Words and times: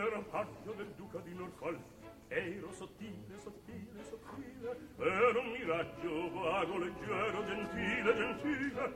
era 0.00 0.22
ero 0.22 0.74
del 0.76 0.92
duca 0.96 1.18
di 1.18 1.34
Norfolk 1.34 1.80
ero 2.28 2.70
sottile, 2.72 3.36
sottile, 3.42 4.04
sottile 4.08 4.76
era 4.98 5.38
un 5.40 5.50
miraggio 5.50 6.30
vago, 6.32 6.78
leggero, 6.78 7.44
gentile, 7.46 8.14
gentile 8.14 8.94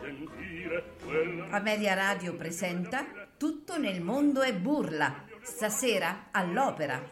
gentile 0.00 0.84
quella... 1.04 1.48
Amelia 1.50 1.94
Radio 1.94 2.34
presenta 2.34 3.04
Tutto 3.36 3.78
nel 3.78 4.00
mondo 4.00 4.42
è 4.42 4.54
burla 4.54 5.24
stasera 5.42 6.28
all'opera 6.30 7.02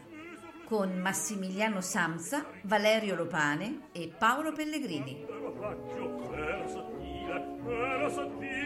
con 0.65 0.97
Massimiliano 0.97 1.81
Samsa, 1.81 2.45
Valerio 2.61 3.15
Lopane 3.15 3.89
e 3.91 4.11
Paolo 4.17 4.53
Pellegrini. 4.53 5.25
era 6.33 6.67
sottile, 6.67 7.35
era 7.67 8.09
sottile, 8.09 8.09
era 8.09 8.09
sottile 8.09 8.63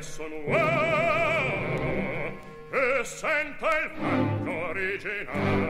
che 0.00 0.06
son 0.06 0.32
uomo 0.32 1.78
e 2.72 3.04
senta 3.04 3.68
il 3.80 3.90
fatto 3.94 4.50
originale. 4.50 5.69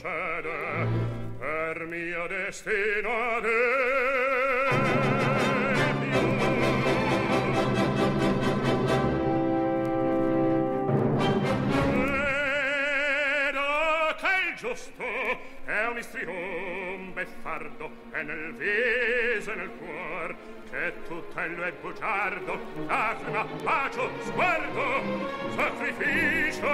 procede 0.00 0.86
per 1.38 1.86
mio 1.86 2.26
destino 2.28 3.08
ad 3.10 3.44
giusto 14.56 15.04
è 15.66 15.86
un 15.86 15.98
istrion 15.98 17.12
beffardo 17.14 17.90
e 18.12 18.22
nel 18.22 18.54
viso 18.54 19.52
e 19.52 19.54
nel 19.54 19.70
cuor 19.78 20.34
che 20.68 20.92
tuttello 21.06 21.62
è 21.62 21.72
bugiardo 21.80 22.58
lacrima, 22.86 23.44
bacio, 23.62 24.10
sguardo 24.24 25.02
sacrificio. 25.54 26.66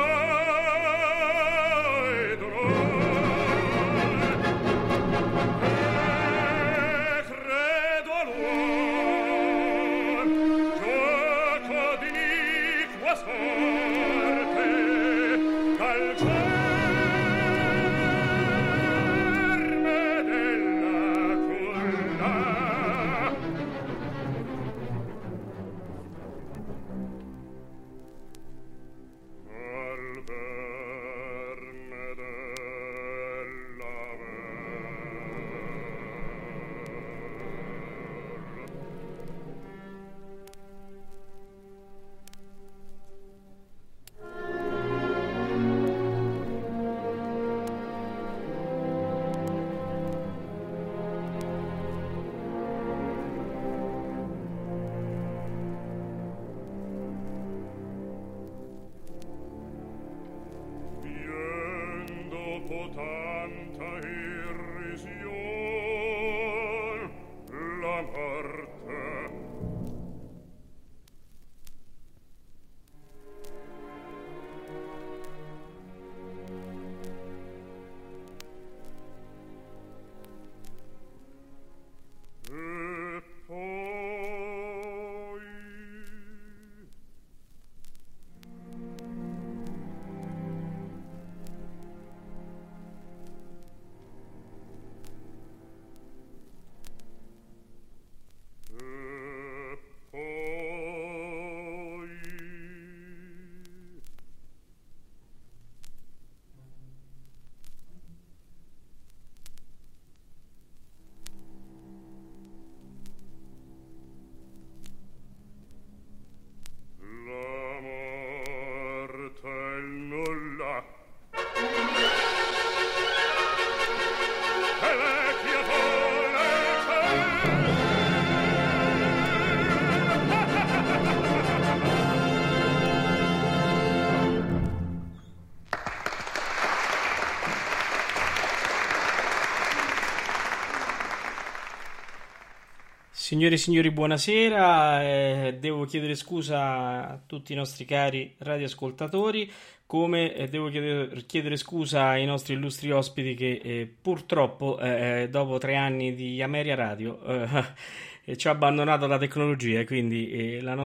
Signore 143.35 143.57
e 143.57 143.59
signori, 143.59 143.91
buonasera. 143.91 145.03
Eh, 145.03 145.57
devo 145.59 145.87
chiedere 145.87 146.15
scusa 146.15 147.09
a 147.09 147.19
tutti 147.27 147.53
i 147.53 147.57
nostri 147.57 147.85
cari 147.85 148.33
radioascoltatori, 148.39 149.51
come 149.87 150.33
eh, 150.37 150.47
devo 150.47 150.69
chiedere, 150.69 151.21
chiedere, 151.23 151.57
scusa 151.57 152.11
ai 152.11 152.27
nostri 152.27 152.55
illustri 152.55 152.93
ospiti 152.93 153.35
che 153.35 153.61
eh, 153.61 153.93
purtroppo 154.01 154.79
eh, 154.79 155.23
eh, 155.23 155.29
dopo 155.31 155.59
tre 155.59 155.75
anni 155.75 156.15
di 156.15 156.41
Ameria 156.43 156.77
Radio 156.77 157.21
eh, 157.25 158.37
ci 158.37 158.47
ha 158.47 158.53
abbandonato 158.53 159.09
la 159.09 159.19
tecnologia, 159.19 159.85
quindi 159.85 160.61
la 160.61 160.75
nostra 160.75 160.93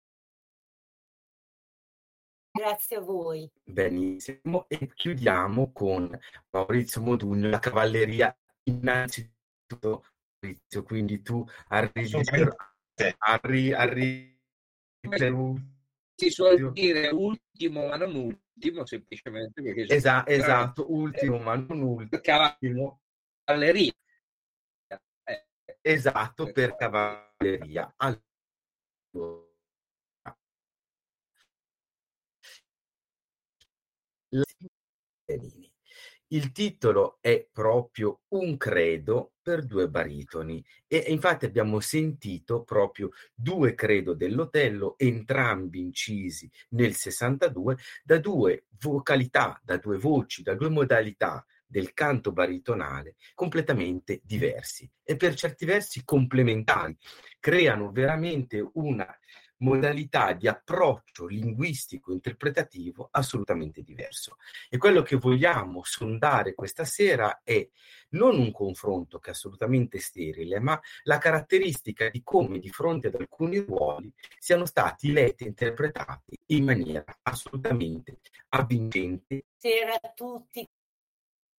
Grazie 2.52 2.98
a 2.98 3.00
voi. 3.00 3.50
Benissimo, 3.64 4.66
e 4.68 4.92
chiudiamo 4.94 5.72
con 5.72 6.20
Maurizio 6.50 7.00
Modugno, 7.00 7.48
la 7.48 7.60
cavalleria 7.60 8.36
innanzitutto 8.64 10.04
Maurizio, 10.46 10.84
quindi 10.84 11.22
tu 11.22 11.44
arrivi 11.70 12.22
arri, 13.18 13.74
arri, 13.74 14.40
si 16.16 16.30
suol 16.30 16.72
dire 16.72 17.10
ultimo 17.10 17.88
ma 17.88 17.98
non 17.98 18.16
ultimo 18.16 18.86
semplicemente 18.86 19.62
perché 19.62 19.86
Esa, 19.94 20.26
esatto 20.26 20.92
ultimo 20.94 21.40
ma 21.40 21.56
non 21.56 21.82
ultimo. 21.82 22.22
cavalleria. 22.22 23.94
Eh. 25.24 25.46
esatto 25.82 26.52
per 26.52 26.76
cavalleria. 26.76 27.94
Allora, 27.98 29.44
il 36.28 36.52
titolo 36.52 37.18
è 37.22 37.48
proprio 37.52 38.22
Un 38.30 38.58
credo 38.58 39.35
per 39.46 39.64
due 39.64 39.88
baritoni. 39.88 40.66
E 40.88 41.06
infatti 41.10 41.46
abbiamo 41.46 41.80
sentito 41.80 42.64
proprio 42.64 43.12
due 43.36 43.76
credo 43.76 44.16
dell'Otello, 44.16 44.96
entrambi 44.98 45.82
incisi 45.82 46.50
nel 46.70 46.96
62 46.96 47.78
da 48.04 48.18
due 48.18 48.66
vocalità, 48.80 49.62
da 49.64 49.78
due 49.78 50.00
voci, 50.00 50.42
da 50.42 50.56
due 50.56 50.70
modalità 50.70 51.46
del 51.68 51.94
canto 51.94 52.32
baritonale 52.32 53.18
completamente 53.36 54.20
diversi 54.24 54.90
e 55.04 55.16
per 55.16 55.36
certi 55.36 55.66
versi 55.66 56.04
complementari, 56.04 56.98
creano 57.40 57.92
veramente 57.92 58.68
una 58.74 59.08
modalità 59.58 60.34
di 60.34 60.48
approccio 60.48 61.28
linguistico 61.28 62.12
interpretativo 62.12 63.10
assolutamente 63.12 63.82
diverso. 63.82 64.38
E 64.70 64.78
quello 64.78 65.02
che 65.02 65.16
vogliamo 65.16 65.84
sondare 65.84 66.54
questa 66.54 66.86
sera 66.86 67.42
è 67.44 67.68
non 68.10 68.38
un 68.38 68.52
confronto 68.52 69.20
che 69.20 69.30
è 69.30 69.34
assolutamente 69.34 70.00
sterile, 70.00 70.60
ma 70.60 70.80
la 71.04 71.18
caratteristica 71.18 72.10
di 72.10 72.22
come 72.24 72.60
di 72.60 72.70
fronte 72.70 73.08
ad 73.08 73.16
alcuni 73.16 73.60
ruoli 73.60 74.12
siano 74.38 74.66
stati 74.66 75.12
letti 75.12 75.44
e 75.44 75.48
interpretati 75.48 76.38
in 76.48 76.66
maniera 76.66 77.04
assolutamente 77.24 78.20
avvincente. 78.50 79.46
Buonasera 79.60 79.96
a 80.02 80.12
tutti 80.14 80.68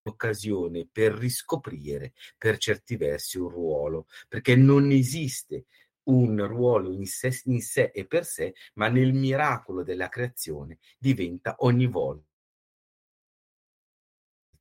occasione 0.07 0.88
per 0.91 1.12
riscoprire 1.12 2.12
per 2.38 2.59
certi 2.59 2.97
versi 2.97 3.38
un 3.38 3.49
ruolo, 3.49 4.07
perché 4.29 4.55
non 4.55 4.91
esiste 4.91 5.65
un 6.07 6.47
ruolo 6.47 6.93
in 6.93 7.07
sé, 7.07 7.41
in 7.45 7.61
sé 7.61 7.91
e 7.95 8.07
per 8.07 8.25
sé, 8.25 8.55
ma 8.75 8.89
nel 8.89 9.13
miracolo 9.13 9.83
della 9.83 10.09
creazione 10.09 10.79
diventa 10.99 11.57
ogni 11.61 11.87
volta 11.87 12.25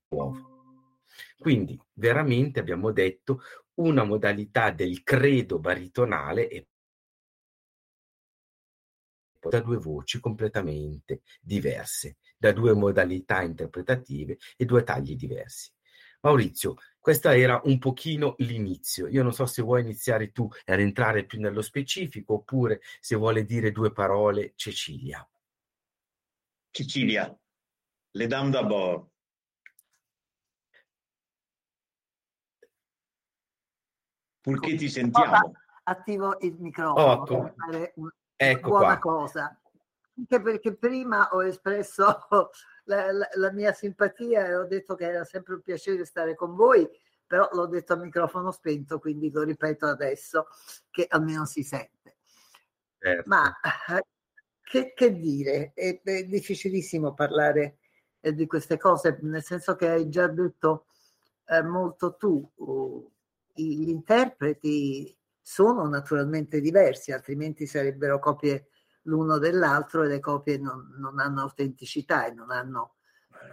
nuovo. 0.09 0.99
Quindi 1.37 1.79
veramente 1.93 2.59
abbiamo 2.59 2.91
detto 2.91 3.41
una 3.75 4.03
modalità 4.03 4.71
del 4.71 5.03
credo 5.03 5.59
baritonale 5.59 6.47
e 6.49 6.67
da 9.47 9.59
due 9.59 9.77
voci 9.77 10.19
completamente 10.19 11.21
diverse, 11.39 12.17
da 12.35 12.51
due 12.51 12.73
modalità 12.73 13.43
interpretative 13.43 14.37
e 14.57 14.65
due 14.65 14.83
tagli 14.83 15.15
diversi. 15.15 15.71
Maurizio, 16.25 16.77
questo 16.99 17.29
era 17.29 17.61
un 17.65 17.77
pochino 17.77 18.33
l'inizio. 18.39 19.07
Io 19.07 19.21
non 19.21 19.31
so 19.31 19.45
se 19.45 19.61
vuoi 19.61 19.81
iniziare 19.81 20.31
tu 20.31 20.49
ad 20.65 20.79
entrare 20.79 21.23
più 21.23 21.39
nello 21.39 21.61
specifico 21.61 22.33
oppure 22.33 22.81
se 22.99 23.15
vuole 23.15 23.45
dire 23.45 23.71
due 23.71 23.91
parole 23.91 24.53
Cecilia. 24.55 25.27
Cecilia, 26.71 27.33
le 28.11 28.27
dame 28.27 28.49
d'abord. 28.49 29.07
Purché 34.41 34.75
ti 34.75 34.89
sentiamo. 34.89 35.51
Attivo 35.83 36.39
il 36.39 36.55
microfono 36.57 37.05
oh, 37.05 37.23
per 37.23 37.53
fare 37.55 37.93
una 37.97 38.15
ecco 38.35 38.69
buona 38.69 38.97
qua. 38.97 39.11
cosa. 39.11 39.61
Anche 40.17 40.41
perché 40.41 40.75
prima 40.75 41.29
ho 41.31 41.43
espresso 41.43 42.05
la, 42.85 43.11
la, 43.11 43.27
la, 43.33 43.51
mia 43.51 43.73
simpatia 43.73 44.45
e 44.45 44.55
ho 44.55 44.65
detto 44.65 44.95
che 44.95 45.05
era 45.05 45.23
sempre 45.25 45.55
un 45.55 45.61
piacere 45.61 46.05
stare 46.05 46.35
con 46.35 46.55
voi, 46.55 46.87
però 47.25 47.49
l'ho 47.51 47.67
detto 47.67 47.93
a 47.93 47.97
microfono 47.97 48.51
spento, 48.51 48.99
quindi 48.99 49.29
lo 49.31 49.43
ripeto 49.43 49.85
adesso 49.85 50.47
che 50.89 51.05
almeno 51.09 51.45
si 51.45 51.63
sente. 51.63 52.17
Certo. 52.97 53.29
Ma 53.29 53.53
che, 54.61 54.93
che 54.93 55.19
dire? 55.19 55.73
È, 55.73 56.01
è, 56.01 56.23
difficilissimo 56.23 57.13
parlare 57.13 57.77
eh, 58.19 58.33
di 58.33 58.47
queste 58.47 58.77
cose, 58.77 59.19
nel 59.21 59.43
senso 59.43 59.75
che 59.75 59.89
hai 59.89 60.09
già 60.09 60.27
detto 60.27 60.87
eh, 61.47 61.61
molto 61.61 62.15
tu. 62.15 62.51
Uh, 62.55 63.11
gli 63.53 63.89
interpreti 63.89 65.15
sono 65.41 65.87
naturalmente 65.87 66.59
diversi, 66.59 67.11
altrimenti 67.11 67.67
sarebbero 67.67 68.19
copie 68.19 68.69
l'uno 69.05 69.37
dell'altro 69.37 70.03
e 70.03 70.07
le 70.07 70.19
copie 70.19 70.57
non, 70.57 70.93
non 70.97 71.19
hanno 71.19 71.41
autenticità 71.41 72.25
e 72.25 72.31
non 72.31 72.51
hanno, 72.51 72.95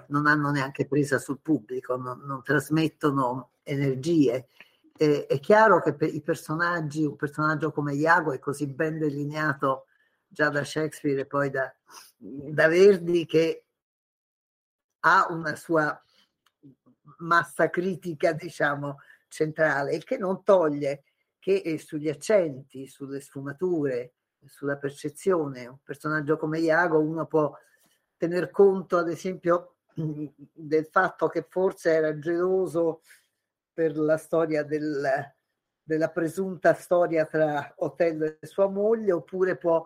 non 0.08 0.26
hanno, 0.26 0.50
neanche 0.50 0.86
presa 0.86 1.18
sul 1.18 1.40
pubblico, 1.40 1.96
non, 1.96 2.20
non 2.24 2.42
trasmettono 2.42 3.52
energie. 3.62 4.48
E, 4.96 5.26
è 5.26 5.40
chiaro 5.40 5.80
che 5.80 5.94
per 5.94 6.14
i 6.14 6.20
personaggi, 6.20 7.04
un 7.04 7.16
personaggio 7.16 7.72
come 7.72 7.94
Iago 7.94 8.32
è 8.32 8.38
così 8.38 8.66
ben 8.66 8.98
delineato 8.98 9.86
già 10.26 10.48
da 10.48 10.64
Shakespeare 10.64 11.22
e 11.22 11.26
poi 11.26 11.50
da, 11.50 11.72
da 12.16 12.68
Verdi 12.68 13.26
che 13.26 13.66
ha 15.00 15.26
una 15.30 15.56
sua 15.56 16.00
massa 17.18 17.68
critica, 17.68 18.32
diciamo, 18.32 18.98
centrale, 19.28 19.94
il 19.94 20.04
che 20.04 20.16
non 20.16 20.42
toglie 20.44 21.04
che 21.38 21.76
sugli 21.78 22.08
accenti, 22.08 22.86
sulle 22.86 23.20
sfumature, 23.20 24.14
sulla 24.46 24.76
percezione. 24.76 25.66
Un 25.66 25.78
personaggio 25.82 26.36
come 26.36 26.58
Iago, 26.60 27.00
uno 27.00 27.26
può 27.26 27.56
tener 28.16 28.50
conto, 28.50 28.98
ad 28.98 29.08
esempio, 29.08 29.76
del 29.94 30.86
fatto 30.86 31.28
che 31.28 31.46
forse 31.48 31.90
era 31.90 32.18
geloso 32.18 33.02
per 33.72 33.96
la 33.96 34.16
storia 34.16 34.62
del, 34.62 35.34
della 35.82 36.10
presunta 36.10 36.74
storia 36.74 37.24
tra 37.26 37.72
Otello 37.78 38.24
e 38.24 38.46
sua 38.46 38.68
moglie, 38.68 39.12
oppure 39.12 39.56
può 39.56 39.84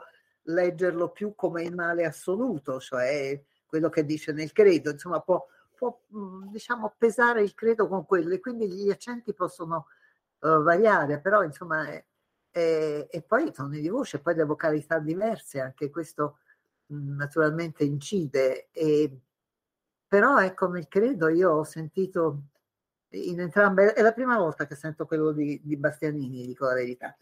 leggerlo 0.48 1.10
più 1.10 1.34
come 1.34 1.62
il 1.62 1.74
male 1.74 2.04
assoluto, 2.04 2.78
cioè 2.80 3.40
quello 3.66 3.88
che 3.88 4.04
dice 4.04 4.32
nel 4.32 4.52
credo, 4.52 4.90
insomma 4.90 5.20
può, 5.20 5.44
può 5.74 6.00
diciamo, 6.50 6.94
pesare 6.96 7.42
il 7.42 7.54
credo 7.54 7.88
con 7.88 8.04
quello 8.06 8.34
e 8.34 8.40
quindi 8.40 8.68
gli 8.68 8.90
accenti 8.90 9.34
possono 9.34 9.86
uh, 10.40 10.62
variare, 10.62 11.20
però 11.20 11.42
insomma 11.42 11.86
è, 11.88 12.04
e, 12.56 13.06
e 13.10 13.20
poi 13.20 13.48
i 13.48 13.52
toni 13.52 13.82
di 13.82 13.88
voce, 13.90 14.18
poi 14.18 14.34
le 14.34 14.44
vocalità 14.44 14.98
diverse, 14.98 15.60
anche 15.60 15.90
questo 15.90 16.38
mh, 16.86 17.14
naturalmente 17.14 17.84
incide. 17.84 18.70
E, 18.72 19.20
però 20.08 20.38
ecco, 20.40 20.66
nel 20.68 20.88
credo 20.88 21.28
io 21.28 21.50
ho 21.50 21.64
sentito 21.64 22.44
in 23.10 23.40
entrambe, 23.40 23.92
è 23.92 24.00
la 24.00 24.12
prima 24.12 24.38
volta 24.38 24.66
che 24.66 24.74
sento 24.74 25.04
quello 25.04 25.32
di, 25.32 25.60
di 25.62 25.76
Bastianini, 25.76 26.46
dico 26.46 26.64
la 26.64 26.72
verità, 26.74 27.14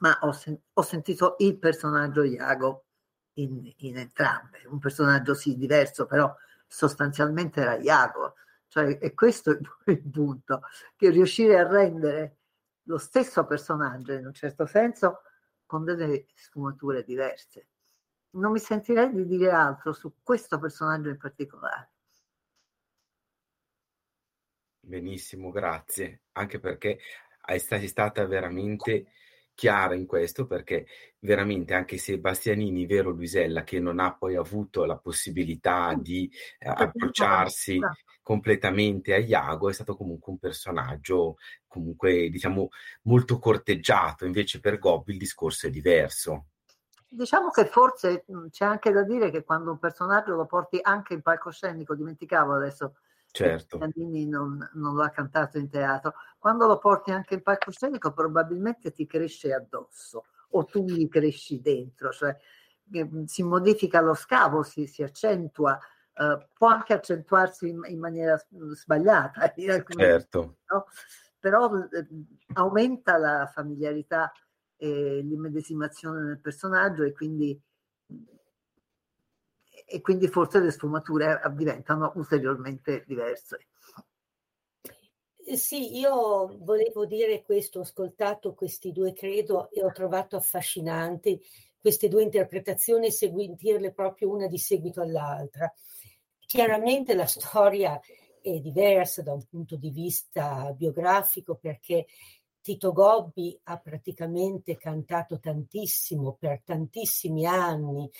ma 0.00 0.18
ho, 0.22 0.32
sen- 0.32 0.60
ho 0.72 0.82
sentito 0.82 1.36
il 1.38 1.56
personaggio 1.56 2.24
Iago 2.24 2.86
in, 3.34 3.72
in, 3.78 3.98
entrambe, 3.98 4.62
un 4.66 4.80
personaggio 4.80 5.34
sì 5.34 5.56
diverso, 5.56 6.06
però 6.06 6.34
sostanzialmente 6.66 7.60
era 7.60 7.76
Iago. 7.76 8.34
Cioè, 8.66 8.98
e 9.00 9.14
questo 9.14 9.52
è 9.52 9.58
il 9.92 10.02
punto, 10.10 10.62
che 10.96 11.10
riuscire 11.10 11.56
a 11.56 11.68
rendere 11.68 12.38
lo 12.84 12.98
stesso 12.98 13.44
personaggio 13.44 14.12
in 14.12 14.26
un 14.26 14.34
certo 14.34 14.66
senso 14.66 15.22
con 15.66 15.84
delle 15.84 16.26
sfumature 16.34 17.04
diverse. 17.04 17.68
Non 18.30 18.52
mi 18.52 18.58
sentirei 18.58 19.12
di 19.12 19.26
dire 19.26 19.50
altro 19.50 19.92
su 19.92 20.14
questo 20.22 20.58
personaggio 20.58 21.08
in 21.08 21.16
particolare. 21.18 21.90
Benissimo, 24.80 25.50
grazie, 25.50 26.22
anche 26.32 26.60
perché 26.60 26.98
sei 27.58 27.88
stata 27.88 28.26
veramente 28.26 29.06
chiara 29.54 29.94
in 29.94 30.06
questo 30.06 30.46
perché 30.46 30.86
veramente 31.20 31.74
anche 31.74 31.96
se 31.96 32.18
Bastianini, 32.18 32.86
vero 32.86 33.10
Luisella, 33.10 33.64
che 33.64 33.80
non 33.80 33.98
ha 33.98 34.14
poi 34.14 34.36
avuto 34.36 34.84
la 34.84 34.96
possibilità 34.96 35.94
di 35.94 36.30
eh, 36.58 36.68
approcciarsi 36.68 37.78
completamente 38.22 39.14
a 39.14 39.18
Iago, 39.18 39.68
è 39.68 39.72
stato 39.72 39.96
comunque 39.96 40.32
un 40.32 40.38
personaggio 40.38 41.36
comunque 41.66 42.28
diciamo 42.30 42.68
molto 43.02 43.38
corteggiato, 43.38 44.24
invece 44.24 44.60
per 44.60 44.78
Gobbi 44.78 45.12
il 45.12 45.18
discorso 45.18 45.66
è 45.66 45.70
diverso. 45.70 46.46
Diciamo 47.08 47.50
che 47.50 47.66
forse 47.66 48.24
c'è 48.50 48.64
anche 48.64 48.90
da 48.90 49.02
dire 49.02 49.30
che 49.30 49.44
quando 49.44 49.70
un 49.70 49.78
personaggio 49.78 50.34
lo 50.34 50.46
porti 50.46 50.78
anche 50.82 51.14
in 51.14 51.22
palcoscenico, 51.22 51.94
dimenticavo 51.94 52.54
adesso 52.54 52.96
certo. 53.34 53.78
Giannini 53.78 54.26
non, 54.26 54.70
non 54.74 54.94
lo 54.94 55.02
ha 55.02 55.10
cantato 55.10 55.58
in 55.58 55.68
teatro, 55.68 56.14
quando 56.38 56.66
lo 56.66 56.78
porti 56.78 57.10
anche 57.10 57.34
in 57.34 57.42
palcoscenico 57.42 58.12
probabilmente 58.12 58.92
ti 58.92 59.06
cresce 59.06 59.52
addosso 59.52 60.24
o 60.50 60.64
tu 60.64 60.84
gli 60.84 61.08
cresci 61.08 61.60
dentro, 61.60 62.12
cioè 62.12 62.36
si 63.26 63.42
modifica 63.42 64.00
lo 64.00 64.14
scavo, 64.14 64.62
si, 64.62 64.86
si 64.86 65.02
accentua, 65.02 65.78
eh, 66.14 66.46
può 66.52 66.68
anche 66.68 66.92
accentuarsi 66.92 67.68
in, 67.68 67.80
in 67.86 67.98
maniera 67.98 68.40
sbagliata, 68.74 69.52
certo. 69.56 70.56
no? 70.70 70.86
però 71.38 71.70
eh, 71.74 72.06
aumenta 72.54 73.16
la 73.16 73.50
familiarità 73.52 74.30
e 74.76 75.20
l'immedesimazione 75.22 76.22
nel 76.22 76.40
personaggio 76.40 77.02
e 77.02 77.12
quindi 77.12 77.60
e 79.84 80.00
quindi 80.00 80.28
forse 80.28 80.60
le 80.60 80.70
sfumature 80.70 81.40
diventano 81.54 82.12
ulteriormente 82.16 83.04
diverse. 83.06 83.66
Sì, 85.54 85.98
io 85.98 86.56
volevo 86.62 87.04
dire 87.04 87.42
questo, 87.42 87.80
ho 87.80 87.82
ascoltato 87.82 88.54
questi 88.54 88.92
due 88.92 89.12
credo 89.12 89.70
e 89.70 89.84
ho 89.84 89.92
trovato 89.92 90.36
affascinanti 90.36 91.38
queste 91.78 92.08
due 92.08 92.22
interpretazioni 92.22 93.08
e 93.08 93.10
seguirle 93.10 93.92
proprio 93.92 94.30
una 94.30 94.46
di 94.46 94.56
seguito 94.56 95.02
all'altra. 95.02 95.70
Chiaramente 96.46 97.14
la 97.14 97.26
storia 97.26 98.00
è 98.40 98.58
diversa 98.58 99.22
da 99.22 99.34
un 99.34 99.44
punto 99.44 99.76
di 99.76 99.90
vista 99.90 100.72
biografico 100.72 101.56
perché 101.56 102.06
Tito 102.64 102.94
Gobbi 102.94 103.60
ha 103.64 103.76
praticamente 103.76 104.78
cantato 104.78 105.38
tantissimo 105.38 106.34
per 106.40 106.62
tantissimi 106.64 107.44
anni 107.44 108.10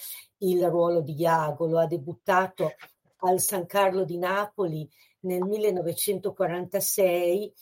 il 0.41 0.69
ruolo 0.69 1.01
di 1.01 1.15
Iago, 1.15 1.67
lo 1.67 1.79
ha 1.79 1.87
debuttato 1.87 2.75
al 3.21 3.41
San 3.41 3.65
Carlo 3.65 4.05
di 4.05 4.19
Napoli 4.19 4.87
nel 5.21 5.41
1946, 5.45 7.55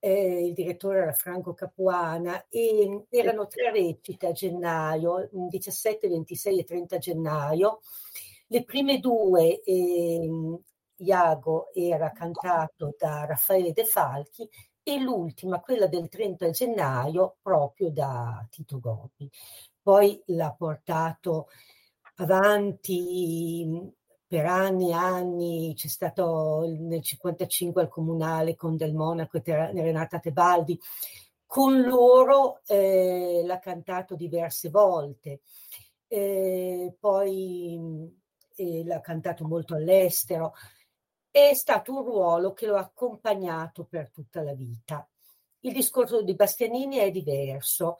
eh, 0.00 0.46
il 0.46 0.54
direttore 0.54 1.02
era 1.02 1.12
Franco 1.12 1.54
Capuana 1.54 2.44
e 2.48 3.04
erano 3.10 3.46
tre 3.46 3.70
recite 3.70 4.26
a 4.26 4.32
gennaio, 4.32 5.28
17, 5.30 6.08
26 6.08 6.58
e 6.58 6.64
30 6.64 6.98
gennaio. 6.98 7.78
Le 8.48 8.64
prime 8.64 8.98
due, 8.98 9.62
eh, 9.62 10.28
Iago 10.96 11.72
era 11.72 12.10
cantato 12.10 12.96
da 12.98 13.24
Raffaele 13.24 13.72
De 13.72 13.84
Falchi 13.84 14.50
e 14.84 15.00
l'ultima, 15.00 15.60
quella 15.60 15.86
del 15.86 16.08
30 16.08 16.50
gennaio, 16.50 17.38
proprio 17.42 17.90
da 17.90 18.46
Tito 18.50 18.78
Gobbi. 18.78 19.28
Poi 19.82 20.22
l'ha 20.26 20.54
portato 20.56 21.48
avanti 22.16 23.92
per 24.26 24.46
anni 24.46 24.90
e 24.90 24.92
anni, 24.92 25.72
c'è 25.74 25.88
stato 25.88 26.64
nel 26.66 27.02
55 27.02 27.82
al 27.82 27.88
comunale 27.88 28.54
con 28.56 28.76
Del 28.76 28.94
Monaco 28.94 29.38
e 29.38 29.42
Renata 29.72 30.18
Tebaldi. 30.18 30.78
Con 31.46 31.80
loro 31.82 32.60
eh, 32.66 33.42
l'ha 33.44 33.58
cantato 33.60 34.16
diverse 34.16 34.68
volte, 34.70 35.40
eh, 36.08 36.94
poi 36.98 38.12
eh, 38.56 38.84
l'ha 38.84 39.00
cantato 39.00 39.46
molto 39.46 39.74
all'estero 39.76 40.52
è 41.34 41.52
stato 41.54 41.92
un 41.92 42.04
ruolo 42.04 42.52
che 42.52 42.64
lo 42.64 42.76
ha 42.76 42.80
accompagnato 42.80 43.82
per 43.82 44.12
tutta 44.12 44.40
la 44.40 44.54
vita. 44.54 45.04
Il 45.62 45.72
discorso 45.72 46.22
di 46.22 46.36
Bastianini 46.36 46.98
è 46.98 47.10
diverso. 47.10 47.98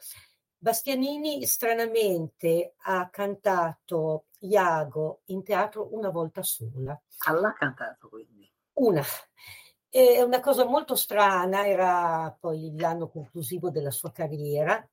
Bastianini 0.56 1.44
stranamente 1.44 2.74
ha 2.82 3.10
cantato 3.10 4.26
Iago 4.38 5.22
in 5.26 5.42
teatro 5.42 5.88
una 5.96 6.10
volta 6.10 6.44
sola. 6.44 6.96
L'ha 7.32 7.52
cantato 7.54 8.08
quindi? 8.08 8.48
Una. 8.74 9.02
È 9.88 10.22
una 10.22 10.38
cosa 10.38 10.64
molto 10.64 10.94
strana, 10.94 11.66
era 11.66 12.36
poi 12.38 12.72
l'anno 12.78 13.08
conclusivo 13.08 13.68
della 13.68 13.90
sua 13.90 14.12
carriera, 14.12 14.88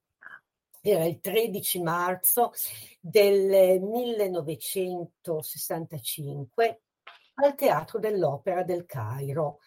era 0.82 1.06
il 1.06 1.20
13 1.20 1.84
marzo 1.84 2.54
del 3.00 3.80
1965 3.82 6.82
al 7.36 7.56
Teatro 7.56 8.00
dell'Opera 8.00 8.64
del 8.64 8.86
Cairo. 8.86 9.60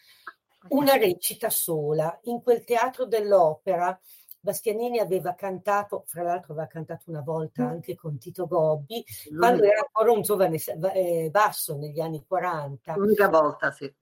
Una 0.69 0.97
recita 0.97 1.51
sola. 1.51 2.19
In 2.25 2.43
quel 2.43 2.65
Teatro 2.65 3.07
dell'Opera 3.07 3.99
Bastianini 4.45 4.99
aveva 4.99 5.35
cantato, 5.35 6.05
fra 6.07 6.23
l'altro 6.23 6.53
aveva 6.53 6.67
cantato 6.67 7.09
una 7.09 7.23
volta 7.23 7.67
anche 7.67 7.95
con 7.95 8.19
Tito 8.19 8.47
Gobbi, 8.47 9.03
quando 9.35 9.63
era 9.63 9.81
ancora 9.81 10.13
un 10.13 10.21
giovane 10.21 10.59
eh, 10.93 11.29
basso 11.31 11.79
negli 11.79 11.99
anni 11.99 12.23
40. 12.27 12.95
L'unica 12.97 13.29
volta, 13.29 13.71
sì. 13.71 13.93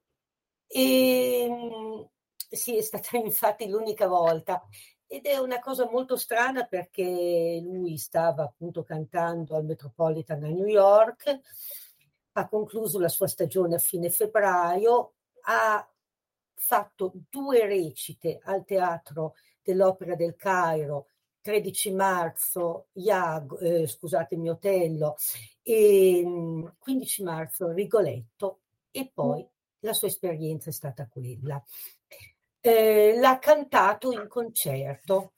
E, 0.67 2.09
sì, 2.35 2.77
è 2.77 2.83
stata 2.83 3.17
infatti 3.19 3.69
l'unica 3.69 4.09
volta. 4.09 4.61
Ed 5.07 5.27
è 5.27 5.37
una 5.37 5.61
cosa 5.61 5.89
molto 5.89 6.17
strana 6.17 6.65
perché 6.65 7.61
lui 7.63 7.97
stava 7.97 8.43
appunto 8.43 8.83
cantando 8.83 9.55
al 9.55 9.65
Metropolitan 9.65 10.43
a 10.43 10.49
New 10.49 10.67
York 10.67 11.39
ha 12.33 12.49
concluso 12.49 12.99
la 12.99 13.09
sua 13.09 13.27
stagione 13.27 13.75
a 13.75 13.79
fine 13.79 14.11
febbraio, 14.11 15.15
ha 15.45 15.87
fatto 16.55 17.13
due 17.29 17.67
recite 17.67 18.41
al 18.45 18.65
Teatro 18.65 19.35
dell'Opera 19.63 20.15
del 20.15 20.37
Cairo, 20.37 21.09
13 21.41 21.93
marzo, 21.93 22.87
Iago, 22.93 23.59
eh, 23.59 23.87
scusatemi, 23.87 24.49
Otello, 24.49 25.17
e 25.63 26.25
15 26.79 27.23
marzo 27.23 27.73
Rigoletto 27.73 28.61
e 28.91 29.11
poi 29.13 29.47
la 29.81 29.93
sua 29.93 30.09
esperienza 30.09 30.71
è 30.71 30.73
stata 30.73 31.09
quella. 31.09 31.63
Eh, 32.61 33.17
l'ha 33.19 33.39
cantato 33.41 34.13
in 34.13 34.29
concerto 34.29 35.33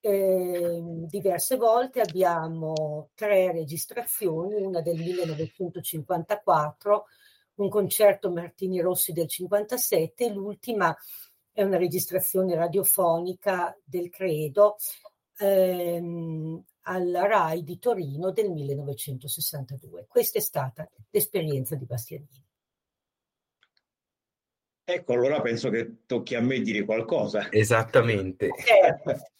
eh, 0.00 0.80
diverse 1.06 1.56
volte, 1.56 2.00
abbiamo 2.00 3.10
tre 3.14 3.52
registrazioni, 3.52 4.54
una 4.54 4.80
del 4.80 4.98
1954, 4.98 7.04
un 7.56 7.68
concerto 7.68 8.30
Martini 8.30 8.80
Rossi 8.80 9.12
del 9.12 9.28
57 9.28 10.24
e 10.24 10.32
l'ultima 10.32 10.96
è 11.52 11.62
una 11.62 11.76
registrazione 11.76 12.54
radiofonica 12.54 13.76
del 13.84 14.08
Credo 14.08 14.76
ehm, 15.38 16.64
alla 16.82 17.26
RAI 17.26 17.62
di 17.62 17.78
Torino 17.78 18.30
del 18.30 18.50
1962. 18.50 20.06
Questa 20.08 20.38
è 20.38 20.42
stata 20.42 20.88
l'esperienza 21.10 21.74
di 21.74 21.84
Bastianini. 21.84 22.44
Ecco, 24.84 25.12
allora 25.12 25.40
penso 25.40 25.70
che 25.70 25.98
tocchi 26.06 26.34
a 26.34 26.40
me 26.40 26.60
dire 26.60 26.84
qualcosa. 26.84 27.50
Esattamente. 27.52 28.50
Certo. 28.56 29.38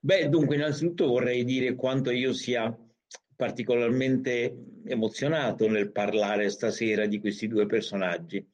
Beh, 0.00 0.28
dunque, 0.28 0.56
innanzitutto 0.56 1.06
vorrei 1.06 1.44
dire 1.44 1.74
quanto 1.74 2.10
io 2.10 2.32
sia 2.32 2.76
particolarmente 3.36 4.56
emozionato 4.84 5.68
nel 5.68 5.92
parlare 5.92 6.50
stasera 6.50 7.06
di 7.06 7.20
questi 7.20 7.46
due 7.48 7.66
personaggi. 7.66 8.44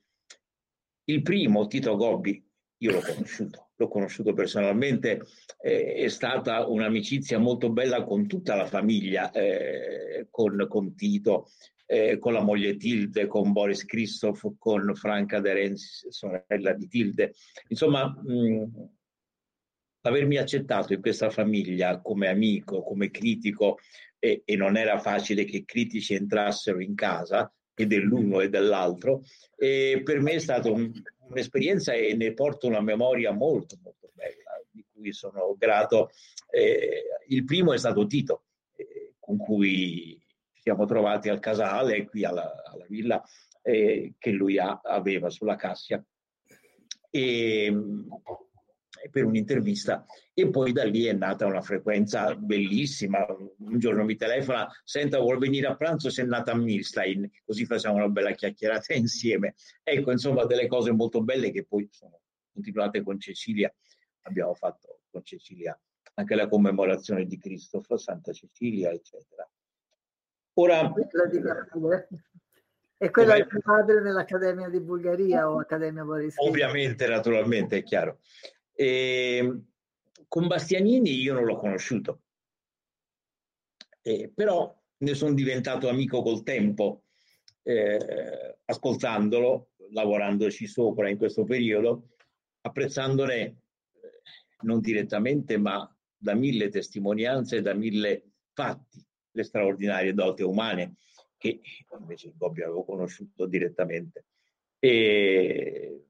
Il 1.04 1.22
primo, 1.22 1.66
Tito 1.66 1.96
Gobbi, 1.96 2.42
io 2.78 2.92
l'ho 2.92 3.00
conosciuto, 3.00 3.70
l'ho 3.76 3.88
conosciuto 3.88 4.33
personalmente, 4.35 5.22
eh, 5.61 5.94
è 5.94 6.09
stata 6.09 6.66
un'amicizia 6.66 7.38
molto 7.38 7.70
bella 7.70 8.04
con 8.04 8.26
tutta 8.26 8.54
la 8.54 8.66
famiglia, 8.66 9.31
eh, 9.31 10.26
con, 10.31 10.66
con, 10.68 10.94
Tito, 10.94 11.50
eh, 11.87 12.18
con 12.18 12.35
la 12.35 12.42
moglie 12.42 12.76
Tilde, 12.76 13.26
con 13.26 13.52
Boris 13.52 13.85
Christoph, 13.85 14.54
con 14.59 14.94
Franca 14.94 15.40
De 15.40 15.52
Renzi, 15.54 16.11
sorella 16.11 16.72
di 16.74 16.88
Tilde. 16.88 17.35
Insomma, 17.68 18.07
mh, 18.07 18.88
avermi 20.03 20.37
accettato 20.37 20.93
in 20.93 21.01
questa 21.01 21.31
famiglia 21.31 22.01
come 22.01 22.29
amico, 22.29 22.83
come 22.83 23.11
critico, 23.11 23.79
e, 24.19 24.43
e 24.45 24.57
non 24.57 24.77
era 24.77 24.99
facile 24.99 25.45
che 25.45 25.65
critici 25.65 26.15
entrassero 26.15 26.81
in 26.81 26.95
casa, 26.95 27.53
e 27.75 27.87
dell'uno 27.87 28.41
e 28.41 28.49
dell'altro, 28.49 29.23
e 29.57 30.01
per 30.05 30.21
me 30.21 30.33
è 30.33 30.39
stata 30.39 30.69
un, 30.69 30.91
un'esperienza 31.29 31.93
e 31.93 32.15
ne 32.15 32.35
porto 32.35 32.67
una 32.67 32.81
memoria 32.81 33.31
molto, 33.31 33.79
molto 33.83 34.11
bella, 34.15 34.61
di 34.71 34.85
cui 34.93 35.13
sono 35.13 35.55
grato. 35.57 36.11
Eh, 36.51 37.05
il 37.29 37.45
primo 37.45 37.73
è 37.73 37.79
stato 37.79 38.07
Tito, 38.07 38.47
eh, 38.75 39.15
con 39.21 39.37
cui 39.37 40.21
ci 40.53 40.63
siamo 40.63 40.87
trovati 40.87 41.29
al 41.29 41.39
casale, 41.39 42.05
qui 42.07 42.25
alla, 42.25 42.65
alla 42.65 42.87
villa 42.89 43.23
eh, 43.63 44.15
che 44.19 44.31
lui 44.31 44.59
ha, 44.59 44.81
aveva 44.83 45.31
sulla 45.31 45.55
Cassia. 45.55 46.05
E, 47.11 47.73
per 49.11 49.25
un'intervista 49.25 50.05
e 50.35 50.49
poi 50.51 50.73
da 50.73 50.85
lì 50.85 51.05
è 51.05 51.13
nata 51.13 51.47
una 51.47 51.61
frequenza 51.61 52.35
bellissima. 52.35 53.27
Un 53.29 53.79
giorno 53.79 54.05
mi 54.05 54.17
telefona, 54.17 54.69
senta 54.85 55.19
vuol 55.19 55.39
venire 55.39 55.67
a 55.67 55.77
pranzo, 55.77 56.11
sei 56.11 56.27
nata 56.27 56.53
a 56.53 56.57
Milstein, 56.57 57.31
così 57.45 57.65
facciamo 57.65 57.97
una 57.97 58.09
bella 58.09 58.33
chiacchierata 58.33 58.95
insieme. 58.95 59.55
Ecco, 59.83 60.11
insomma, 60.11 60.45
delle 60.45 60.67
cose 60.67 60.93
molto 60.93 61.23
belle 61.23 61.51
che 61.51 61.65
poi 61.65 61.89
sono 61.91 62.21
continuate 62.53 63.03
con 63.03 63.19
Cecilia. 63.19 63.73
Abbiamo 64.23 64.55
fatto 64.55 65.01
con 65.11 65.23
Cecilia 65.25 65.79
anche 66.19 66.35
la 66.35 66.49
commemorazione 66.49 67.27
di 67.27 67.39
Cristo, 67.39 67.81
Santa 67.97 68.33
Cecilia, 68.33 68.91
eccetera. 68.91 69.49
Ora, 70.55 70.93
e 73.01 73.11
quella 73.11 73.37
di 73.37 73.47
tuo 73.47 73.61
padre 73.61 74.03
nell'Accademia 74.03 74.69
di 74.69 74.81
Bulgaria 74.81 75.49
o 75.49 75.61
Accademia 75.61 76.03
Borischi? 76.03 76.45
Ovviamente, 76.45 77.07
naturalmente, 77.07 77.79
è 77.79 77.83
chiaro. 77.85 78.19
E, 78.81 79.61
con 80.29 80.47
Bastianini 80.47 81.11
io 81.11 81.35
non 81.35 81.45
l'ho 81.45 81.57
conosciuto, 81.57 82.23
eh, 84.03 84.31
però 84.33 84.73
ne 84.99 85.14
sono 85.14 85.35
diventato 85.35 85.88
amico 85.88 86.23
col 86.23 86.45
tempo, 86.45 87.07
eh, 87.64 88.59
ascoltandolo, 88.64 89.71
lavorandoci 89.91 90.69
sopra 90.69 91.09
in 91.09 91.19
questo 91.19 91.43
periodo, 91.43 92.11
apprezzandone 92.61 93.41
eh, 93.41 93.57
non 94.61 94.79
direttamente, 94.79 95.59
ma 95.59 95.93
da 96.17 96.35
mille 96.35 96.69
testimonianze, 96.69 97.61
da 97.61 97.75
mille 97.75 98.31
fatti, 98.53 99.05
le 99.33 99.43
straordinarie 99.43 100.14
doti 100.14 100.43
umane 100.43 100.95
che 101.37 101.61
invece 101.99 102.31
Bobbio 102.31 102.67
avevo 102.67 102.85
conosciuto 102.85 103.45
direttamente. 103.47 104.27
E, 104.79 106.08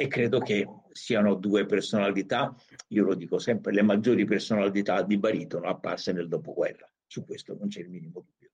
e 0.00 0.06
credo 0.06 0.38
che 0.38 0.64
siano 0.92 1.34
due 1.34 1.66
personalità, 1.66 2.54
io 2.90 3.02
lo 3.02 3.16
dico 3.16 3.40
sempre, 3.40 3.72
le 3.72 3.82
maggiori 3.82 4.24
personalità 4.24 5.02
di 5.02 5.18
baritono 5.18 5.66
apparse 5.66 6.12
nel 6.12 6.28
dopoguerra. 6.28 6.88
Su 7.04 7.24
questo 7.24 7.56
non 7.58 7.66
c'è 7.66 7.80
il 7.80 7.90
minimo 7.90 8.20
dubbio. 8.20 8.52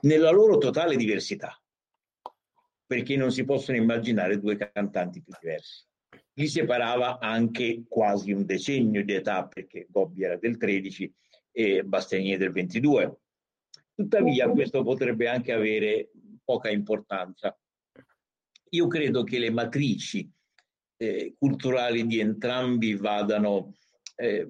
Nella 0.00 0.30
loro 0.30 0.58
totale 0.58 0.96
diversità, 0.96 1.58
perché 2.86 3.16
non 3.16 3.32
si 3.32 3.42
possono 3.46 3.78
immaginare 3.78 4.38
due 4.38 4.54
cantanti 4.56 5.22
più 5.22 5.32
diversi. 5.40 5.86
Li 6.34 6.46
separava 6.46 7.20
anche 7.20 7.84
quasi 7.88 8.32
un 8.32 8.44
decennio 8.44 9.02
di 9.02 9.14
età, 9.14 9.46
perché 9.46 9.86
Gobbi 9.88 10.24
era 10.24 10.36
del 10.36 10.58
13 10.58 11.10
e 11.52 11.84
Bastianini 11.84 12.36
del 12.36 12.52
22. 12.52 13.16
Tuttavia 13.94 14.46
questo 14.50 14.82
potrebbe 14.82 15.26
anche 15.26 15.52
avere 15.52 16.10
poca 16.44 16.68
importanza. 16.68 17.58
Io 18.72 18.86
credo 18.88 19.24
che 19.24 19.38
le 19.38 19.50
matrici 19.50 20.30
eh, 21.02 21.34
culturali 21.36 22.06
di 22.06 22.20
entrambi 22.20 22.94
vadano 22.94 23.74
eh, 24.14 24.48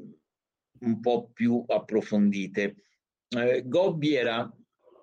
un 0.80 1.00
po' 1.00 1.30
più 1.32 1.64
approfondite. 1.66 2.76
Eh, 3.30 3.62
Gobbi 3.64 4.14
era 4.14 4.54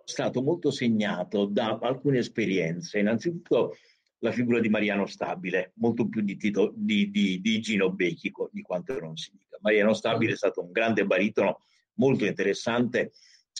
stato 0.03 0.43
molto 0.43 0.69
segnato 0.69 1.45
da 1.45 1.79
alcune 1.81 2.19
esperienze, 2.19 2.99
innanzitutto 2.99 3.77
la 4.19 4.31
figura 4.31 4.59
di 4.59 4.69
Mariano 4.69 5.07
Stabile, 5.07 5.71
molto 5.77 6.07
più 6.07 6.21
di, 6.21 6.37
Tito, 6.37 6.71
di, 6.75 7.09
di, 7.09 7.41
di 7.41 7.59
Gino 7.61 7.91
Becchico, 7.91 8.49
di 8.51 8.61
quanto 8.61 8.99
non 8.99 9.17
si 9.17 9.31
dica. 9.31 9.57
Mariano 9.61 9.93
Stabile 9.93 10.33
è 10.33 10.37
stato 10.37 10.61
un 10.61 10.71
grande 10.71 11.05
baritono, 11.05 11.61
molto 11.95 12.25
interessante, 12.25 13.13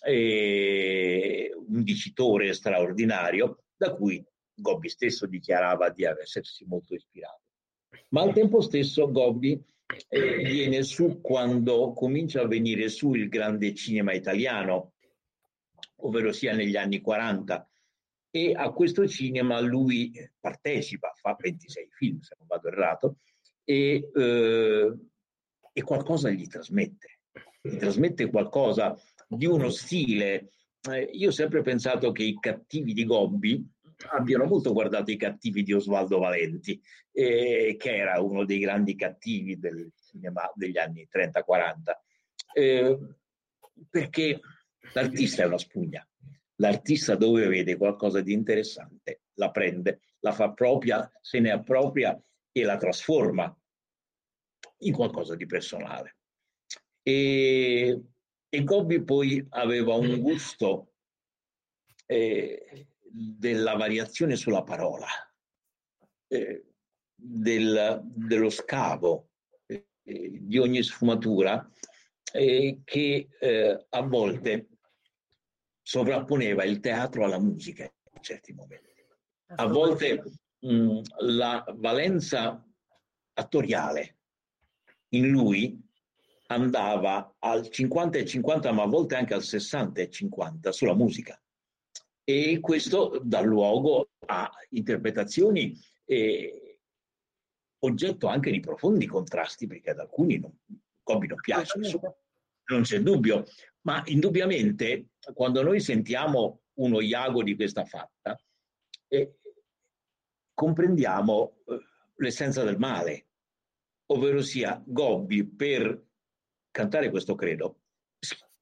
un 0.06 1.84
dicitore 1.84 2.54
straordinario 2.54 3.64
da 3.76 3.94
cui 3.96 4.24
Gobbi 4.54 4.90
stesso 4.90 5.26
dichiarava 5.26 5.90
di 5.90 6.04
essersi 6.04 6.66
molto 6.66 6.94
ispirato. 6.94 7.49
Ma 8.10 8.22
al 8.22 8.34
tempo 8.34 8.62
stesso 8.62 9.12
Gobbi 9.12 9.62
eh, 10.08 10.38
viene 10.38 10.84
su 10.84 11.20
quando 11.22 11.94
comincia 11.94 12.42
a 12.42 12.48
venire 12.48 12.90
su 12.90 13.14
il 13.14 13.30
grande 13.30 13.74
cinema 13.74 14.14
italiano, 14.14 14.94
ovvero 15.98 16.32
sia 16.32 16.54
negli 16.54 16.76
anni 16.76 17.02
40, 17.02 17.70
e 18.32 18.54
a 18.56 18.72
questo 18.72 19.08
cinema 19.08 19.60
lui 19.60 20.12
partecipa, 20.40 21.12
fa 21.16 21.36
26 21.40 21.88
film 21.92 22.20
se 22.20 22.36
non 22.38 22.48
vado 22.48 22.68
errato, 22.68 23.18
e, 23.64 24.10
eh, 24.14 24.98
e 25.74 25.82
qualcosa 25.82 26.30
gli 26.30 26.48
trasmette, 26.48 27.20
gli 27.62 27.78
trasmette 27.78 28.30
qualcosa 28.30 28.98
di 29.28 29.46
uno 29.46 29.70
stile. 29.70 30.54
Eh, 30.90 31.10
io 31.14 31.30
ho 31.30 31.32
sempre 31.32 31.62
pensato 31.62 32.12
che 32.12 32.24
i 32.24 32.40
cattivi 32.40 32.94
di 32.94 33.06
Gobbi 33.06 33.68
abbiano 34.12 34.46
molto 34.46 34.72
guardato 34.74 35.12
i 35.12 35.18
cattivi 35.18 35.64
di 35.64 35.74
Osvaldo 35.74 36.20
Valenti, 36.20 36.82
eh, 37.12 37.76
che 37.78 37.96
era 37.96 38.20
uno 38.22 38.46
dei 38.46 38.60
grandi 38.60 38.96
cattivi 38.96 39.60
del 39.60 39.92
cinema 39.96 40.50
degli 40.54 40.78
anni 40.78 41.08
30-40, 41.12 42.00
eh, 42.54 42.98
perché 43.90 44.40
l'artista 44.94 45.44
è 45.44 45.46
una 45.46 45.58
spugna. 45.58 46.08
L'artista 46.56 47.16
dove 47.16 47.48
vede 47.48 47.78
qualcosa 47.78 48.22
di 48.22 48.34
interessante 48.34 49.22
la 49.36 49.50
prende, 49.52 50.02
la 50.20 50.34
fa 50.34 50.52
propria, 50.52 51.10
se 51.22 51.40
ne 51.40 51.52
appropria 51.52 52.22
e 52.52 52.64
la 52.64 52.78
trasforma 52.78 53.56
in 54.80 54.94
qualcosa 54.94 55.36
di 55.36 55.46
personale. 55.46 56.18
E 57.02 58.02
e 58.50 58.64
Gobbi 58.64 59.04
poi 59.04 59.46
aveva 59.50 59.94
un 59.94 60.20
gusto 60.20 60.94
eh, 62.08 62.88
della 63.12 63.76
variazione 63.76 64.36
sulla 64.36 64.64
parola, 64.64 65.08
eh, 66.28 66.66
del, 67.16 68.02
dello 68.04 68.50
scavo 68.50 69.30
eh, 69.66 69.86
di 70.04 70.58
ogni 70.58 70.84
sfumatura 70.84 71.70
eh, 72.32 72.82
che 72.84 73.30
eh, 73.40 73.86
a 73.90 74.02
volte 74.02 74.68
sovrapponeva 75.82 76.64
il 76.64 76.80
teatro 76.80 77.26
alla 77.26 77.40
musica 77.40 77.84
in 77.84 78.22
certi 78.22 78.54
momenti. 78.54 78.88
A 79.56 79.66
volte 79.66 80.24
mh, 80.60 81.02
la 81.22 81.66
valenza 81.78 82.64
attoriale 83.34 84.18
in 85.10 85.30
lui 85.30 85.82
andava 86.48 87.36
al 87.40 87.70
50 87.70 88.18
e 88.20 88.26
50, 88.26 88.72
ma 88.72 88.84
a 88.84 88.88
volte 88.88 89.16
anche 89.16 89.34
al 89.34 89.44
60 89.44 90.02
e 90.02 90.10
50 90.10 90.72
sulla 90.72 90.96
musica. 90.96 91.42
E 92.30 92.60
questo 92.60 93.20
dà 93.24 93.42
luogo 93.42 94.12
a 94.28 94.52
interpretazioni 94.70 95.76
eh, 96.06 96.80
oggetto 97.80 98.28
anche 98.28 98.52
di 98.52 98.60
profondi 98.60 99.08
contrasti, 99.08 99.66
perché 99.66 99.90
ad 99.90 99.98
alcuni 99.98 100.38
non, 100.38 100.56
Kobe 101.02 101.26
non 101.26 101.40
piace, 101.40 101.80
insomma, 101.80 102.16
non 102.66 102.84
c'è 102.84 103.02
dubbio, 103.02 103.46
ma 103.82 104.04
indubbiamente 104.06 105.08
quando 105.34 105.64
noi 105.64 105.80
sentiamo 105.80 106.62
uno 106.74 107.02
iago 107.02 107.42
di 107.42 107.56
questa 107.56 107.84
fatta, 107.84 108.40
eh, 109.08 109.40
comprendiamo 110.54 111.62
eh, 111.66 111.80
l'essenza 112.18 112.64
del 112.64 112.78
male, 112.78 113.26
ovvero 114.12 114.44
sia 114.44 114.80
Gobbi 114.86 115.48
per 115.48 116.00
cantare 116.70 117.10
questo 117.10 117.34
credo, 117.34 117.80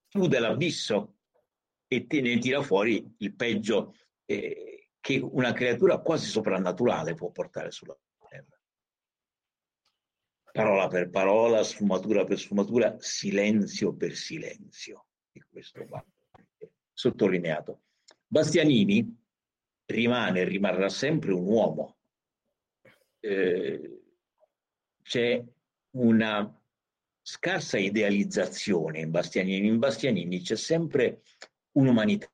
chiude 0.08 0.40
l'abisso 0.40 1.17
e 1.88 2.06
te 2.06 2.22
ne 2.22 2.38
tira 2.38 2.62
fuori 2.62 3.16
il 3.18 3.34
peggio 3.34 3.96
eh, 4.26 4.90
che 5.00 5.20
una 5.20 5.54
creatura 5.54 6.00
quasi 6.00 6.28
soprannaturale 6.28 7.14
può 7.14 7.32
portare 7.32 7.72
sulla 7.72 7.98
terra. 8.28 8.60
Parola 10.52 10.88
per 10.88 11.10
parola, 11.10 11.64
sfumatura 11.64 12.26
per 12.26 12.38
sfumatura, 12.38 12.96
silenzio 13.00 13.94
per 13.94 14.14
silenzio. 14.16 15.08
E 15.32 15.46
questo 15.50 15.86
va 15.86 16.04
sottolineato. 16.92 17.84
Bastianini 18.26 19.16
rimane 19.86 20.42
e 20.42 20.44
rimarrà 20.46 20.90
sempre 20.90 21.32
un 21.32 21.46
uomo. 21.46 21.98
Eh, 23.20 24.02
c'è 25.04 25.44
una 25.92 26.62
scarsa 27.22 27.78
idealizzazione 27.78 29.00
in 29.00 29.12
Bastianini. 29.12 29.68
In 29.68 29.78
Bastianini 29.78 30.42
c'è 30.42 30.56
sempre 30.56 31.22
un'umanità 31.78 32.28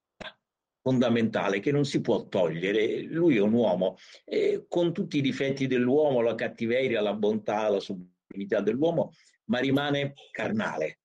fondamentale 0.81 1.59
che 1.59 1.71
non 1.71 1.85
si 1.85 2.01
può 2.01 2.27
togliere. 2.27 3.03
Lui 3.03 3.37
è 3.37 3.41
un 3.41 3.53
uomo 3.53 3.95
eh, 4.25 4.65
con 4.67 4.93
tutti 4.93 5.17
i 5.17 5.21
difetti 5.21 5.67
dell'uomo, 5.67 6.21
la 6.21 6.35
cattiveria, 6.35 7.01
la 7.01 7.13
bontà, 7.13 7.69
la 7.69 7.79
sublimità 7.79 8.59
dell'uomo, 8.61 9.11
ma 9.45 9.59
rimane 9.59 10.13
carnale, 10.31 10.99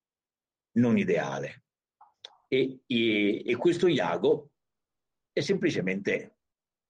non 0.78 0.98
ideale. 0.98 1.64
E, 2.48 2.80
e, 2.86 3.42
e 3.44 3.56
questo 3.56 3.86
Iago 3.86 4.50
è 5.32 5.40
semplicemente 5.40 6.38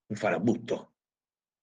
un 0.07 0.17
farabutto, 0.17 0.95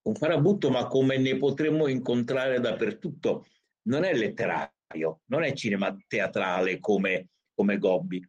un 0.03 0.15
farabutto 0.15 0.69
ma 0.69 0.85
come 0.85 1.17
ne 1.17 1.37
potremmo 1.37 1.87
incontrare 1.87 2.59
dappertutto, 2.59 3.45
non 3.87 4.03
è 4.03 4.13
letterario 4.13 4.75
non 5.25 5.43
è 5.43 5.53
cinema 5.53 5.95
teatrale 6.07 6.79
come, 6.79 7.29
come 7.53 7.77
Gobbi, 7.77 8.23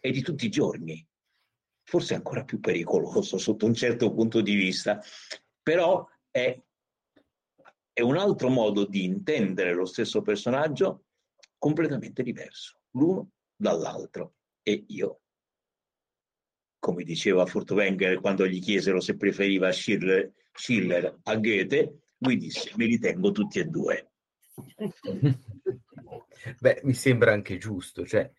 è 0.00 0.10
di 0.10 0.22
tutti 0.22 0.46
i 0.46 0.50
giorni, 0.50 1.06
forse 1.84 2.14
ancora 2.14 2.44
più 2.44 2.60
pericoloso 2.60 3.38
sotto 3.38 3.66
un 3.66 3.74
certo 3.74 4.12
punto 4.12 4.40
di 4.40 4.54
vista, 4.54 5.02
però 5.62 6.06
è, 6.30 6.60
è 7.92 8.00
un 8.00 8.16
altro 8.16 8.48
modo 8.48 8.84
di 8.84 9.04
intendere 9.04 9.74
lo 9.74 9.86
stesso 9.86 10.22
personaggio 10.22 11.06
completamente 11.56 12.22
diverso, 12.22 12.80
l'uno 12.92 13.30
dall'altro. 13.56 14.34
E 14.62 14.84
io, 14.88 15.20
come 16.78 17.02
diceva 17.04 17.46
Furtwängler 17.46 18.20
quando 18.20 18.46
gli 18.46 18.60
chiesero 18.60 19.00
se 19.00 19.16
preferiva 19.16 19.72
Schiller, 19.72 20.32
Schiller 20.52 21.20
a 21.22 21.36
Goethe, 21.36 22.00
lui 22.18 22.36
disse, 22.36 22.72
me 22.76 22.86
li 22.86 22.98
tengo 22.98 23.30
tutti 23.32 23.58
e 23.58 23.64
due. 23.64 24.10
Beh, 26.60 26.80
mi 26.84 26.94
sembra 26.94 27.32
anche 27.32 27.58
giusto, 27.58 28.06
cioè 28.06 28.30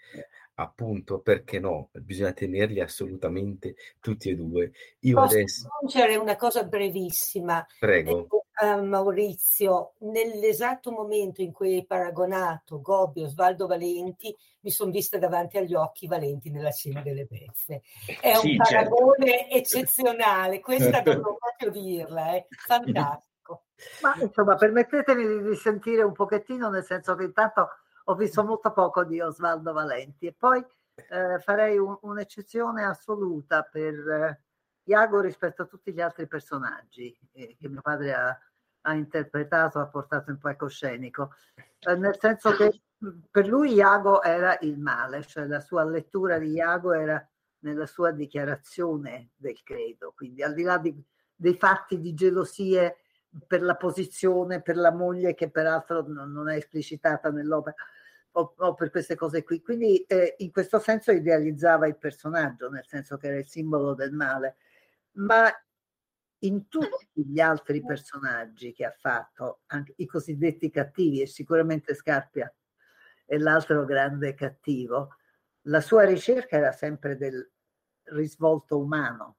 appunto 0.59 1.19
perché 1.19 1.59
no, 1.59 1.89
bisogna 1.93 2.33
tenerli 2.33 2.81
assolutamente 2.81 3.75
tutti 3.99 4.29
e 4.29 4.35
due. 4.35 4.71
Io 4.99 5.15
Posso 5.15 5.35
adesso 5.35 5.67
aggiungere 5.79 6.15
una 6.17 6.35
cosa 6.35 6.63
brevissima? 6.63 7.65
prego. 7.79 8.27
Eh, 8.61 8.75
Maurizio, 8.81 9.93
nell'esatto 9.99 10.91
momento 10.91 11.41
in 11.41 11.53
cui 11.53 11.75
hai 11.75 11.85
paragonato 11.85 12.81
Gobbi 12.81 13.21
e 13.21 13.23
Osvaldo 13.23 13.67
Valenti, 13.67 14.35
mi 14.61 14.69
sono 14.69 14.91
vista 14.91 15.17
davanti 15.17 15.57
agli 15.57 15.73
occhi 15.73 16.07
Valenti 16.07 16.49
nella 16.51 16.71
scena 16.71 17.01
delle 17.01 17.25
pezze. 17.25 17.81
È 18.19 18.33
Sì, 18.35 18.49
un 18.49 18.63
certo. 18.65 18.95
paragone 18.95 19.49
eccezionale, 19.49 20.59
questa 20.59 20.99
devo 20.99 21.37
proprio 21.39 21.71
dirla, 21.71 22.33
è 22.33 22.45
fantastico. 22.49 23.63
Ma 24.01 24.17
insomma, 24.19 24.55
permettetemi 24.55 25.25
di 25.25 25.47
risentire 25.47 26.03
un 26.03 26.11
pochettino, 26.11 26.69
nel 26.69 26.83
senso 26.83 27.15
che 27.15 27.23
intanto 27.23 27.69
ho 28.09 28.15
visto 28.15 28.43
molto 28.43 28.71
poco 28.71 29.03
di 29.03 29.21
Osvaldo 29.21 29.71
Valenti. 29.71 30.25
E 30.25 30.33
poi 30.33 30.65
eh, 31.09 31.39
farei 31.39 31.77
un- 31.77 31.97
un'eccezione 32.01 32.83
assoluta 32.83 33.61
per 33.63 33.93
eh, 33.93 34.41
Iago 34.83 35.21
rispetto 35.21 35.61
a 35.61 35.65
tutti 35.65 35.93
gli 35.93 36.01
altri 36.01 36.27
personaggi 36.27 37.15
eh, 37.33 37.55
che 37.57 37.69
mio 37.69 37.81
padre 37.81 38.13
ha, 38.13 38.39
ha 38.81 38.93
interpretato, 38.93 39.79
ha 39.79 39.87
portato 39.87 40.31
in 40.31 40.39
palcoscenico, 40.39 41.33
Eh, 41.79 41.95
nel 41.95 42.17
senso 42.19 42.51
che 42.51 42.81
per 43.31 43.47
lui 43.47 43.73
Iago 43.73 44.21
era 44.23 44.57
il 44.61 44.77
male, 44.77 45.23
cioè 45.23 45.45
la 45.45 45.61
sua 45.61 45.83
lettura 45.85 46.37
di 46.37 46.51
Iago 46.51 46.91
era 46.91 47.25
nella 47.59 47.85
sua 47.85 48.11
dichiarazione 48.11 49.31
del 49.35 49.61
credo, 49.63 50.13
quindi 50.15 50.43
al 50.43 50.53
di 50.53 50.63
là 50.63 50.77
di- 50.77 51.01
dei 51.35 51.55
fatti 51.55 51.99
di 52.01 52.13
gelosie 52.13 52.97
per 53.47 53.61
la 53.61 53.75
posizione, 53.75 54.61
per 54.61 54.75
la 54.75 54.91
moglie 54.91 55.35
che 55.35 55.49
peraltro 55.49 56.03
non, 56.07 56.31
non 56.31 56.49
è 56.49 56.55
esplicitata 56.55 57.29
nell'opera 57.29 57.75
o, 58.39 58.53
o 58.57 58.73
per 58.73 58.89
queste 58.89 59.15
cose 59.15 59.43
qui. 59.43 59.61
Quindi 59.61 60.03
eh, 60.03 60.35
in 60.39 60.51
questo 60.51 60.79
senso 60.79 61.11
idealizzava 61.11 61.87
il 61.87 61.97
personaggio, 61.97 62.69
nel 62.69 62.85
senso 62.85 63.17
che 63.17 63.27
era 63.27 63.37
il 63.37 63.47
simbolo 63.47 63.93
del 63.93 64.11
male, 64.11 64.57
ma 65.13 65.51
in 66.43 66.67
tutti 66.67 67.25
gli 67.25 67.39
altri 67.39 67.83
personaggi 67.83 68.71
che 68.73 68.85
ha 68.85 68.95
fatto, 68.97 69.61
anche 69.67 69.93
i 69.97 70.05
cosiddetti 70.05 70.69
cattivi, 70.69 71.21
e 71.21 71.27
sicuramente 71.27 71.93
Scarpia 71.93 72.53
è 73.25 73.37
l'altro 73.37 73.85
grande 73.85 74.33
cattivo, 74.33 75.15
la 75.63 75.81
sua 75.81 76.03
ricerca 76.05 76.57
era 76.57 76.71
sempre 76.71 77.17
del 77.17 77.51
risvolto 78.03 78.79
umano, 78.79 79.37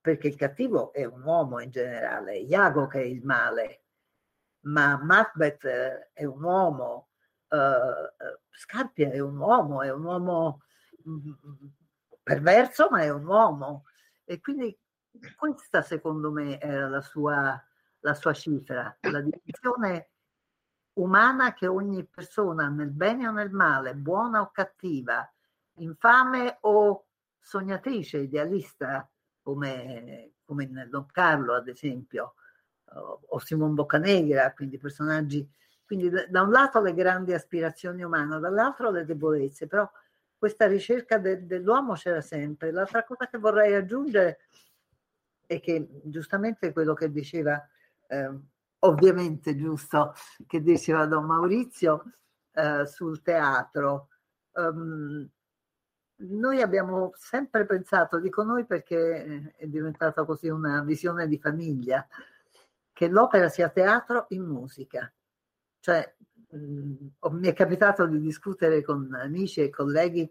perché 0.00 0.28
il 0.28 0.36
cattivo 0.36 0.92
è 0.92 1.04
un 1.04 1.22
uomo 1.22 1.60
in 1.60 1.70
generale, 1.70 2.38
Iago 2.38 2.86
che 2.86 3.00
è 3.00 3.04
il 3.04 3.22
male, 3.24 3.82
ma 4.60 4.96
Macbeth 5.02 5.64
eh, 5.64 6.10
è 6.12 6.24
un 6.24 6.42
uomo, 6.42 7.07
eh, 7.48 7.56
eh, 7.56 8.40
Scarpia 8.50 9.10
è 9.10 9.20
un 9.20 9.36
uomo, 9.36 9.82
è 9.82 9.92
un 9.92 10.04
uomo 10.04 10.62
mm, 11.08 11.32
perverso, 12.22 12.88
ma 12.90 13.02
è 13.02 13.10
un 13.10 13.24
uomo. 13.26 13.84
E 14.24 14.40
quindi 14.40 14.76
questa 15.36 15.82
secondo 15.82 16.30
me 16.30 16.60
era 16.60 16.88
la 16.88 17.00
sua, 17.00 17.60
la 18.00 18.14
sua 18.14 18.32
cifra, 18.32 18.96
la 19.00 19.20
dimensione 19.20 20.10
umana 20.94 21.54
che 21.54 21.66
ogni 21.66 22.04
persona, 22.04 22.68
nel 22.68 22.90
bene 22.90 23.28
o 23.28 23.32
nel 23.32 23.50
male, 23.50 23.94
buona 23.94 24.40
o 24.40 24.50
cattiva, 24.50 25.30
infame 25.74 26.58
o 26.62 27.06
sognatrice, 27.38 28.18
idealista, 28.18 29.08
come, 29.40 30.32
come 30.44 30.64
in 30.64 30.86
Don 30.90 31.06
Carlo, 31.06 31.54
ad 31.54 31.68
esempio, 31.68 32.34
o, 32.94 33.20
o 33.26 33.38
Simon 33.38 33.74
Boccanegra, 33.74 34.52
quindi 34.52 34.78
personaggi. 34.78 35.48
Quindi 35.88 36.10
da, 36.10 36.42
un 36.42 36.50
lato 36.50 36.82
le 36.82 36.92
grandi 36.92 37.32
aspirazioni 37.32 38.02
umane, 38.02 38.38
dall'altro 38.38 38.90
le 38.90 39.06
debolezze, 39.06 39.66
però 39.66 39.90
questa 40.36 40.66
ricerca 40.66 41.16
de- 41.16 41.46
dell'uomo 41.46 41.94
c'era 41.94 42.20
sempre. 42.20 42.70
L'altra 42.70 43.04
cosa 43.04 43.26
che 43.26 43.38
vorrei 43.38 43.74
aggiungere 43.74 44.40
è 45.46 45.58
che 45.60 45.88
giustamente 46.04 46.74
quello 46.74 46.92
che 46.92 47.10
diceva, 47.10 47.66
eh, 48.06 48.30
ovviamente 48.80 49.56
giusto, 49.56 50.12
che 50.46 50.60
diceva 50.60 51.06
Don 51.06 51.24
Maurizio 51.24 52.04
eh, 52.52 52.84
sul 52.84 53.22
teatro. 53.22 54.08
Um, 54.52 55.26
noi 56.16 56.60
abbiamo 56.60 57.12
sempre 57.14 57.64
pensato, 57.64 58.20
dico 58.20 58.42
noi 58.42 58.66
perché 58.66 59.54
è 59.56 59.66
diventata 59.66 60.26
così 60.26 60.48
una 60.48 60.82
visione 60.82 61.26
di 61.26 61.38
famiglia, 61.38 62.06
che 62.92 63.08
l'opera 63.08 63.48
sia 63.48 63.70
teatro 63.70 64.26
in 64.30 64.42
musica. 64.42 65.10
Cioè, 65.80 66.14
mh, 66.50 67.06
mi 67.30 67.48
è 67.48 67.52
capitato 67.52 68.06
di 68.06 68.20
discutere 68.20 68.82
con 68.82 69.12
amici 69.14 69.60
e 69.60 69.70
colleghi 69.70 70.30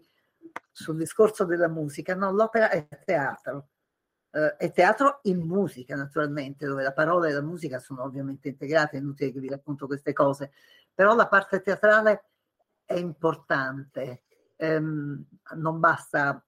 sul 0.70 0.96
discorso 0.96 1.44
della 1.44 1.68
musica. 1.68 2.14
No, 2.14 2.30
l'opera 2.32 2.70
è 2.70 2.86
teatro. 3.04 3.68
Uh, 4.30 4.56
è 4.58 4.70
teatro 4.72 5.20
in 5.22 5.40
musica, 5.40 5.96
naturalmente, 5.96 6.66
dove 6.66 6.82
la 6.82 6.92
parola 6.92 7.28
e 7.28 7.32
la 7.32 7.42
musica 7.42 7.78
sono 7.78 8.02
ovviamente 8.02 8.48
integrate, 8.48 8.96
è 8.96 9.00
inutile 9.00 9.32
che 9.32 9.40
vi 9.40 9.48
racconto 9.48 9.86
queste 9.86 10.12
cose, 10.12 10.52
però 10.92 11.14
la 11.14 11.28
parte 11.28 11.62
teatrale 11.62 12.24
è 12.84 12.94
importante 12.94 14.24
ehm, 14.58 15.24
non 15.56 15.80
basta, 15.80 16.44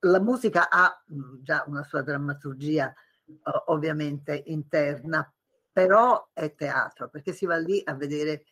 la 0.00 0.20
musica 0.20 0.68
ha 0.68 1.02
mh, 1.06 1.42
già 1.42 1.64
una 1.66 1.84
sua 1.84 2.02
drammaturgia 2.02 2.92
eh, 3.24 3.34
ovviamente 3.66 4.42
interna, 4.46 5.32
però 5.72 6.28
è 6.32 6.54
teatro, 6.54 7.08
perché 7.08 7.32
si 7.32 7.46
va 7.46 7.56
lì 7.56 7.80
a 7.84 7.94
vedere 7.94 8.44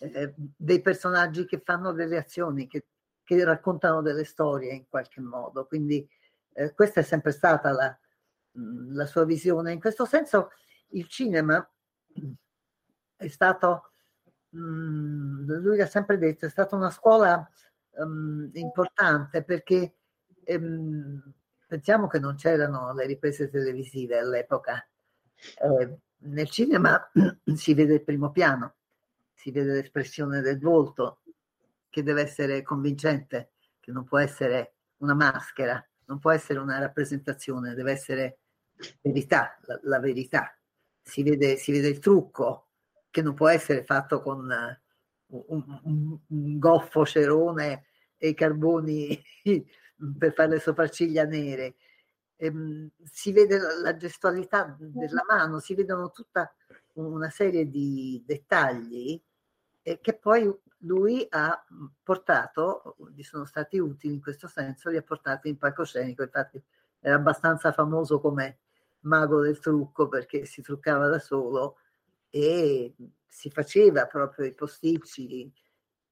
eh, 0.00 0.34
dei 0.36 0.80
personaggi 0.80 1.44
che 1.46 1.62
fanno 1.64 1.92
delle 1.92 2.16
azioni, 2.16 2.66
che, 2.66 2.86
che, 3.22 3.44
raccontano 3.44 4.02
delle 4.02 4.24
storie 4.24 4.72
in 4.74 4.88
qualche 4.88 5.20
modo. 5.20 5.66
Quindi 5.66 6.06
eh, 6.52 6.74
questa 6.74 7.00
è 7.00 7.02
sempre 7.04 7.32
stata 7.32 7.70
la, 7.70 7.98
mh, 8.52 8.94
la 8.94 9.06
sua 9.06 9.24
visione. 9.24 9.72
In 9.72 9.80
questo 9.80 10.04
senso 10.04 10.50
il 10.88 11.06
cinema 11.08 11.66
è 13.16 13.28
stato, 13.28 13.90
mh, 14.50 15.60
lui 15.60 15.80
ha 15.80 15.86
sempre 15.86 16.18
detto, 16.18 16.46
è 16.46 16.50
stata 16.50 16.74
una 16.76 16.90
scuola 16.90 17.48
um, 17.96 18.50
importante 18.54 19.42
perché 19.44 19.94
um, 20.46 21.22
pensiamo 21.66 22.06
che 22.06 22.18
non 22.18 22.34
c'erano 22.36 22.92
le 22.92 23.06
riprese 23.06 23.48
televisive 23.48 24.18
all'epoca. 24.18 24.86
Eh, 25.60 25.98
nel 26.18 26.48
cinema 26.50 27.10
si 27.54 27.74
vede 27.74 27.94
il 27.94 28.04
primo 28.04 28.30
piano, 28.30 28.76
si 29.34 29.50
vede 29.50 29.74
l'espressione 29.74 30.40
del 30.40 30.58
volto 30.58 31.20
che 31.90 32.02
deve 32.02 32.22
essere 32.22 32.62
convincente, 32.62 33.52
che 33.80 33.92
non 33.92 34.04
può 34.04 34.18
essere 34.18 34.74
una 34.98 35.14
maschera, 35.14 35.86
non 36.06 36.18
può 36.18 36.30
essere 36.30 36.58
una 36.58 36.78
rappresentazione, 36.78 37.74
deve 37.74 37.92
essere 37.92 38.38
verità, 39.00 39.58
la, 39.62 39.78
la 39.82 40.00
verità. 40.00 40.56
Si 41.00 41.22
vede, 41.22 41.56
si 41.56 41.72
vede 41.72 41.88
il 41.88 41.98
trucco 41.98 42.68
che 43.10 43.22
non 43.22 43.34
può 43.34 43.48
essere 43.48 43.84
fatto 43.84 44.20
con 44.22 44.40
un, 44.40 44.78
un, 45.84 46.18
un 46.26 46.58
goffo 46.58 47.04
cerone 47.04 47.86
e 48.16 48.28
i 48.28 48.34
carboni 48.34 49.22
per 50.18 50.32
fare 50.32 50.48
le 50.48 50.60
sopracciglia 50.60 51.24
nere. 51.24 51.76
Ehm, 52.44 52.90
si 53.02 53.32
vede 53.32 53.58
la, 53.58 53.78
la, 53.80 53.96
gestualità 53.96 54.76
della 54.78 55.24
mano, 55.26 55.60
si 55.60 55.74
vedono 55.74 56.10
tutta 56.10 56.52
una 56.94 57.30
serie 57.30 57.68
di 57.70 58.22
dettagli 58.26 59.20
eh, 59.82 59.98
che 60.00 60.14
poi 60.14 60.52
lui 60.78 61.26
ha 61.30 61.64
portato, 62.02 62.96
gli 63.14 63.22
sono 63.22 63.46
stati 63.46 63.78
utili 63.78 64.14
in 64.14 64.20
questo 64.20 64.46
senso, 64.46 64.90
li 64.90 64.98
ha 64.98 65.02
portati 65.02 65.48
in 65.48 65.56
palcoscenico. 65.56 66.22
Infatti 66.22 66.62
era 67.00 67.16
abbastanza 67.16 67.72
famoso 67.72 68.20
come 68.20 68.58
mago 69.00 69.40
del 69.40 69.58
trucco 69.58 70.08
perché 70.08 70.44
si 70.44 70.60
truccava 70.60 71.08
da 71.08 71.18
solo 71.18 71.78
e 72.28 72.94
si 73.26 73.50
faceva 73.50 74.06
proprio 74.06 74.44
i 74.44 74.54
posticci, 74.54 75.50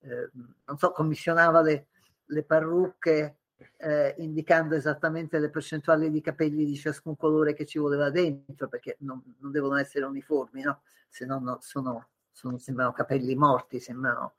eh, 0.01 0.31
non 0.65 0.79
so, 0.79 0.93
commissionava 0.93 1.61
le, 1.61 1.89
le 2.25 2.43
parrucche 2.43 3.37
eh, 3.77 4.15
indicando 4.19 4.75
esattamente 4.75 5.39
le 5.39 5.51
percentuali 5.51 6.11
di 6.11 6.21
capelli 6.21 6.65
di 6.65 6.77
ciascun 6.77 7.17
colore 7.17 7.55
che 7.55 7.67
ci 7.67 7.79
voleva 7.79 8.11
dentro, 8.11 8.69
perché 8.69 8.97
non, 9.01 9.23
non 9.39 9.51
devono 9.51 9.77
essere 9.77 10.05
uniformi, 10.05 10.63
no? 10.63 10.83
se 11.09 11.27
no, 11.27 11.39
no 11.39 11.59
sono, 11.61 12.09
sono, 12.31 12.59
sembrano 12.59 12.93
capelli 12.93 13.35
morti, 13.35 13.81
sembrano 13.81 14.35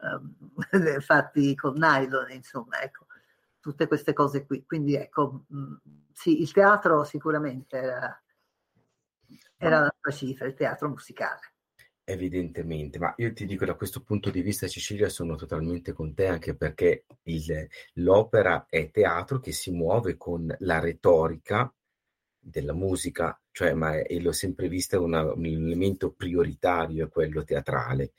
um, 0.00 0.34
fatti 1.00 1.54
con 1.54 1.74
nylon, 1.74 2.30
insomma, 2.32 2.82
ecco, 2.82 3.06
tutte 3.60 3.86
queste 3.86 4.12
cose 4.12 4.44
qui. 4.44 4.64
Quindi 4.66 4.94
ecco, 4.94 5.44
mh, 5.48 5.74
sì, 6.12 6.42
il 6.42 6.52
teatro 6.52 7.04
sicuramente 7.04 7.78
era, 7.78 8.22
era 9.56 9.80
la 9.80 9.94
sua 9.98 10.12
cifra, 10.12 10.46
il 10.46 10.54
teatro 10.54 10.88
musicale. 10.88 11.52
Evidentemente, 12.10 12.98
ma 12.98 13.12
io 13.18 13.34
ti 13.34 13.44
dico 13.44 13.66
da 13.66 13.74
questo 13.74 14.00
punto 14.00 14.30
di 14.30 14.40
vista, 14.40 14.66
Cecilia, 14.66 15.10
sono 15.10 15.36
totalmente 15.36 15.92
con 15.92 16.14
te 16.14 16.26
anche 16.26 16.56
perché 16.56 17.04
il, 17.24 17.68
l'opera 17.96 18.64
è 18.66 18.90
teatro 18.90 19.40
che 19.40 19.52
si 19.52 19.70
muove 19.72 20.16
con 20.16 20.56
la 20.60 20.78
retorica 20.78 21.70
della 22.38 22.72
musica, 22.72 23.38
cioè, 23.58 23.72
ma 23.72 24.00
e 24.02 24.20
l'ho 24.20 24.30
sempre 24.30 24.68
vista 24.68 25.00
una, 25.00 25.32
un 25.32 25.44
elemento 25.44 26.12
prioritario 26.12 27.04
è 27.06 27.08
quello 27.08 27.42
teatrale 27.42 28.12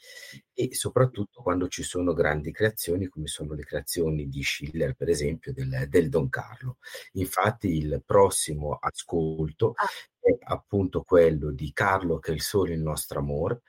e 0.53 0.75
soprattutto 0.75 1.41
quando 1.41 1.69
ci 1.69 1.81
sono 1.81 2.11
grandi 2.11 2.51
creazioni 2.51 3.07
come 3.07 3.27
sono 3.27 3.53
le 3.53 3.63
creazioni 3.63 4.27
di 4.27 4.43
Schiller, 4.43 4.95
per 4.95 5.07
esempio, 5.07 5.53
del, 5.53 5.85
del 5.87 6.09
Don 6.09 6.27
Carlo. 6.27 6.79
Infatti 7.13 7.69
il 7.69 8.03
prossimo 8.05 8.77
ascolto 8.81 9.75
ah. 9.77 9.87
è 10.19 10.37
appunto 10.41 11.03
quello 11.03 11.51
di 11.51 11.71
Carlo 11.71 12.19
che 12.19 12.31
è 12.31 12.33
il 12.33 12.41
sole 12.41 12.73
il 12.73 12.81
nostro 12.81 13.19
amore, 13.19 13.61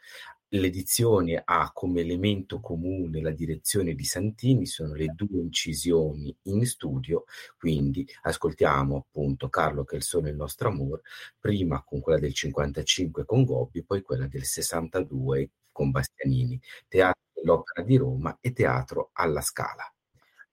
L'edizione 0.52 1.40
ha 1.44 1.70
come 1.72 2.00
elemento 2.00 2.58
comune 2.58 3.20
la 3.20 3.30
direzione 3.30 3.94
di 3.94 4.02
Santini, 4.02 4.66
sono 4.66 4.94
le 4.94 5.06
due 5.14 5.38
incisioni 5.40 6.36
in 6.44 6.66
studio, 6.66 7.24
quindi 7.56 8.04
ascoltiamo 8.22 8.96
appunto 8.96 9.48
Carlo 9.48 9.84
che 9.84 9.94
è 9.94 9.98
il 9.98 10.02
sole 10.02 10.30
il 10.30 10.36
nostro 10.36 10.68
amore, 10.68 11.02
prima 11.38 11.84
con 11.84 12.00
quella 12.00 12.18
del 12.18 12.34
55 12.34 13.24
con 13.24 13.44
Gobbi, 13.44 13.84
poi 13.84 14.02
quella 14.02 14.26
del 14.26 14.44
62 14.44 15.50
con 15.70 15.92
Bastianini, 15.92 16.60
Teatro 16.88 17.22
dell'Opera 17.32 17.86
di 17.86 17.96
Roma 17.96 18.36
e 18.40 18.52
Teatro 18.52 19.10
alla 19.12 19.42
Scala. 19.42 19.84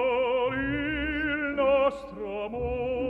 il 0.58 1.54
nostro 1.56 2.46
amore 2.46 3.07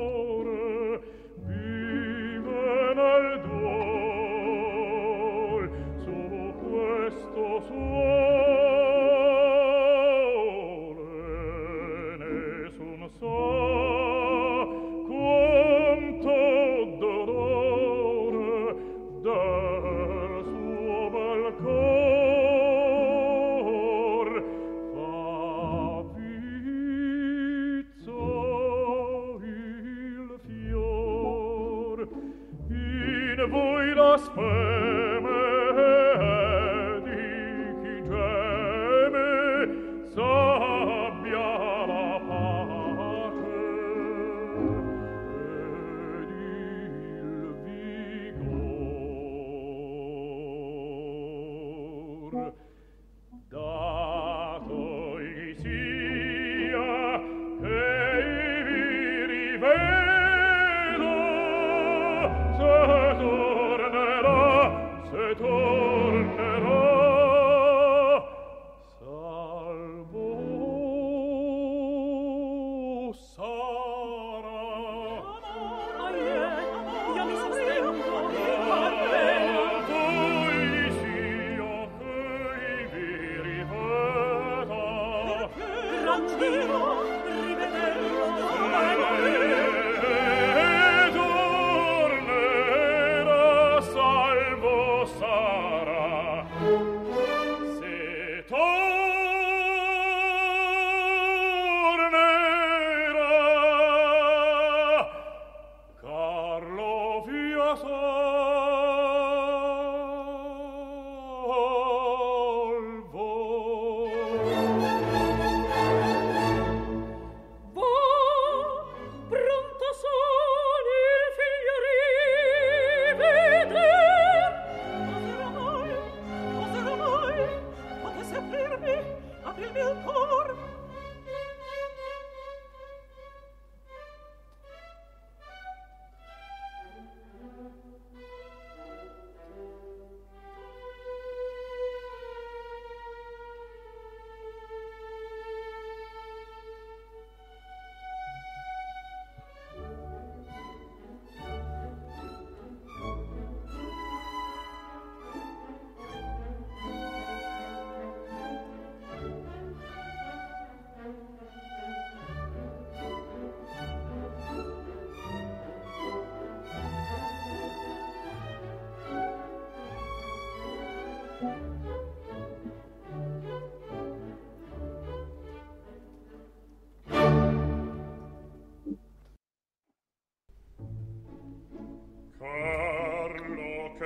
sono 107.99 108.26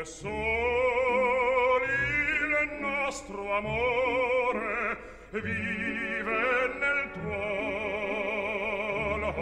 che 0.02 0.08
soli 0.08 0.26
il 2.62 2.72
nostro 2.80 3.52
amore 3.54 4.98
vive 5.30 6.74
nel 6.80 7.12
tuo 7.22 7.36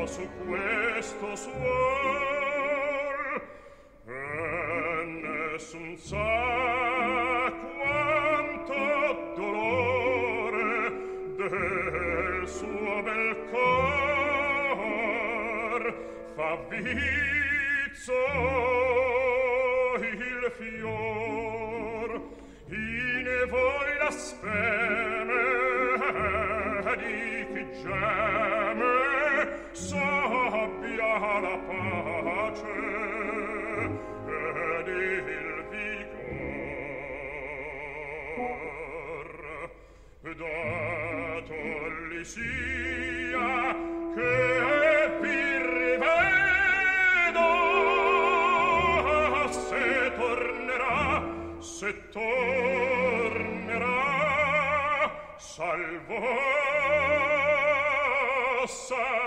oh, 0.02 0.06
su 0.06 0.28
questo 0.46 1.36
suor. 1.36 3.42
E 4.06 5.06
nessun 5.24 5.98
sa 5.98 7.52
quanto 7.78 8.74
dolore 9.36 10.92
del 11.38 12.48
suo 12.48 13.02
bel 13.02 13.38
cor 13.52 13.74
fa 16.36 16.58
vizzo 16.68 18.69
fior. 20.60 22.10
In 22.68 23.28
voi 23.50 23.90
la 24.04 24.12
speme 24.12 25.46
di 27.02 27.46
chi 27.52 27.64
geme 27.82 28.98
sabbia 29.72 31.14
la 31.46 31.56
pace 31.68 32.78
ed 34.28 34.88
il 34.88 35.18
vigor. 35.72 36.20
Dator 40.40 41.92
li 42.10 42.24
sia 42.24 42.59
se 51.80 51.94
tornerà 52.12 52.28
salvo 55.38 56.20
sa 58.68 59.19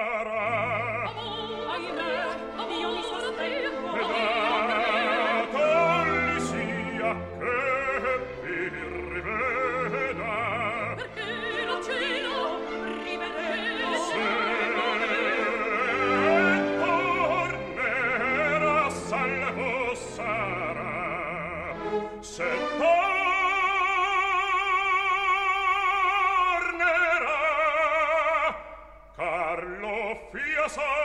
so 30.74 31.01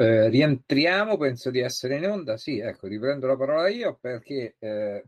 Eh, 0.00 0.30
rientriamo, 0.30 1.18
penso 1.18 1.50
di 1.50 1.58
essere 1.60 1.96
in 1.96 2.06
onda. 2.06 2.38
Sì, 2.38 2.58
ecco, 2.58 2.86
riprendo 2.86 3.26
la 3.26 3.36
parola 3.36 3.68
io 3.68 3.98
perché 4.00 4.56
eh, 4.58 5.04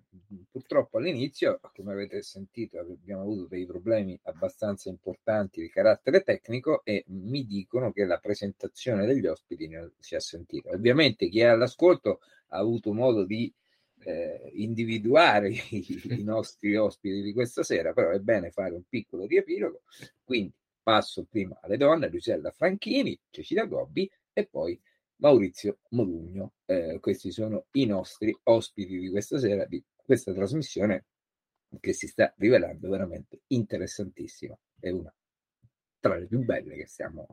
purtroppo 0.51 0.99
all'inizio, 0.99 1.61
come 1.74 1.93
avete 1.93 2.20
sentito, 2.22 2.78
abbiamo 2.78 3.22
avuto 3.22 3.47
dei 3.47 3.64
problemi 3.64 4.18
abbastanza 4.24 4.90
importanti 4.90 5.62
di 5.62 5.70
carattere 5.70 6.20
tecnico 6.22 6.82
e 6.84 7.05
mi 7.07 7.47
dicono 7.47 7.90
che 7.90 8.05
la 8.05 8.18
presentazione 8.18 9.07
degli 9.07 9.24
ospiti 9.26 9.66
non 9.66 9.90
si 9.99 10.14
è 10.14 10.20
sentita. 10.20 10.68
Ovviamente 10.70 11.28
chi 11.30 11.40
è 11.40 11.45
all'ascolto 11.47 12.20
ha 12.49 12.59
avuto 12.59 12.93
modo 12.93 13.24
di 13.24 13.51
eh, 14.05 14.51
individuare 14.57 15.49
i, 15.49 15.86
i 16.18 16.22
nostri 16.24 16.76
ospiti 16.76 17.22
di 17.22 17.32
questa 17.32 17.62
sera, 17.62 17.95
però 17.95 18.11
è 18.11 18.18
bene 18.18 18.51
fare 18.51 18.74
un 18.74 18.82
piccolo 18.86 19.24
riepilogo. 19.24 19.82
Quindi 20.22 20.53
passo 20.82 21.24
prima 21.30 21.59
alle 21.62 21.76
donne, 21.76 22.09
Luisella 22.09 22.51
Franchini, 22.51 23.18
Cecilia 23.30 23.64
Gobbi 23.66 24.11
e 24.32 24.46
poi 24.46 24.80
Maurizio 25.16 25.78
Modugno. 25.90 26.54
Eh, 26.64 26.98
questi 27.00 27.30
sono 27.30 27.66
i 27.72 27.86
nostri 27.86 28.36
ospiti 28.44 28.98
di 28.98 29.10
questa 29.10 29.38
sera, 29.38 29.64
di 29.66 29.82
questa 29.94 30.32
trasmissione 30.32 31.06
che 31.80 31.92
si 31.92 32.06
sta 32.06 32.32
rivelando 32.36 32.88
veramente 32.88 33.42
interessantissima. 33.48 34.58
È 34.78 34.90
una 34.90 35.12
tra 36.00 36.18
le 36.18 36.26
più 36.26 36.40
belle 36.44 36.76
che 36.76 36.86
stiamo 36.86 37.28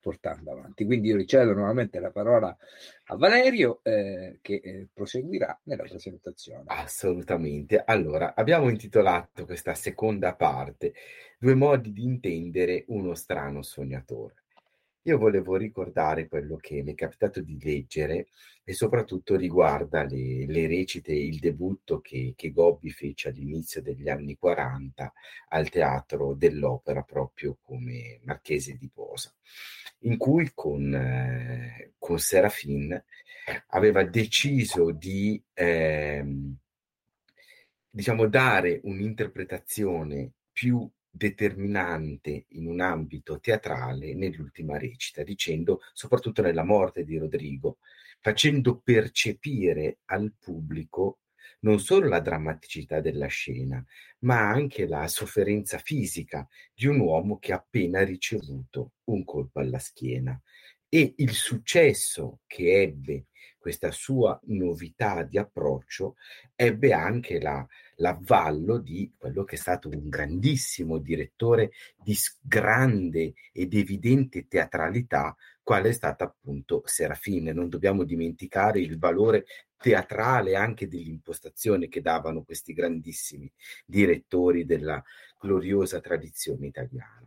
portando 0.00 0.52
avanti. 0.52 0.84
Quindi 0.84 1.08
io 1.08 1.16
ricevo 1.16 1.52
nuovamente 1.52 2.00
la 2.00 2.10
parola 2.10 2.56
a 3.04 3.16
Valerio 3.16 3.80
eh, 3.82 4.38
che 4.42 4.60
eh, 4.62 4.88
proseguirà 4.92 5.58
nella 5.64 5.84
presentazione. 5.84 6.64
Assolutamente. 6.66 7.82
Allora, 7.84 8.34
abbiamo 8.34 8.68
intitolato 8.68 9.44
questa 9.44 9.74
seconda 9.74 10.34
parte 10.34 10.94
Due 11.40 11.54
modi 11.54 11.92
di 11.92 12.02
intendere 12.02 12.84
uno 12.88 13.14
strano 13.14 13.62
sognatore. 13.62 14.46
Io 15.08 15.16
volevo 15.16 15.56
ricordare 15.56 16.28
quello 16.28 16.56
che 16.56 16.82
mi 16.82 16.92
è 16.92 16.94
capitato 16.94 17.40
di 17.40 17.58
leggere 17.62 18.28
e 18.62 18.74
soprattutto 18.74 19.36
riguarda 19.36 20.04
le, 20.04 20.44
le 20.44 20.66
recite 20.66 21.14
il 21.14 21.38
debutto 21.38 22.02
che, 22.02 22.34
che 22.36 22.50
Gobbi 22.52 22.90
fece 22.90 23.30
all'inizio 23.30 23.80
degli 23.80 24.10
anni 24.10 24.36
40 24.36 25.10
al 25.48 25.70
teatro 25.70 26.34
dell'opera 26.34 27.00
proprio 27.00 27.56
come 27.62 28.20
Marchese 28.24 28.76
di 28.76 28.90
Posa, 28.92 29.32
in 30.00 30.18
cui 30.18 30.50
con, 30.52 30.94
eh, 30.94 31.92
con 31.96 32.18
Serafin 32.18 33.02
aveva 33.68 34.04
deciso 34.04 34.90
di 34.90 35.42
ehm, 35.54 36.54
diciamo 37.88 38.26
dare 38.26 38.80
un'interpretazione 38.82 40.32
più 40.52 40.86
determinante 41.10 42.46
in 42.50 42.66
un 42.66 42.80
ambito 42.80 43.40
teatrale 43.40 44.14
nell'ultima 44.14 44.78
recita, 44.78 45.22
dicendo, 45.22 45.80
soprattutto 45.92 46.42
nella 46.42 46.64
morte 46.64 47.04
di 47.04 47.16
Rodrigo, 47.16 47.78
facendo 48.20 48.80
percepire 48.82 49.98
al 50.06 50.32
pubblico 50.38 51.20
non 51.60 51.80
solo 51.80 52.08
la 52.08 52.20
drammaticità 52.20 53.00
della 53.00 53.26
scena, 53.26 53.84
ma 54.20 54.48
anche 54.48 54.86
la 54.86 55.08
sofferenza 55.08 55.78
fisica 55.78 56.46
di 56.74 56.86
un 56.86 57.00
uomo 57.00 57.38
che 57.38 57.52
ha 57.52 57.56
appena 57.56 58.04
ricevuto 58.04 58.92
un 59.04 59.24
colpo 59.24 59.60
alla 59.60 59.78
schiena. 59.78 60.40
E 60.88 61.14
il 61.18 61.32
successo 61.32 62.40
che 62.46 62.80
ebbe 62.80 63.26
questa 63.58 63.90
sua 63.90 64.38
novità 64.44 65.22
di 65.22 65.38
approccio 65.38 66.16
ebbe 66.54 66.92
anche 66.92 67.40
la, 67.40 67.66
l'avvallo 67.96 68.78
di 68.78 69.12
quello 69.16 69.44
che 69.44 69.56
è 69.56 69.58
stato 69.58 69.88
un 69.88 70.08
grandissimo 70.08 70.98
direttore 70.98 71.72
di 72.02 72.16
grande 72.40 73.34
ed 73.52 73.74
evidente 73.74 74.46
teatralità, 74.48 75.36
quale 75.62 75.90
è 75.90 75.92
stata 75.92 76.24
appunto 76.24 76.82
Serafine. 76.84 77.52
Non 77.52 77.68
dobbiamo 77.68 78.04
dimenticare 78.04 78.80
il 78.80 78.98
valore 78.98 79.44
teatrale 79.76 80.56
anche 80.56 80.88
dell'impostazione 80.88 81.88
che 81.88 82.00
davano 82.00 82.42
questi 82.42 82.72
grandissimi 82.72 83.50
direttori 83.84 84.64
della 84.64 85.02
gloriosa 85.40 86.00
tradizione 86.00 86.66
italiana. 86.66 87.26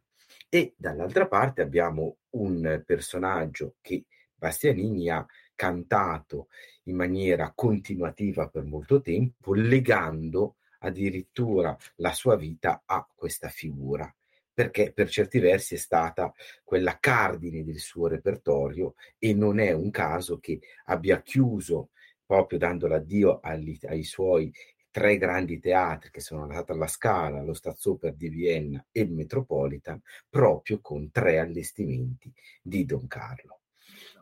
E 0.49 0.74
dall'altra 0.76 1.28
parte 1.28 1.62
abbiamo 1.62 2.18
un 2.32 2.84
personaggio 2.86 3.76
che 3.82 4.05
Bastianini 4.36 5.09
ha 5.09 5.26
cantato 5.62 6.47
in 6.86 6.95
maniera 6.95 7.51
continuativa 7.53 8.47
per 8.47 8.64
molto 8.64 8.99
tempo, 8.99 9.53
legando 9.53 10.55
addirittura 10.80 11.78
la 11.97 12.14
sua 12.14 12.36
vita 12.36 12.82
a 12.84 13.07
questa 13.14 13.47
figura, 13.49 14.12
perché 14.51 14.91
per 14.91 15.07
certi 15.07 15.38
versi 15.38 15.76
è 15.76 15.78
stata 15.78 16.34
quella 16.64 16.97
cardine 16.99 17.64
del 17.64 17.78
suo 17.78 18.07
repertorio 18.07 18.95
e 19.20 19.36
non 19.36 19.59
è 19.59 19.72
un 19.72 19.91
caso 19.91 20.39
che 20.39 20.59
abbia 20.86 21.22
chiuso 21.22 21.91
proprio 22.26 22.57
dando 22.57 22.88
l'addio 22.88 23.39
agli, 23.39 23.78
ai 23.84 24.03
suoi 24.03 24.51
tre 24.89 25.18
grandi 25.18 25.59
teatri 25.59 26.09
che 26.09 26.22
sono 26.22 26.49
stati 26.49 26.72
alla 26.72 26.88
Scala, 26.88 27.43
lo 27.43 27.53
Staatsoper 27.53 28.16
di 28.16 28.30
Vienna 28.30 28.84
e 28.91 29.01
il 29.01 29.12
Metropolitan, 29.12 30.01
proprio 30.28 30.80
con 30.82 31.12
tre 31.12 31.38
allestimenti 31.38 32.34
di 32.64 32.84
Don 32.84 33.05
Carlo. 33.05 33.61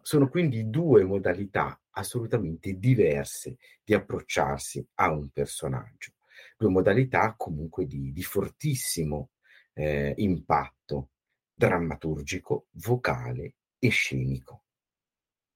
Sono 0.10 0.28
quindi 0.28 0.72
due 0.72 1.04
modalità 1.04 1.80
assolutamente 1.92 2.74
diverse 2.80 3.58
di 3.84 3.94
approcciarsi 3.94 4.84
a 4.96 5.12
un 5.12 5.30
personaggio, 5.30 6.14
due 6.58 6.70
modalità 6.70 7.36
comunque 7.38 7.86
di, 7.86 8.12
di 8.12 8.24
fortissimo 8.24 9.30
eh, 9.74 10.16
impatto 10.18 11.12
drammaturgico, 11.54 12.70
vocale 12.72 13.58
e 13.78 13.90
scenico. 13.90 14.64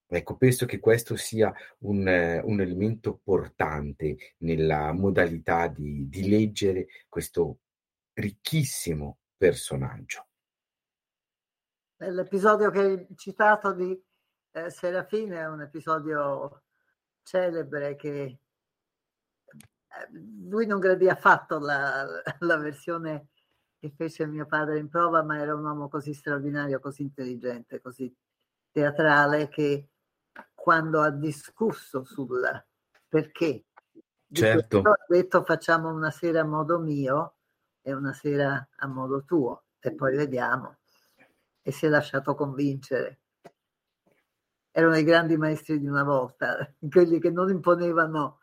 Ecco, 0.05 0.37
penso 0.37 0.67
che 0.67 0.79
questo 0.79 1.15
sia 1.15 1.51
un, 1.79 2.01
un 2.43 2.61
elemento 2.61 3.21
portante 3.23 4.35
nella 4.41 4.93
modalità 4.93 5.67
di, 5.67 6.07
di 6.07 6.29
leggere 6.29 6.85
questo 7.09 7.57
ricchissimo 8.13 9.17
personaggio. 9.35 10.27
L'episodio 11.97 12.69
che 12.69 12.79
hai 12.79 13.07
citato 13.15 13.73
di 13.73 13.99
eh, 14.53 14.69
Serafina 14.69 15.39
è 15.39 15.47
un 15.47 15.61
episodio 15.61 16.63
celebre 17.23 17.95
che 17.95 18.23
eh, 18.23 18.39
lui 20.47 20.65
non 20.65 20.79
gradì 20.79 21.09
affatto 21.09 21.59
la, 21.59 22.05
la 22.39 22.57
versione 22.57 23.29
che 23.79 23.91
fece 23.95 24.25
mio 24.27 24.45
padre 24.45 24.77
in 24.79 24.87
prova, 24.87 25.23
ma 25.23 25.39
era 25.39 25.55
un 25.55 25.65
uomo 25.65 25.89
così 25.89 26.13
straordinario, 26.13 26.79
così 26.79 27.01
intelligente, 27.01 27.81
così 27.81 28.15
teatrale 28.71 29.49
che 29.49 29.89
quando 30.53 31.01
ha 31.01 31.09
discusso 31.09 32.03
sul 32.05 32.63
perché 33.07 33.65
certo. 34.31 34.79
ha 34.79 35.05
detto 35.07 35.43
facciamo 35.43 35.91
una 35.91 36.09
sera 36.11 36.41
a 36.41 36.45
modo 36.45 36.79
mio 36.79 37.35
e 37.81 37.93
una 37.93 38.13
sera 38.13 38.67
a 38.77 38.87
modo 38.87 39.23
tuo 39.23 39.65
e 39.79 39.93
poi 39.93 40.15
vediamo 40.15 40.77
e 41.61 41.71
si 41.71 41.85
è 41.85 41.89
lasciato 41.89 42.33
convincere 42.33 43.22
erano 44.73 44.97
i 44.97 45.03
grandi 45.03 45.37
maestri 45.37 45.79
di 45.79 45.87
una 45.87 46.03
volta 46.03 46.69
quelli 46.89 47.19
che 47.19 47.29
non 47.29 47.49
imponevano 47.49 48.39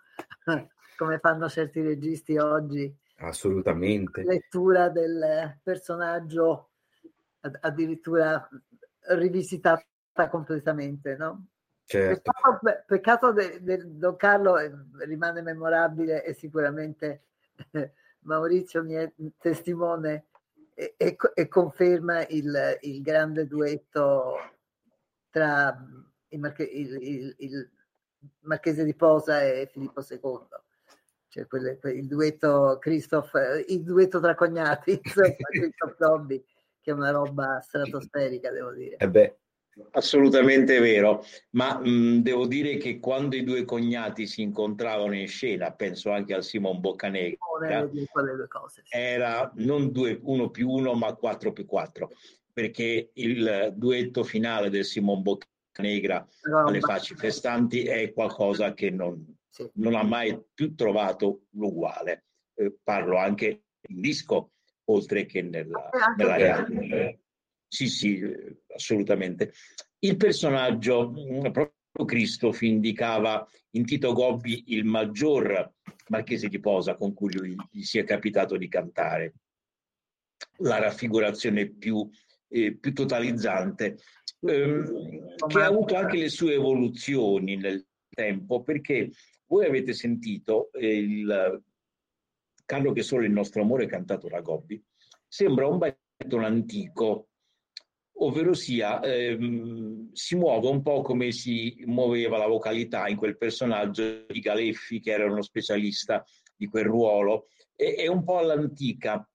come 0.97 1.18
fanno 1.18 1.49
certi 1.49 1.83
registi 1.83 2.39
oggi 2.39 2.95
assolutamente 3.16 4.22
lettura 4.22 4.89
del 4.89 5.59
personaggio 5.62 6.70
addirittura 7.41 8.49
rivisitata 9.09 9.85
completamente 10.31 11.16
no? 11.16 11.47
Certo. 11.91 12.31
Peccato, 12.31 12.85
peccato 12.87 13.33
del 13.33 13.89
Don 13.97 14.14
Carlo 14.14 14.59
eh, 14.59 14.70
rimane 15.07 15.43
memorabile 15.43 16.22
e 16.22 16.35
sicuramente 16.35 17.24
eh, 17.72 17.93
Maurizio 18.22 18.85
mi 18.85 18.95
è 18.95 19.12
testimone 19.39 20.26
e, 20.72 20.95
e, 20.97 21.16
e 21.35 21.49
conferma 21.49 22.24
il, 22.28 22.78
il, 22.83 23.03
grande 23.03 23.49
duetto 23.49 24.37
tra 25.31 25.76
il, 26.31 26.41
Marche, 26.41 26.64
il, 26.64 27.35
il, 27.39 27.70
Marchese 28.41 28.85
di 28.85 28.95
Posa 28.95 29.43
e 29.43 29.68
Filippo 29.70 30.05
II. 30.09 30.47
Cioè 31.28 31.47
quelle, 31.47 31.78
il 31.95 32.09
duetto 32.09 32.78
Christoph, 32.81 33.33
il 33.68 33.83
duetto 33.83 34.18
tra 34.20 34.35
cognati, 34.35 34.99
insomma, 35.03 35.35
Christoph 35.51 35.97
Dobby, 35.97 36.45
che 36.81 36.91
è 36.91 36.95
una 36.95 37.11
roba 37.11 37.61
stratosferica, 37.61 38.51
devo 38.51 38.72
dire. 38.72 38.97
Eh 38.97 39.09
beh, 39.09 39.37
Assolutamente 39.93 40.78
vero, 40.78 41.24
ma 41.51 41.78
mh, 41.78 42.22
devo 42.22 42.47
dire 42.47 42.76
che 42.76 42.99
quando 42.99 43.37
i 43.37 43.45
due 43.45 43.64
cognati 43.64 44.26
si 44.26 44.43
incontravano 44.43 45.14
in 45.14 45.28
scena, 45.28 45.72
penso 45.72 46.11
anche 46.11 46.35
al 46.35 46.45
Simon 46.45 46.81
Boccanegra, 46.81 47.39
era 48.89 49.51
non 49.57 49.91
due, 49.91 50.18
uno 50.22 50.51
più 50.51 50.68
uno, 50.68 50.95
ma 50.95 51.14
quattro 51.14 51.53
più 51.53 51.66
quattro, 51.66 52.11
perché 52.53 53.11
il 53.14 53.72
duetto 53.74 54.22
finale 54.22 54.70
del 54.70 54.85
Simon 54.85 55.22
Boccanegra 55.22 55.49
no, 55.79 56.66
alle 56.66 56.81
facce 56.81 57.14
festanti 57.14 57.85
è 57.85 58.12
qualcosa 58.12 58.75
che 58.75 58.91
non, 58.91 59.37
sì. 59.49 59.68
non 59.75 59.95
ha 59.95 60.03
mai 60.03 60.41
più 60.53 60.75
trovato 60.75 61.47
l'uguale. 61.51 62.27
Eh, 62.55 62.77
parlo 62.83 63.16
anche 63.16 63.64
in 63.89 64.01
disco, 64.01 64.53
oltre 64.85 65.27
che 65.27 65.43
nella, 65.43 65.89
nella 66.16 66.37
realtà. 66.37 67.18
Sì, 67.66 67.89
sì, 67.89 68.21
assolutamente. 68.75 69.53
Il 70.01 70.16
personaggio, 70.16 71.11
mm, 71.11 71.51
proprio 71.53 72.05
Christoph, 72.05 72.62
indicava 72.62 73.47
in 73.71 73.85
Tito 73.85 74.12
Gobbi 74.12 74.64
il 74.75 74.85
maggior 74.85 75.75
marchese 76.09 76.49
di 76.49 76.59
Posa 76.59 76.95
con 76.95 77.14
cui 77.14 77.33
lui, 77.33 77.57
gli 77.71 77.83
sia 77.83 78.03
capitato 78.03 78.57
di 78.57 78.68
cantare, 78.68 79.35
la 80.59 80.79
raffigurazione 80.79 81.68
più, 81.68 82.09
eh, 82.49 82.77
più 82.77 82.93
totalizzante, 82.93 83.99
ehm, 84.41 85.34
che 85.47 85.61
ha 85.61 85.66
avuto 85.66 85.97
anche 85.97 86.18
le 86.18 86.28
sue 86.28 86.55
evoluzioni 86.55 87.57
nel 87.57 87.86
tempo, 88.09 88.62
perché 88.62 89.11
voi 89.47 89.66
avete 89.66 89.93
sentito 89.93 90.70
eh, 90.72 90.97
il 90.97 91.62
Carlo 92.64 92.93
che 92.93 93.03
solo 93.03 93.24
il 93.24 93.32
nostro 93.32 93.62
amore 93.62 93.86
cantato 93.86 94.28
da 94.28 94.41
Gobbi, 94.41 94.80
sembra 95.26 95.66
un 95.66 95.78
baritone 95.78 96.47
antico, 96.47 97.30
ovvero 98.22 98.55
sia 98.55 99.01
ehm, 99.01 100.11
si 100.12 100.36
muove 100.36 100.68
un 100.68 100.82
po' 100.82 101.01
come 101.01 101.32
si 101.32 101.82
muoveva 101.86 102.38
la 102.38 102.47
vocalità 102.47 103.09
in 103.09 103.16
quel 103.16 103.36
personaggio 103.36 104.26
di 104.28 104.41
Galeffi 104.41 105.01
che 105.01 105.11
era 105.11 105.24
uno 105.24 105.43
specialista 105.43 106.24
di 106.55 106.66
quel 106.66 106.84
ruolo 106.84 107.49
e, 107.74 107.95
è 107.95 108.07
un 108.07 108.22
po' 108.22 108.38
all'antica. 108.38 109.26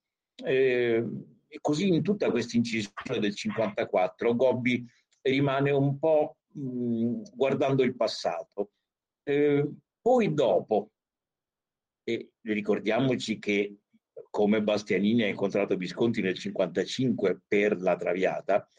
Eh, 0.42 1.04
e 1.48 1.58
così 1.60 1.88
in 1.88 2.02
tutta 2.02 2.30
questa 2.30 2.56
incisione 2.56 3.18
del 3.20 3.34
54 3.34 4.34
Gobbi 4.34 4.84
rimane 5.22 5.70
un 5.70 5.98
po' 5.98 6.36
mh, 6.52 7.22
guardando 7.34 7.82
il 7.82 7.96
passato 7.96 8.70
eh, 9.22 9.68
poi 10.00 10.32
dopo 10.32 10.90
e 12.04 12.30
ricordiamoci 12.42 13.38
che 13.40 13.78
come 14.30 14.62
Bastianini 14.62 15.24
ha 15.24 15.28
incontrato 15.28 15.76
Visconti 15.76 16.20
nel 16.20 16.38
55 16.38 17.40
per 17.48 17.80
la 17.80 17.96
Traviata, 17.96 18.70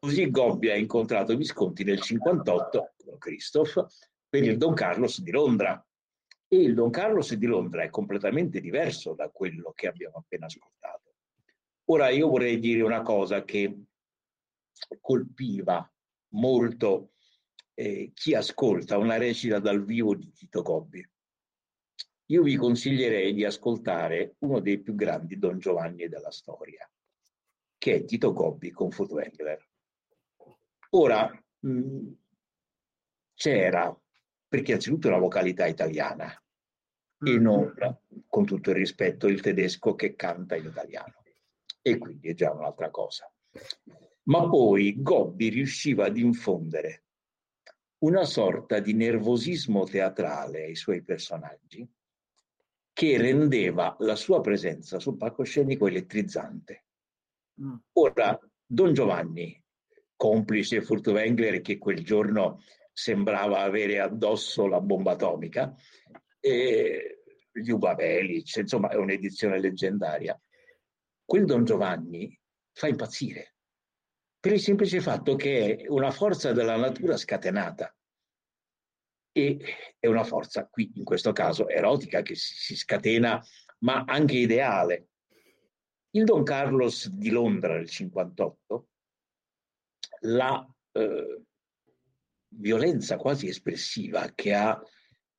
così 0.00 0.30
Gobbi 0.30 0.70
ha 0.70 0.74
incontrato 0.74 1.36
Visconti 1.36 1.84
nel 1.84 2.00
58 2.00 2.94
con 3.04 3.18
Christoph 3.18 3.86
per 4.28 4.42
il 4.42 4.56
Don 4.56 4.74
Carlos 4.74 5.20
di 5.20 5.30
Londra. 5.30 5.86
E 6.48 6.56
il 6.56 6.74
Don 6.74 6.90
Carlos 6.90 7.32
di 7.34 7.46
Londra 7.46 7.82
è 7.82 7.90
completamente 7.90 8.60
diverso 8.60 9.14
da 9.14 9.28
quello 9.28 9.72
che 9.74 9.86
abbiamo 9.86 10.16
appena 10.16 10.46
ascoltato. 10.46 11.11
Ora 11.92 12.08
io 12.08 12.28
vorrei 12.28 12.58
dire 12.58 12.82
una 12.82 13.02
cosa 13.02 13.44
che 13.44 13.84
colpiva 15.00 15.90
molto 16.34 17.12
eh, 17.74 18.10
chi 18.14 18.34
ascolta 18.34 18.98
una 18.98 19.16
recita 19.16 19.58
dal 19.58 19.84
vivo 19.84 20.14
di 20.14 20.32
Tito 20.32 20.62
Gobbi 20.62 21.06
io 22.32 22.42
vi 22.42 22.56
consiglierei 22.56 23.34
di 23.34 23.44
ascoltare 23.44 24.36
uno 24.38 24.60
dei 24.60 24.80
più 24.80 24.94
grandi 24.94 25.38
Don 25.38 25.58
Giovanni 25.58 26.08
della 26.08 26.30
storia, 26.30 26.90
che 27.76 27.94
è 27.94 28.04
Tito 28.04 28.32
Gobbi 28.32 28.70
con 28.70 28.90
Furtwängler. 28.90 29.68
Ora, 30.90 31.30
mh, 31.58 32.12
c'era, 33.34 33.94
perché 34.48 34.72
anzitutto 34.72 35.08
una 35.08 35.18
vocalità 35.18 35.66
italiana, 35.66 36.34
e 37.24 37.38
non, 37.38 37.74
con 38.26 38.46
tutto 38.46 38.70
il 38.70 38.76
rispetto, 38.76 39.26
il 39.26 39.42
tedesco 39.42 39.94
che 39.94 40.14
canta 40.16 40.56
in 40.56 40.64
italiano. 40.64 41.21
E 41.82 41.98
quindi 41.98 42.28
è 42.28 42.34
già 42.34 42.52
un'altra 42.52 42.90
cosa. 42.90 43.30
Ma 44.24 44.48
poi 44.48 45.02
Gobbi 45.02 45.48
riusciva 45.48 46.06
ad 46.06 46.16
infondere 46.16 47.04
una 47.98 48.24
sorta 48.24 48.78
di 48.78 48.94
nervosismo 48.94 49.84
teatrale 49.84 50.64
ai 50.64 50.76
suoi 50.76 51.02
personaggi 51.02 51.88
che 52.92 53.16
rendeva 53.16 53.96
la 54.00 54.16
sua 54.16 54.40
presenza 54.40 54.98
sul 54.98 55.16
palcoscenico 55.16 55.86
elettrizzante. 55.86 56.86
Mm. 57.60 57.74
Ora, 57.92 58.38
Don 58.64 58.92
Giovanni, 58.92 59.60
complice 60.14 60.82
Furtwängler 60.82 61.60
che 61.60 61.78
quel 61.78 62.04
giorno 62.04 62.60
sembrava 62.92 63.60
avere 63.60 63.98
addosso 63.98 64.66
la 64.66 64.80
bomba 64.80 65.12
atomica, 65.12 65.74
e 66.38 67.22
Liuba 67.52 67.94
Velic, 67.94 68.56
insomma 68.56 68.88
è 68.88 68.96
un'edizione 68.96 69.58
leggendaria. 69.58 70.38
Quel 71.32 71.46
Don 71.46 71.64
Giovanni 71.64 72.38
fa 72.72 72.88
impazzire 72.88 73.54
per 74.38 74.52
il 74.52 74.60
semplice 74.60 75.00
fatto 75.00 75.34
che 75.34 75.76
è 75.76 75.88
una 75.88 76.10
forza 76.10 76.52
della 76.52 76.76
natura 76.76 77.16
scatenata 77.16 77.96
e 79.34 79.58
è 79.98 80.06
una 80.08 80.24
forza 80.24 80.66
qui 80.66 80.92
in 80.96 81.04
questo 81.04 81.32
caso 81.32 81.70
erotica 81.70 82.20
che 82.20 82.34
si, 82.34 82.76
scatena 82.76 83.42
ma 83.78 84.04
anche 84.06 84.36
ideale. 84.36 85.08
Il 86.10 86.24
Don 86.24 86.42
Carlos 86.42 87.08
di 87.08 87.30
Londra 87.30 87.78
del 87.78 87.88
58, 87.88 88.88
la 90.24 90.70
eh, 90.92 91.42
violenza 92.48 93.16
quasi 93.16 93.48
espressiva 93.48 94.30
che 94.34 94.52
ha 94.52 94.78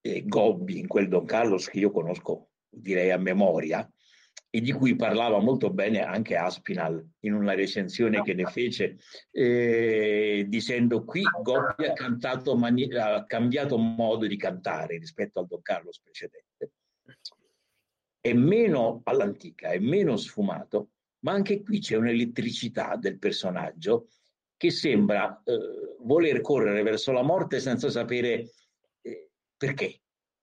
eh, 0.02 0.26
Gobbi 0.26 0.80
in 0.80 0.88
quel 0.88 1.08
Don 1.08 1.26
Carlos 1.26 1.70
che 1.70 1.78
io 1.78 1.92
conosco 1.92 2.50
direi 2.68 3.12
a 3.12 3.20
memoria, 3.20 3.88
e 4.56 4.62
di 4.62 4.72
cui 4.72 4.96
parlava 4.96 5.40
molto 5.40 5.72
bene 5.72 6.04
anche 6.04 6.36
Aspinal 6.36 7.04
in 7.22 7.34
una 7.34 7.56
recensione 7.56 8.22
che 8.22 8.36
ne 8.36 8.46
fece, 8.46 9.00
eh, 9.32 10.46
dicendo 10.48 11.04
qui 11.06 11.24
Gobbi 11.42 11.86
ha, 11.86 12.56
mani- 12.56 12.94
ha 12.94 13.26
cambiato 13.26 13.80
modo 13.80 14.28
di 14.28 14.38
cantare 14.38 15.00
rispetto 15.00 15.40
al 15.40 15.48
Don 15.48 15.64
Carlos 15.64 16.00
precedente. 16.00 16.74
È 18.22 18.32
meno 18.34 19.02
all'antica, 19.06 19.70
è 19.70 19.80
meno 19.80 20.18
sfumato, 20.18 20.92
ma 21.22 21.32
anche 21.32 21.64
qui 21.64 21.80
c'è 21.80 21.96
un'elettricità 21.96 22.96
del 22.96 23.18
personaggio 23.18 24.10
che 24.56 24.70
sembra 24.70 25.42
eh, 25.46 25.98
voler 26.02 26.42
correre 26.42 26.84
verso 26.84 27.12
la 27.12 27.24
morte 27.24 27.60
senza 27.60 27.90
sapere 27.90 28.52
eh, 29.02 29.32
perché, 29.58 30.02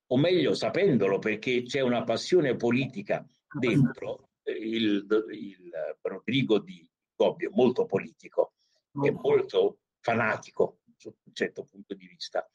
o 0.09 0.17
meglio 0.17 0.53
sapendolo 0.53 1.21
perché 1.21 1.63
c'è 1.63 1.79
una 1.79 2.03
passione 2.03 2.57
politica 2.57 3.25
dentro. 3.53 4.31
Eh, 4.43 4.53
il, 4.53 5.07
il 5.33 5.73
Rodrigo 6.01 6.59
di 6.59 6.89
Bobbio 7.15 7.51
è 7.51 7.55
molto 7.55 7.85
politico, 7.87 8.55
è 8.93 9.11
molto 9.11 9.81
fanatico 10.01 10.81
sotto 10.97 11.21
un 11.25 11.35
certo 11.35 11.65
punto 11.65 11.95
di 11.95 12.07
vista 12.07 12.49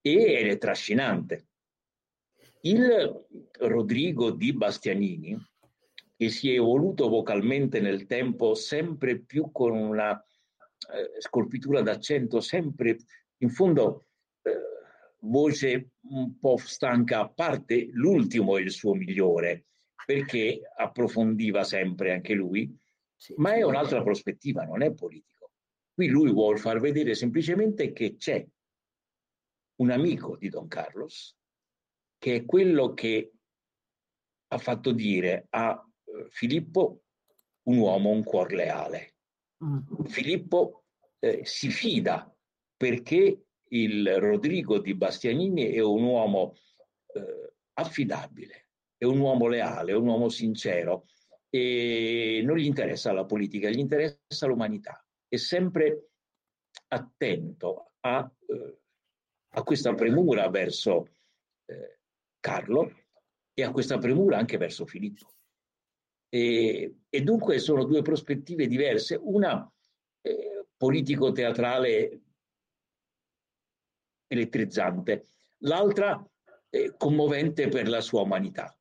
ed 0.00 0.48
è 0.48 0.58
trascinante. 0.58 1.46
Il 2.62 3.26
Rodrigo 3.58 4.30
di 4.30 4.52
Bastianini, 4.52 5.36
che 6.16 6.28
si 6.28 6.50
è 6.50 6.54
evoluto 6.54 7.08
vocalmente 7.08 7.80
nel 7.80 8.06
tempo 8.06 8.54
sempre 8.54 9.20
più 9.20 9.50
con 9.52 9.72
una 9.72 10.12
eh, 10.18 11.20
scolpitura 11.20 11.82
d'accento, 11.82 12.40
sempre 12.40 12.98
in 13.38 13.50
fondo 13.50 14.06
eh, 14.42 14.50
voce 15.20 15.90
un 16.10 16.38
po' 16.38 16.56
stanca, 16.56 17.20
a 17.20 17.28
parte 17.28 17.88
l'ultimo 17.92 18.58
è 18.58 18.62
il 18.62 18.72
suo 18.72 18.94
migliore, 18.94 19.66
perché 20.08 20.62
approfondiva 20.74 21.64
sempre 21.64 22.14
anche 22.14 22.32
lui, 22.32 22.74
ma 23.36 23.52
è 23.52 23.62
un'altra 23.62 24.02
prospettiva, 24.02 24.64
non 24.64 24.80
è 24.80 24.94
politico. 24.94 25.50
Qui 25.92 26.06
lui 26.08 26.32
vuole 26.32 26.56
far 26.56 26.80
vedere 26.80 27.14
semplicemente 27.14 27.92
che 27.92 28.16
c'è 28.16 28.42
un 29.82 29.90
amico 29.90 30.38
di 30.38 30.48
Don 30.48 30.66
Carlos, 30.66 31.36
che 32.16 32.36
è 32.36 32.44
quello 32.46 32.94
che 32.94 33.32
ha 34.46 34.56
fatto 34.56 34.92
dire 34.92 35.46
a 35.50 35.86
eh, 36.04 36.26
Filippo 36.30 37.02
un 37.64 37.76
uomo, 37.76 38.08
un 38.08 38.24
cuor 38.24 38.54
leale. 38.54 39.16
Mm. 39.62 40.04
Filippo 40.04 40.84
eh, 41.18 41.44
si 41.44 41.68
fida 41.68 42.34
perché 42.78 43.42
il 43.62 44.18
Rodrigo 44.18 44.78
di 44.78 44.94
Bastianini 44.94 45.66
è 45.66 45.82
un 45.82 46.02
uomo 46.04 46.54
eh, 47.12 47.52
affidabile, 47.74 48.67
è 48.98 49.04
un 49.04 49.20
uomo 49.20 49.46
leale, 49.46 49.92
un 49.92 50.06
uomo 50.06 50.28
sincero 50.28 51.06
e 51.48 52.42
non 52.44 52.56
gli 52.56 52.66
interessa 52.66 53.12
la 53.12 53.24
politica, 53.24 53.70
gli 53.70 53.78
interessa 53.78 54.46
l'umanità. 54.46 55.02
È 55.26 55.36
sempre 55.36 56.10
attento 56.88 57.92
a, 58.00 58.30
eh, 58.46 58.78
a 59.50 59.62
questa 59.62 59.94
premura 59.94 60.48
verso 60.50 61.06
eh, 61.66 62.00
Carlo 62.40 62.92
e 63.54 63.62
a 63.62 63.70
questa 63.70 63.98
premura 63.98 64.36
anche 64.36 64.56
verso 64.56 64.84
Filippo. 64.84 65.32
E, 66.28 66.96
e 67.08 67.22
dunque 67.22 67.58
sono 67.58 67.84
due 67.84 68.02
prospettive 68.02 68.66
diverse, 68.66 69.18
una 69.20 69.70
eh, 70.20 70.66
politico-teatrale 70.76 72.20
elettrizzante, 74.26 75.24
l'altra 75.58 76.22
eh, 76.68 76.94
commovente 76.98 77.68
per 77.68 77.88
la 77.88 78.00
sua 78.00 78.22
umanità. 78.22 78.77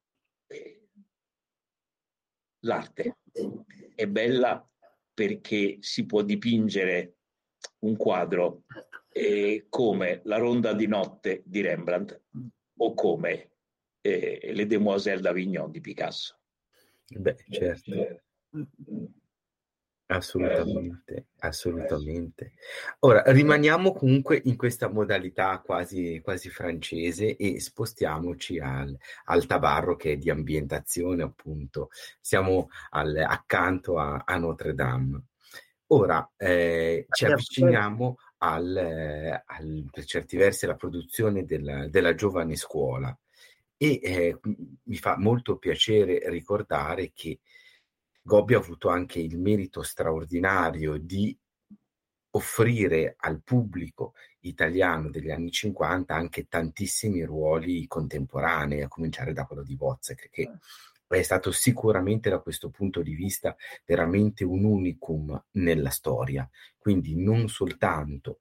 L'arte 2.68 3.18
è 3.96 4.06
bella 4.08 4.70
perché 5.14 5.78
si 5.80 6.06
può 6.06 6.22
dipingere 6.22 7.16
un 7.80 7.96
quadro 7.96 8.64
eh, 9.12 9.66
come 9.70 10.22
La 10.26 10.38
ronda 10.38 10.74
di 10.74 10.86
notte 10.86 11.42
di 11.46 11.62
Rembrandt 11.62 12.22
o 12.78 12.94
come 12.94 13.52
eh, 14.02 14.52
Le 14.54 14.66
Demoiselles 14.68 15.22
d'Avignon 15.22 15.72
di 15.72 15.82
Picasso. 15.82 16.40
Beh, 17.08 17.38
certo. 17.50 18.22
Assolutamente, 20.10 21.28
assolutamente. 21.40 22.54
Ora 23.00 23.24
rimaniamo 23.26 23.92
comunque 23.92 24.42
in 24.46 24.56
questa 24.56 24.90
modalità 24.90 25.60
quasi, 25.60 26.22
quasi 26.24 26.50
francese 26.50 27.36
e 27.36 27.60
spostiamoci 27.60 28.58
al, 28.58 28.98
al, 29.26 29.46
tabarro 29.46 29.98
che 29.98 30.14
è 30.14 30.18
di 30.18 30.30
ambientazione, 30.30 31.24
appunto. 31.24 31.90
Siamo 32.22 32.70
al, 32.92 33.18
accanto 33.18 34.00
a, 34.00 34.24
a, 34.26 34.38
Notre 34.38 34.74
Dame. 34.74 35.24
Ora 35.88 36.30
eh, 36.38 37.06
ci 37.10 37.26
avviciniamo 37.26 38.18
al, 38.38 39.42
al, 39.46 39.90
per 39.92 40.06
certi 40.06 40.38
versi 40.38 40.64
alla 40.64 40.76
produzione 40.76 41.44
della, 41.44 41.88
della 41.90 42.16
giovane 42.16 42.56
scuola 42.56 43.18
e 43.76 44.00
eh, 44.02 44.40
mi 44.84 44.96
fa 44.96 45.18
molto 45.18 45.58
piacere 45.58 46.30
ricordare 46.30 47.12
che 47.14 47.40
Gobbi 48.28 48.56
ha 48.56 48.58
avuto 48.58 48.90
anche 48.90 49.20
il 49.20 49.40
merito 49.40 49.82
straordinario 49.84 50.98
di 50.98 51.34
offrire 52.32 53.16
al 53.18 53.42
pubblico 53.42 54.16
italiano 54.42 55.10
degli 55.10 55.32
anni 55.32 55.50
50 55.50 56.14
anche 56.14 56.50
tantissimi 56.50 57.24
ruoli 57.24 57.88
contemporanei, 57.88 58.82
a 58.82 58.90
cominciare 58.90 59.32
da 59.32 59.46
quello 59.46 59.64
di 59.64 59.78
Wozzeck, 59.80 60.30
che 60.30 60.52
è 61.08 61.22
stato 61.22 61.54
sicuramente 61.54 62.30
da 62.30 62.40
questo 62.40 62.70
punto 62.70 63.02
di 63.02 63.16
vista 63.16 63.56
veramente 63.86 64.44
un 64.44 64.66
unicum 64.66 65.42
nella 65.52 65.90
storia. 65.90 66.46
Quindi 66.78 67.16
non 67.16 67.48
soltanto 67.48 68.40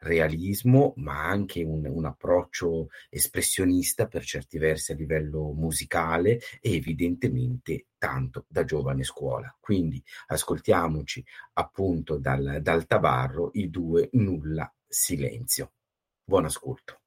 realismo, 0.00 0.94
ma 0.96 1.26
anche 1.26 1.62
un, 1.62 1.86
un, 1.86 2.04
approccio 2.04 2.88
espressionista 3.08 4.06
per 4.06 4.24
certi 4.24 4.58
versi 4.58 4.92
a 4.92 4.94
livello 4.94 5.52
musicale 5.52 6.40
e 6.60 6.74
evidentemente 6.74 7.88
tanto 7.98 8.46
da 8.48 8.64
giovane 8.64 9.04
scuola. 9.04 9.54
Quindi 9.60 10.02
ascoltiamoci 10.28 11.24
appunto 11.54 12.16
dal, 12.16 12.60
dal 12.62 12.86
tabarro 12.86 13.50
i 13.54 13.68
due 13.68 14.08
nulla 14.12 14.72
silenzio. 14.86 15.72
Buon 16.24 16.46
ascolto. 16.46 16.99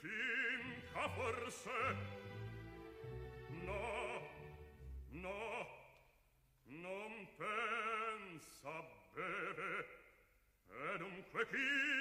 tinta 0.00 1.08
forse? 1.10 1.70
No 3.64 4.28
no 5.10 5.66
non 6.66 7.28
pensa 7.36 8.84
bene. 9.14 9.84
E 10.68 10.98
dunque 10.98 11.46
chi 11.48 11.99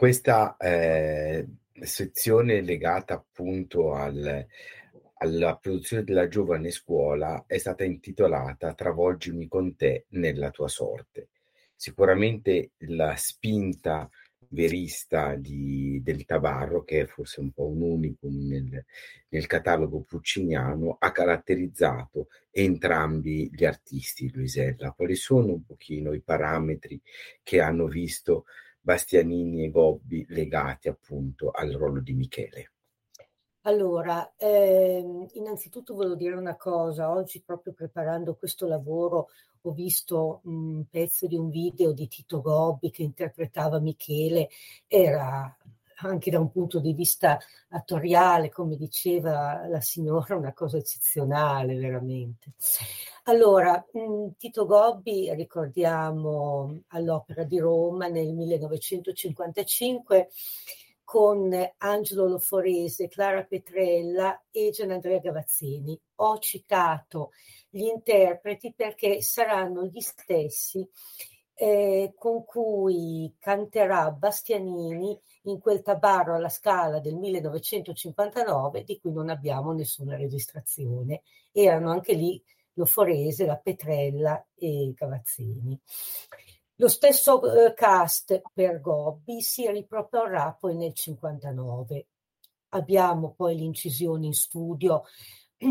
questa 0.00 0.56
eh, 0.56 1.46
sezione 1.82 2.62
legata 2.62 3.12
appunto 3.12 3.92
al, 3.92 4.46
alla 5.18 5.56
produzione 5.56 6.04
della 6.04 6.26
giovane 6.26 6.70
scuola 6.70 7.44
è 7.46 7.58
stata 7.58 7.84
intitolata 7.84 8.72
Travolgimi 8.72 9.46
con 9.46 9.76
te 9.76 10.06
nella 10.12 10.48
tua 10.48 10.68
sorte. 10.68 11.28
Sicuramente 11.76 12.70
la 12.86 13.14
spinta 13.16 14.08
verista 14.48 15.34
di, 15.34 16.00
del 16.02 16.24
Tabarro, 16.24 16.82
che 16.82 17.02
è 17.02 17.06
forse 17.06 17.40
un 17.40 17.50
po' 17.50 17.66
un 17.66 17.82
unicum 17.82 18.48
nel, 18.48 18.82
nel 19.28 19.46
catalogo 19.46 20.00
pucciniano, 20.00 20.96
ha 20.98 21.12
caratterizzato 21.12 22.28
entrambi 22.50 23.50
gli 23.52 23.66
artisti, 23.66 24.32
Luisella. 24.32 24.92
Quali 24.92 25.14
sono 25.14 25.52
un 25.52 25.62
pochino 25.62 26.14
i 26.14 26.22
parametri 26.22 26.98
che 27.42 27.60
hanno 27.60 27.86
visto 27.86 28.46
Bastianini 28.80 29.64
e 29.64 29.70
Gobbi 29.70 30.24
legati 30.28 30.88
appunto 30.88 31.50
al 31.50 31.70
ruolo 31.72 32.00
di 32.00 32.14
Michele? 32.14 32.72
Allora, 33.64 34.32
ehm, 34.36 35.26
innanzitutto 35.34 35.94
volevo 35.94 36.14
dire 36.14 36.34
una 36.34 36.56
cosa, 36.56 37.10
oggi 37.10 37.42
proprio 37.44 37.74
preparando 37.74 38.34
questo 38.34 38.66
lavoro 38.66 39.28
ho 39.62 39.72
visto 39.72 40.40
un 40.44 40.86
pezzo 40.88 41.26
di 41.26 41.36
un 41.36 41.50
video 41.50 41.92
di 41.92 42.08
Tito 42.08 42.40
Gobbi 42.40 42.90
che 42.90 43.02
interpretava 43.02 43.78
Michele, 43.78 44.48
era 44.86 45.54
anche 46.02 46.30
da 46.30 46.38
un 46.38 46.50
punto 46.50 46.80
di 46.80 46.92
vista 46.92 47.38
attoriale, 47.70 48.48
come 48.50 48.76
diceva 48.76 49.66
la 49.68 49.80
signora, 49.80 50.36
una 50.36 50.52
cosa 50.52 50.76
eccezionale 50.76 51.76
veramente. 51.76 52.52
Allora, 53.24 53.84
Tito 54.36 54.66
Gobbi, 54.66 55.32
ricordiamo 55.34 56.82
all'Opera 56.88 57.44
di 57.44 57.58
Roma 57.58 58.08
nel 58.08 58.32
1955 58.32 60.28
con 61.04 61.52
Angelo 61.78 62.28
Loforese, 62.28 63.08
Clara 63.08 63.42
Petrella 63.42 64.44
e 64.50 64.70
Gianandrea 64.70 65.18
Gavazzini. 65.18 66.00
Ho 66.16 66.38
citato 66.38 67.30
gli 67.68 67.82
interpreti 67.82 68.72
perché 68.72 69.20
saranno 69.20 69.86
gli 69.86 70.00
stessi 70.00 70.88
eh, 71.62 72.14
con 72.16 72.42
cui 72.46 73.34
canterà 73.38 74.10
Bastianini 74.12 75.20
in 75.42 75.58
quel 75.60 75.82
tabarro 75.82 76.34
alla 76.34 76.48
Scala 76.48 77.00
del 77.00 77.16
1959 77.16 78.82
di 78.82 78.98
cui 78.98 79.12
non 79.12 79.28
abbiamo 79.28 79.72
nessuna 79.72 80.16
registrazione. 80.16 81.20
Erano 81.52 81.90
anche 81.90 82.14
lì 82.14 82.42
Loforese, 82.72 83.44
la 83.44 83.58
Petrella 83.58 84.42
e 84.54 84.94
Gavazzini. 84.96 85.78
Lo 86.76 86.88
stesso 86.88 87.66
eh, 87.66 87.74
cast 87.74 88.40
per 88.54 88.80
Gobbi 88.80 89.42
si 89.42 89.70
riproporrà 89.70 90.56
poi 90.58 90.74
nel 90.74 90.94
59. 90.94 92.06
Abbiamo 92.70 93.34
poi 93.36 93.54
l'incisione 93.56 94.24
in 94.24 94.32
studio 94.32 95.02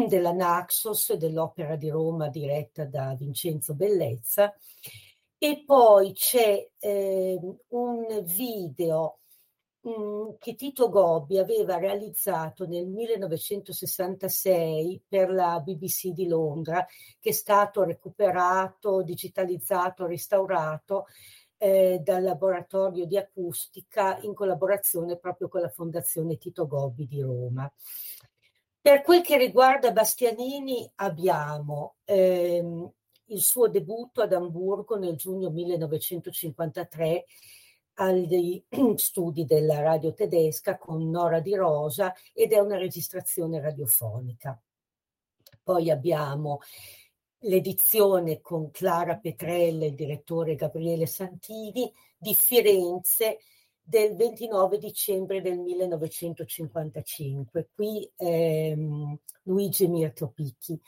della 0.08 0.34
Naxos 0.34 1.14
dell'Opera 1.14 1.76
di 1.76 1.90
Roma 1.90 2.30
diretta 2.30 2.86
da 2.86 3.16
Vincenzo 3.16 3.74
Bellezza 3.74 4.54
e 5.40 5.64
poi 5.66 6.12
c'è 6.12 6.70
eh, 6.78 7.40
un 7.70 8.24
video 8.24 9.20
mh, 9.82 10.36
che 10.38 10.56
Tito 10.56 10.90
Gobbi 10.90 11.38
aveva 11.38 11.78
realizzato 11.78 12.68
nel 12.68 12.88
1966 12.88 15.04
per 15.08 15.32
la 15.32 15.62
BBC 15.62 16.10
di 16.10 16.28
Londra, 16.28 16.86
che 17.20 17.30
è 17.30 17.32
stato 17.32 17.84
recuperato, 17.84 19.02
digitalizzato, 19.02 20.06
restaurato 20.06 21.06
eh, 21.58 22.00
dal 22.04 22.24
laboratorio 22.24 23.06
di 23.06 23.18
acustica 23.18 24.18
in 24.22 24.34
collaborazione 24.34 25.18
proprio 25.18 25.48
con 25.48 25.62
la 25.62 25.70
Fondazione 25.70 26.38
Tito 26.38 26.68
Gobbi 26.68 27.08
di 27.08 27.22
Roma. 27.22 27.72
Per 28.82 29.02
quel 29.02 29.22
che 29.22 29.38
riguarda 29.38 29.92
Bastianini 29.92 30.90
abbiamo 30.96 31.96
ehm, 32.06 32.90
il 33.30 33.42
suo 33.42 33.68
debutto 33.68 34.22
ad 34.22 34.34
Amburgo 34.34 34.98
nel 34.98 35.16
giugno 35.16 35.50
1953 35.50 37.26
agli 37.96 38.64
studi 38.96 39.46
della 39.46 39.82
radio 39.82 40.14
tedesca 40.14 40.78
con 40.78 41.10
Nora 41.10 41.40
Di 41.40 41.56
Rosa 41.56 42.14
ed 42.34 42.54
è 42.54 42.60
una 42.60 42.78
registrazione 42.78 43.60
radiofonica. 43.60 44.60
Poi 45.62 45.92
abbiamo 45.92 46.60
l'edizione 47.44 48.42
con 48.42 48.72
Clara 48.72 49.18
Petrella 49.18 49.86
e 49.86 49.90
il 49.90 49.96
direttore 49.96 50.56
Gabriele 50.56 51.06
Santini 51.06 51.92
di 52.18 52.34
Firenze 52.34 53.38
del 53.82 54.16
29 54.16 54.78
dicembre 54.78 55.42
del 55.42 55.60
1955. 55.60 57.70
Qui 57.74 58.10
ehm, 58.18 59.18
Luigi 59.44 59.88
Mirto 59.88 60.30
Picchi. 60.30 60.80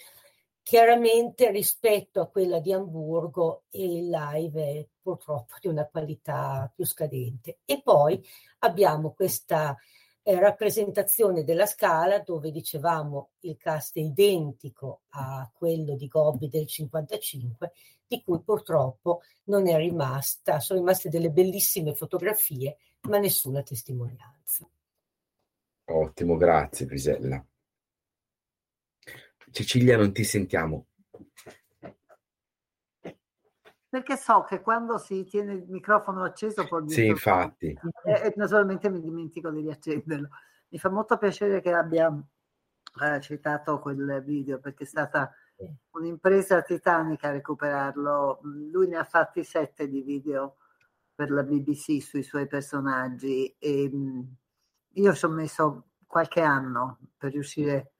Chiaramente 0.72 1.52
rispetto 1.52 2.22
a 2.22 2.30
quella 2.30 2.62
di 2.62 2.72
Amburgo 2.72 3.64
il 3.72 4.08
live 4.08 4.64
è 4.64 4.88
purtroppo 5.02 5.56
di 5.60 5.68
una 5.68 5.86
qualità 5.86 6.72
più 6.74 6.86
scadente. 6.86 7.60
E 7.66 7.82
poi 7.82 8.26
abbiamo 8.60 9.12
questa 9.12 9.76
eh, 10.24 10.40
rappresentazione 10.40 11.44
della 11.44 11.66
scala 11.66 12.20
dove 12.20 12.52
dicevamo 12.52 13.32
il 13.42 13.58
cast 13.58 13.98
è 13.98 14.00
identico 14.00 15.02
a 15.10 15.52
quello 15.54 15.98
di 15.98 16.08
Gobbi 16.08 16.48
del 16.48 16.68
55, 16.68 17.74
di 18.08 18.24
cui 18.24 18.42
purtroppo 18.42 19.24
non 19.48 19.68
è 19.68 19.76
rimasta, 19.76 20.62
sono 20.62 20.80
rimaste 20.80 21.10
delle 21.10 21.32
bellissime 21.32 21.96
fotografie, 21.96 22.78
ma 23.10 23.18
nessuna 23.18 23.62
testimonianza. 23.62 24.66
Ottimo, 25.88 26.38
grazie 26.38 26.86
Prisella. 26.86 27.46
Cecilia, 29.52 29.98
non 29.98 30.12
ti 30.14 30.24
sentiamo. 30.24 30.88
Perché 33.90 34.16
so 34.16 34.44
che 34.44 34.62
quando 34.62 34.98
si 34.98 35.26
tiene 35.26 35.54
il 35.54 35.66
microfono 35.68 36.24
acceso 36.24 36.66
può 36.66 36.80
dire... 36.80 36.94
Sì, 36.94 37.06
infatti. 37.08 37.78
E, 38.06 38.34
naturalmente 38.38 38.90
mi 38.90 39.02
dimentico 39.02 39.52
di 39.52 39.62
riaccenderlo. 39.62 40.30
Mi 40.70 40.80
fa 40.80 40.90
molto 40.90 41.18
piacere 41.18 41.60
che 41.60 41.74
abbia 41.74 42.08
eh, 43.02 43.20
citato 43.20 43.80
quel 43.80 44.24
video 44.26 44.60
perché 44.60 44.86
è 44.86 44.88
stata 44.88 45.34
un'impresa 45.92 46.62
titanica 46.62 47.32
recuperarlo. 47.32 48.40
Lui 48.44 48.88
ne 48.88 48.98
ha 48.98 49.04
fatti 49.04 49.44
sette 49.44 49.90
di 49.90 50.02
video 50.02 50.56
per 51.14 51.30
la 51.30 51.44
BBC 51.44 52.02
sui 52.02 52.24
suoi 52.24 52.48
personaggi 52.48 53.56
e 53.60 53.90
mm, 53.94 54.22
io 54.94 55.14
ci 55.14 55.26
ho 55.26 55.30
messo 55.30 55.90
qualche 56.08 56.42
anno 56.42 57.00
per 57.18 57.32
riuscire 57.32 57.92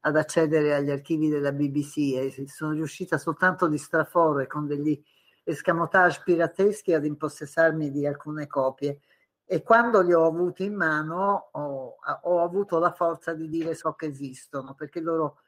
ad 0.00 0.16
accedere 0.16 0.74
agli 0.74 0.90
archivi 0.90 1.28
della 1.28 1.52
BBC 1.52 1.96
e 2.16 2.48
sono 2.48 2.72
riuscita 2.72 3.18
soltanto 3.18 3.68
di 3.68 3.78
straforo 3.78 4.40
e 4.40 4.46
con 4.46 4.66
degli 4.66 5.00
escamotage 5.44 6.22
pirateschi 6.24 6.94
ad 6.94 7.04
impossessarmi 7.04 7.90
di 7.90 8.06
alcune 8.06 8.46
copie 8.46 9.00
e 9.44 9.62
quando 9.62 10.00
li 10.00 10.12
ho 10.12 10.26
avuti 10.26 10.64
in 10.64 10.74
mano 10.74 11.48
ho, 11.50 11.96
ho, 12.22 12.42
avuto 12.42 12.78
la 12.78 12.92
forza 12.92 13.34
di 13.34 13.48
dire 13.48 13.74
so 13.74 13.94
che 13.94 14.06
esistono 14.06 14.74
perché 14.74 15.00
loro 15.00 15.40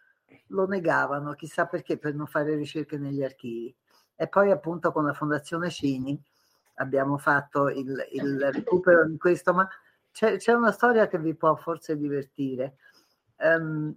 lo 0.48 0.66
negavano, 0.66 1.34
chissà 1.34 1.66
perché, 1.66 1.98
per 1.98 2.14
non 2.14 2.26
fare 2.26 2.56
ricerche 2.56 2.98
negli 2.98 3.22
archivi. 3.22 3.72
E 4.16 4.26
poi 4.26 4.50
appunto 4.50 4.90
con 4.90 5.04
la 5.04 5.12
Fondazione 5.12 5.70
Cini 5.70 6.20
abbiamo 6.76 7.16
fatto 7.16 7.68
il, 7.68 8.04
il 8.12 8.50
recupero 8.52 9.06
di 9.06 9.16
questo, 9.18 9.52
ma 9.52 9.68
c'è, 10.10 10.36
c'è, 10.36 10.52
una 10.52 10.72
storia 10.72 11.06
che 11.06 11.18
vi 11.18 11.36
può 11.36 11.54
forse 11.54 11.96
divertire. 11.96 12.76
Um, 13.36 13.94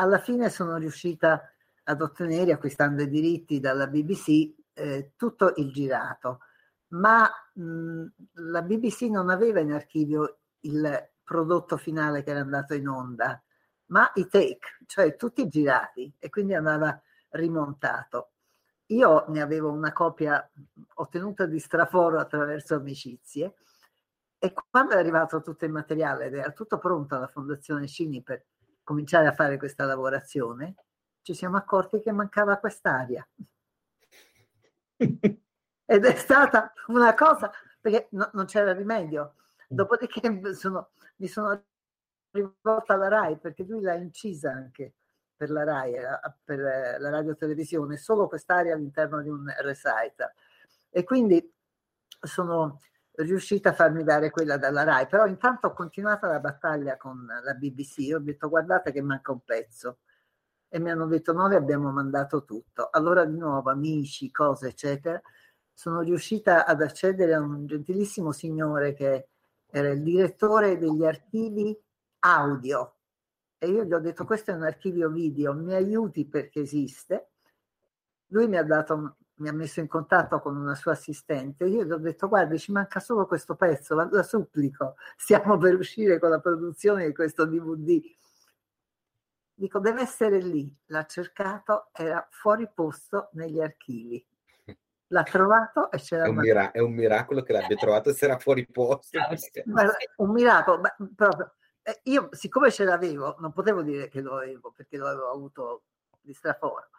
alla 0.00 0.18
fine 0.18 0.48
sono 0.48 0.78
riuscita 0.78 1.52
ad 1.84 2.00
ottenere, 2.00 2.52
acquistando 2.52 3.02
i 3.02 3.08
diritti 3.08 3.60
dalla 3.60 3.86
BBC, 3.86 4.54
eh, 4.72 5.12
tutto 5.14 5.52
il 5.56 5.70
girato, 5.70 6.40
ma 6.88 7.30
mh, 7.52 8.06
la 8.50 8.62
BBC 8.62 9.02
non 9.02 9.28
aveva 9.28 9.60
in 9.60 9.72
archivio 9.72 10.38
il 10.60 11.10
prodotto 11.22 11.76
finale 11.76 12.22
che 12.22 12.30
era 12.30 12.40
andato 12.40 12.74
in 12.74 12.88
onda, 12.88 13.42
ma 13.86 14.10
i 14.14 14.26
take, 14.26 14.78
cioè 14.86 15.16
tutti 15.16 15.48
girati 15.48 16.12
e 16.18 16.30
quindi 16.30 16.54
andava 16.54 16.98
rimontato. 17.30 18.30
Io 18.86 19.26
ne 19.28 19.40
avevo 19.42 19.70
una 19.70 19.92
copia 19.92 20.50
ottenuta 20.94 21.46
di 21.46 21.58
straforo 21.60 22.18
attraverso 22.18 22.74
amicizie 22.74 23.54
e 24.38 24.52
quando 24.70 24.94
è 24.94 24.98
arrivato 24.98 25.42
tutto 25.42 25.66
il 25.66 25.72
materiale 25.72 26.26
ed 26.26 26.34
era 26.34 26.50
tutto 26.52 26.78
pronto 26.78 27.14
alla 27.14 27.28
Fondazione 27.28 27.86
Cini 27.86 28.22
per 28.22 28.46
cominciare 28.90 29.28
a 29.28 29.32
fare 29.32 29.56
questa 29.56 29.84
lavorazione, 29.84 30.74
ci 31.22 31.32
siamo 31.32 31.56
accorti 31.56 32.00
che 32.00 32.10
mancava 32.10 32.56
quest'aria. 32.56 33.24
Ed 34.98 36.04
è 36.04 36.16
stata 36.16 36.72
una 36.88 37.14
cosa, 37.14 37.52
perché 37.80 38.08
no, 38.10 38.28
non 38.32 38.46
c'era 38.46 38.72
rimedio. 38.72 39.34
Dopodiché 39.68 40.20
sono, 40.54 40.90
mi 41.18 41.28
sono 41.28 41.64
rivolta 42.32 42.94
alla 42.94 43.06
RAI, 43.06 43.38
perché 43.38 43.62
lui 43.62 43.80
l'ha 43.80 43.94
incisa 43.94 44.50
anche 44.50 44.94
per 45.36 45.50
la 45.50 45.62
RAI, 45.62 45.94
eh, 45.94 46.08
per 46.42 46.58
la 46.98 47.10
radio 47.10 47.36
televisione, 47.36 47.96
solo 47.96 48.26
quest'area 48.26 48.74
all'interno 48.74 49.22
di 49.22 49.28
un 49.28 49.54
recital. 49.60 50.32
E 50.90 51.04
quindi 51.04 51.48
sono 52.22 52.80
riuscita 53.22 53.70
a 53.70 53.72
farmi 53.72 54.04
dare 54.04 54.30
quella 54.30 54.56
dalla 54.56 54.82
RAI, 54.82 55.06
però 55.06 55.26
intanto 55.26 55.68
ho 55.68 55.72
continuato 55.72 56.26
la 56.26 56.40
battaglia 56.40 56.96
con 56.96 57.26
la 57.26 57.54
BBC, 57.54 58.12
ho 58.14 58.18
detto 58.18 58.48
guardate 58.48 58.92
che 58.92 59.02
manca 59.02 59.32
un 59.32 59.40
pezzo 59.44 59.98
e 60.68 60.78
mi 60.78 60.90
hanno 60.90 61.06
detto 61.06 61.32
noi 61.32 61.54
abbiamo 61.54 61.90
mandato 61.90 62.44
tutto. 62.44 62.88
Allora 62.90 63.24
di 63.24 63.36
nuovo 63.36 63.70
amici, 63.70 64.30
cose 64.30 64.68
eccetera, 64.68 65.20
sono 65.72 66.00
riuscita 66.00 66.66
ad 66.66 66.82
accedere 66.82 67.34
a 67.34 67.40
un 67.40 67.66
gentilissimo 67.66 68.32
signore 68.32 68.92
che 68.94 69.28
era 69.66 69.90
il 69.90 70.02
direttore 70.02 70.78
degli 70.78 71.04
archivi 71.04 71.76
audio 72.20 72.96
e 73.62 73.68
io 73.68 73.84
gli 73.84 73.92
ho 73.92 73.98
detto 73.98 74.24
questo 74.24 74.52
è 74.52 74.54
un 74.54 74.62
archivio 74.62 75.10
video, 75.10 75.52
mi 75.52 75.74
aiuti 75.74 76.26
perché 76.26 76.60
esiste. 76.60 77.32
Lui 78.28 78.48
mi 78.48 78.56
ha 78.56 78.64
dato 78.64 79.16
mi 79.40 79.48
ha 79.48 79.52
messo 79.52 79.80
in 79.80 79.88
contatto 79.88 80.38
con 80.40 80.56
una 80.56 80.74
sua 80.74 80.92
assistente, 80.92 81.64
io 81.64 81.84
gli 81.84 81.90
ho 81.90 81.98
detto 81.98 82.28
guardi 82.28 82.58
ci 82.58 82.72
manca 82.72 83.00
solo 83.00 83.26
questo 83.26 83.56
pezzo, 83.56 83.94
la, 83.94 84.08
la 84.10 84.22
supplico, 84.22 84.96
stiamo 85.16 85.56
per 85.58 85.74
uscire 85.74 86.18
con 86.18 86.30
la 86.30 86.40
produzione 86.40 87.06
di 87.06 87.14
questo 87.14 87.44
DVD. 87.44 88.00
Dico 89.54 89.78
deve 89.78 90.02
essere 90.02 90.38
lì, 90.38 90.74
l'ha 90.86 91.04
cercato, 91.04 91.88
era 91.92 92.26
fuori 92.30 92.68
posto 92.72 93.28
negli 93.32 93.60
archivi. 93.60 94.24
L'ha 95.12 95.22
trovato 95.24 95.90
e 95.90 95.98
c'era... 95.98 96.24
È 96.24 96.28
un, 96.28 96.36
mira- 96.36 96.70
è 96.70 96.78
un 96.78 96.92
miracolo 96.92 97.42
che 97.42 97.52
l'abbia 97.52 97.76
trovato 97.76 98.12
se 98.12 98.26
era 98.26 98.38
fuori 98.38 98.64
posto. 98.64 99.18
Guarda, 99.64 99.96
un 100.16 100.30
miracolo, 100.30 100.80
ma 100.80 100.96
proprio. 101.14 101.54
Eh, 101.82 102.00
io 102.04 102.28
siccome 102.30 102.70
ce 102.70 102.84
l'avevo, 102.84 103.36
non 103.40 103.52
potevo 103.52 103.82
dire 103.82 104.08
che 104.08 104.20
lo 104.20 104.36
avevo 104.36 104.70
perché 104.70 104.96
lo 104.96 105.08
avevo 105.08 105.30
avuto 105.30 105.82
di 106.20 106.32
straforo 106.32 106.90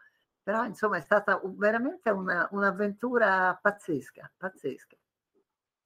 però 0.44 0.66
insomma 0.66 0.98
è 0.98 1.02
stata 1.02 1.40
veramente 1.44 2.10
una, 2.10 2.48
un'avventura 2.52 3.58
pazzesca, 3.62 4.32
pazzesca. 4.38 4.96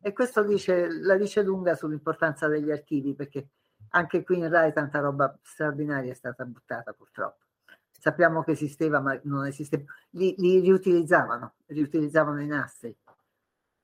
E 0.02 0.14
questo 0.14 0.44
dice, 0.44 0.88
la 1.02 1.18
dice 1.18 1.42
lunga 1.42 1.76
sull'importanza 1.76 2.48
degli 2.48 2.72
archivi, 2.72 3.16
perché 3.16 3.50
anche 3.90 4.24
qui 4.24 4.38
in 4.38 4.50
Rai 4.50 4.72
tanta 4.72 5.00
roba 5.00 5.38
straordinaria 5.42 6.12
è 6.12 6.16
stata 6.16 6.46
buttata 6.46 6.94
purtroppo. 6.94 7.44
Sappiamo 7.92 8.44
che 8.44 8.52
esisteva, 8.52 9.00
ma 9.00 9.20
non 9.24 9.48
esisteva. 9.48 9.84
Li, 10.12 10.36
li 10.38 10.60
riutilizzavano, 10.60 11.56
riutilizzavano 11.66 12.42
i 12.42 12.46
nastri 12.46 12.96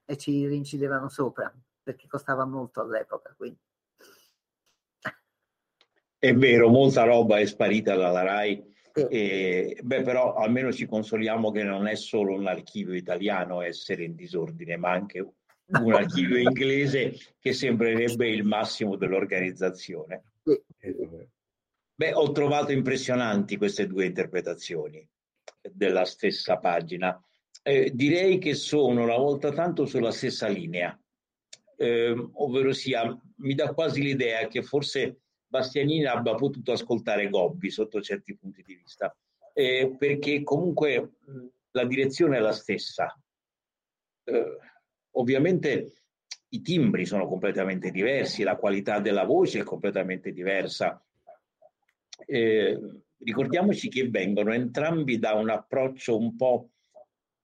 e 0.05 0.17
ci 0.17 0.45
rincidevano 0.45 1.09
sopra, 1.09 1.51
perché 1.81 2.07
costava 2.07 2.45
molto 2.45 2.81
all'epoca. 2.81 3.33
Quindi. 3.35 3.59
È 6.19 6.35
vero, 6.35 6.69
molta 6.69 7.03
roba 7.03 7.39
è 7.39 7.45
sparita 7.45 7.95
dalla 7.95 8.21
Rai 8.21 8.63
e, 8.93 9.77
beh, 9.81 10.01
però 10.01 10.35
almeno 10.35 10.71
ci 10.71 10.85
consoliamo 10.85 11.51
che 11.51 11.63
non 11.63 11.87
è 11.87 11.95
solo 11.95 12.33
un 12.33 12.47
archivio 12.47 12.93
italiano 12.93 13.61
essere 13.61 14.03
in 14.03 14.15
disordine, 14.15 14.77
ma 14.77 14.91
anche 14.91 15.33
un 15.65 15.93
archivio 15.93 16.37
inglese 16.41 17.15
che 17.39 17.53
sembrerebbe 17.53 18.29
il 18.29 18.43
massimo 18.43 18.95
dell'organizzazione. 18.95 20.23
Beh, 21.95 22.13
ho 22.13 22.31
trovato 22.31 22.71
impressionanti 22.71 23.57
queste 23.57 23.87
due 23.87 24.05
interpretazioni 24.05 25.07
della 25.61 26.05
stessa 26.05 26.57
pagina. 26.57 27.23
Eh, 27.63 27.91
direi 27.93 28.39
che 28.39 28.55
sono 28.55 29.03
una 29.03 29.17
volta 29.17 29.51
tanto 29.51 29.85
sulla 29.85 30.11
stessa 30.11 30.47
linea, 30.47 30.99
eh, 31.77 32.29
ovvero 32.33 32.73
sia, 32.73 33.15
mi 33.37 33.53
dà 33.53 33.73
quasi 33.73 34.01
l'idea 34.01 34.47
che 34.47 34.63
forse 34.63 35.19
Bastianini 35.51 36.05
abbia 36.05 36.33
potuto 36.35 36.71
ascoltare 36.71 37.29
Gobbi 37.29 37.69
sotto 37.69 37.99
certi 37.99 38.37
punti 38.37 38.63
di 38.63 38.73
vista, 38.73 39.13
eh, 39.53 39.93
perché 39.99 40.43
comunque 40.43 41.15
la 41.71 41.83
direzione 41.83 42.37
è 42.37 42.39
la 42.39 42.53
stessa. 42.53 43.13
Eh, 44.23 44.57
ovviamente 45.11 45.91
i 46.47 46.61
timbri 46.61 47.05
sono 47.05 47.27
completamente 47.27 47.91
diversi, 47.91 48.43
la 48.43 48.55
qualità 48.55 49.01
della 49.01 49.25
voce 49.25 49.59
è 49.59 49.63
completamente 49.63 50.31
diversa. 50.31 51.05
Eh, 52.25 52.79
ricordiamoci 53.17 53.89
che 53.89 54.07
vengono 54.07 54.53
entrambi 54.53 55.19
da 55.19 55.33
un 55.33 55.49
approccio 55.49 56.17
un 56.17 56.37
po' 56.37 56.69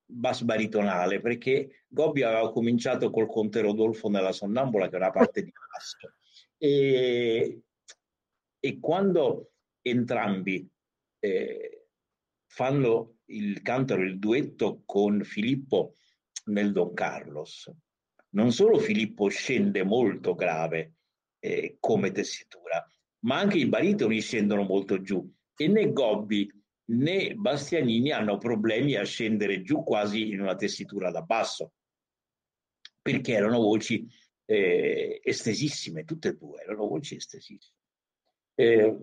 bass 0.05 0.43
baritonale, 0.43 1.19
perché 1.19 1.83
Gobbi 1.89 2.23
aveva 2.23 2.53
cominciato 2.53 3.09
col 3.09 3.27
Conte 3.27 3.59
Rodolfo 3.59 4.07
nella 4.07 4.31
Sonnambula, 4.31 4.87
che 4.87 4.95
è 4.95 4.99
una 4.99 5.11
parte 5.11 5.43
di 5.43 5.51
basso, 5.51 6.13
e 6.57 7.63
e 8.59 8.79
quando 8.79 9.51
entrambi 9.81 10.67
eh, 11.19 11.87
fanno 12.45 13.17
il 13.25 13.61
cantano 13.61 14.03
il 14.03 14.19
duetto 14.19 14.83
con 14.85 15.23
Filippo 15.23 15.95
nel 16.45 16.71
Don 16.71 16.93
Carlos, 16.93 17.71
non 18.29 18.51
solo 18.51 18.79
Filippo 18.79 19.27
scende 19.27 19.83
molto 19.83 20.33
grave 20.33 20.95
eh, 21.39 21.77
come 21.79 22.11
tessitura, 22.11 22.85
ma 23.25 23.39
anche 23.39 23.57
i 23.57 23.67
baritoni 23.67 24.21
scendono 24.21 24.63
molto 24.63 25.01
giù 25.01 25.29
e 25.55 25.67
né 25.67 25.91
Gobbi 25.91 26.49
né 26.89 27.33
Bastianini 27.35 28.11
hanno 28.11 28.37
problemi 28.37 28.95
a 28.95 29.03
scendere 29.03 29.61
giù 29.61 29.83
quasi 29.83 30.29
in 30.29 30.39
una 30.39 30.55
tessitura 30.55 31.11
da 31.11 31.21
basso, 31.21 31.73
perché 33.01 33.33
erano 33.33 33.59
voci 33.59 34.07
eh, 34.45 35.19
estesissime, 35.23 36.05
tutte 36.05 36.29
e 36.29 36.33
due 36.35 36.61
erano 36.61 36.87
voci 36.87 37.15
estesissime. 37.15 37.75
Eh, 38.59 38.97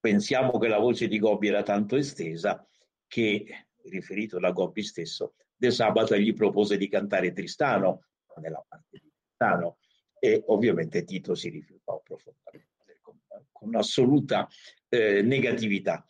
pensiamo 0.00 0.56
che 0.58 0.66
la 0.66 0.78
voce 0.78 1.08
di 1.08 1.18
Gobbi 1.18 1.48
era 1.48 1.62
tanto 1.62 1.96
estesa 1.96 2.66
che, 3.06 3.66
riferito 3.82 4.38
da 4.38 4.50
Gobbi 4.50 4.82
stesso, 4.82 5.34
De 5.54 5.70
Sabato 5.70 6.16
gli 6.16 6.32
propose 6.32 6.78
di 6.78 6.88
cantare 6.88 7.32
Tristano 7.32 8.06
nella 8.40 8.64
parte 8.66 8.98
di 8.98 9.12
Tristano 9.12 9.76
e 10.18 10.42
ovviamente 10.46 11.04
Tito 11.04 11.34
si 11.34 11.50
rifiutò 11.50 12.00
profondamente 12.02 12.98
con, 13.02 13.18
con 13.52 13.74
assoluta 13.74 14.48
eh, 14.88 15.20
negatività. 15.20 16.02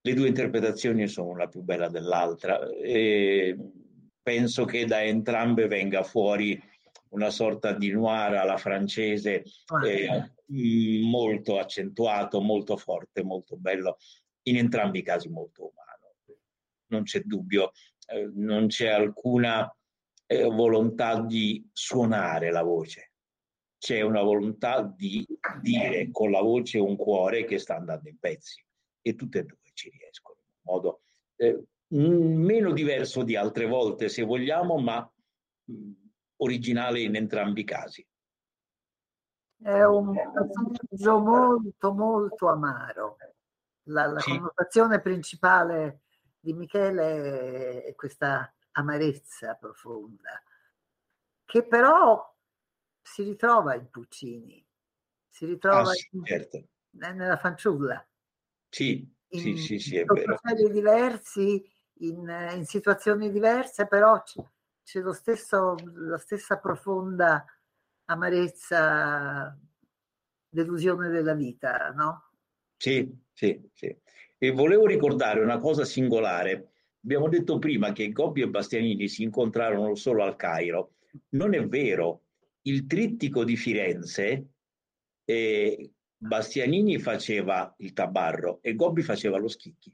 Le 0.00 0.14
due 0.14 0.26
interpretazioni 0.26 1.06
sono 1.06 1.36
la 1.36 1.46
più 1.46 1.62
bella 1.62 1.88
dell'altra 1.88 2.68
e 2.68 3.56
penso 4.20 4.64
che 4.64 4.86
da 4.86 5.04
entrambe 5.04 5.68
venga 5.68 6.02
fuori 6.02 6.60
una 7.10 7.30
sorta 7.30 7.72
di 7.72 7.90
noir 7.90 8.34
alla 8.34 8.56
francese 8.56 9.44
eh, 9.84 10.32
molto 11.02 11.58
accentuato, 11.58 12.40
molto 12.40 12.76
forte, 12.76 13.22
molto 13.22 13.56
bello, 13.56 13.98
in 14.42 14.56
entrambi 14.56 15.00
i 15.00 15.02
casi 15.02 15.28
molto 15.28 15.72
umano. 15.72 16.40
Non 16.88 17.02
c'è 17.02 17.20
dubbio, 17.20 17.72
eh, 18.08 18.30
non 18.34 18.68
c'è 18.68 18.88
alcuna 18.88 19.74
eh, 20.26 20.44
volontà 20.44 21.20
di 21.20 21.68
suonare 21.72 22.50
la 22.50 22.62
voce, 22.62 23.12
c'è 23.78 24.00
una 24.00 24.22
volontà 24.22 24.82
di 24.82 25.26
dire 25.60 26.10
con 26.10 26.30
la 26.30 26.40
voce 26.40 26.78
un 26.78 26.96
cuore 26.96 27.44
che 27.44 27.58
sta 27.58 27.76
andando 27.76 28.08
in 28.08 28.18
pezzi 28.18 28.64
e 29.00 29.14
tutte 29.14 29.40
e 29.40 29.44
due 29.44 29.58
ci 29.74 29.90
riescono 29.90 30.38
in 30.40 30.60
modo 30.62 31.00
eh, 31.36 31.62
meno 31.88 32.72
diverso 32.72 33.22
di 33.22 33.36
altre 33.36 33.66
volte 33.66 34.08
se 34.08 34.22
vogliamo, 34.22 34.78
ma 34.78 35.08
originale 36.38 37.00
in 37.00 37.16
entrambi 37.16 37.60
i 37.60 37.64
casi. 37.64 38.06
È 39.58 39.82
un 39.84 40.12
personaggio 40.12 41.18
molto, 41.18 41.92
molto 41.92 42.48
amaro. 42.48 43.16
La, 43.84 44.06
la 44.06 44.20
sì. 44.20 44.30
connotazione 44.30 45.00
principale 45.00 46.02
di 46.38 46.52
Michele 46.52 47.84
è 47.84 47.94
questa 47.94 48.52
amarezza 48.72 49.54
profonda, 49.54 50.42
che 51.44 51.64
però 51.64 52.34
si 53.00 53.22
ritrova 53.22 53.74
in 53.74 53.88
Puccini, 53.88 54.64
si 55.28 55.46
ritrova 55.46 55.90
ah, 55.90 55.94
sì, 55.94 56.08
in, 56.12 56.24
certo. 56.24 56.68
nella 56.90 57.36
fanciulla. 57.36 58.06
Sì, 58.68 59.10
in, 59.28 59.40
sì, 59.40 59.56
sì, 59.56 59.78
sì, 59.78 59.96
è 59.96 60.00
in 60.00 60.06
vero. 60.06 60.38
diversi, 60.70 61.64
in, 62.00 62.50
in, 62.54 62.64
situazioni 62.66 63.30
diverse, 63.30 63.86
però 63.86 64.22
c'è, 64.86 65.02
stesso, 65.12 65.74
la 65.94 66.16
stessa 66.16 66.58
profonda 66.58 67.44
amarezza, 68.04 69.58
delusione 70.48 71.08
della 71.08 71.34
vita, 71.34 71.90
no? 71.90 72.30
Sì, 72.76 73.12
sì, 73.32 73.60
sì. 73.74 73.94
E 74.38 74.50
volevo 74.52 74.86
ricordare 74.86 75.40
una 75.40 75.58
cosa 75.58 75.84
singolare. 75.84 76.70
Abbiamo 77.02 77.28
detto 77.28 77.58
prima 77.58 77.90
che 77.90 78.12
Gobbi 78.12 78.42
e 78.42 78.48
Bastianini 78.48 79.08
si 79.08 79.24
incontrarono 79.24 79.96
solo 79.96 80.22
al 80.22 80.36
Cairo. 80.36 80.92
Non 81.30 81.54
è 81.54 81.66
vero. 81.66 82.22
Il 82.62 82.86
trittico 82.86 83.42
di 83.42 83.56
Firenze, 83.56 84.50
eh, 85.24 85.90
Bastianini 86.16 87.00
faceva 87.00 87.74
il 87.78 87.92
tabarro 87.92 88.60
e 88.62 88.76
Gobbi 88.76 89.02
faceva 89.02 89.36
lo 89.38 89.48
schicchi. 89.48 89.92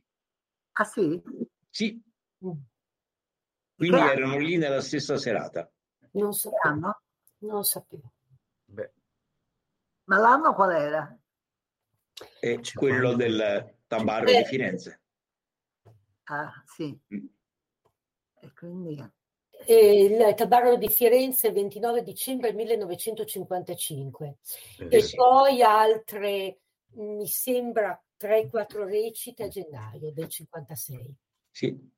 Ah 0.72 0.84
sì? 0.84 1.22
Sì. 1.70 2.02
Quindi 3.88 3.98
erano 3.98 4.38
lì 4.38 4.56
nella 4.58 4.80
stessa 4.80 5.16
serata. 5.16 5.68
Non 6.12 6.32
sappiamo. 6.32 7.00
Non 7.38 7.64
sapevo. 7.64 8.12
Beh. 8.64 8.92
Ma 10.04 10.18
l'anno 10.18 10.54
qual 10.54 10.70
era? 10.70 11.18
È 12.38 12.60
quello 12.74 13.14
del 13.14 13.78
tabarro 13.88 14.26
di 14.26 14.44
Firenze. 14.44 15.00
Ah, 16.24 16.62
sì. 16.64 16.96
Mm. 17.12 17.26
E 18.40 18.52
quindi... 18.54 19.12
E 19.64 20.04
il 20.04 20.34
Tabarro 20.34 20.76
di 20.76 20.88
Firenze 20.88 21.52
29 21.52 22.02
dicembre 22.02 22.52
1955 22.52 24.36
Eh, 24.78 24.86
e 24.96 25.02
sì. 25.02 25.14
poi 25.14 25.62
altre, 25.62 26.60
mi 26.94 27.28
sembra, 27.28 28.00
3-4 28.18 28.84
recite 28.84 29.44
a 29.44 29.48
gennaio 29.48 30.12
del 30.12 30.28
56. 30.28 31.14
Sì. 31.50 31.90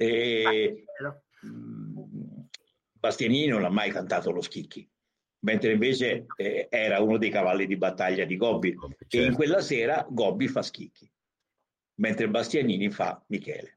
E, 0.00 0.84
Bastianini 2.92 3.48
non 3.48 3.64
ha 3.64 3.68
mai 3.68 3.90
cantato 3.90 4.30
lo 4.30 4.40
schicchi, 4.40 4.88
mentre 5.40 5.72
invece 5.72 6.24
eh, 6.36 6.68
era 6.70 7.00
uno 7.00 7.18
dei 7.18 7.28
cavalli 7.28 7.66
di 7.66 7.76
battaglia 7.76 8.24
di 8.24 8.38
Gobbi. 8.38 8.68
E 8.68 8.72
in 8.72 8.98
Certo. 9.08 9.36
quella 9.36 9.60
sera 9.60 10.06
Gobbi 10.08 10.48
fa 10.48 10.62
schicchi, 10.62 11.10
mentre 11.96 12.30
Bastianini 12.30 12.90
fa 12.90 13.22
Michele. 13.28 13.74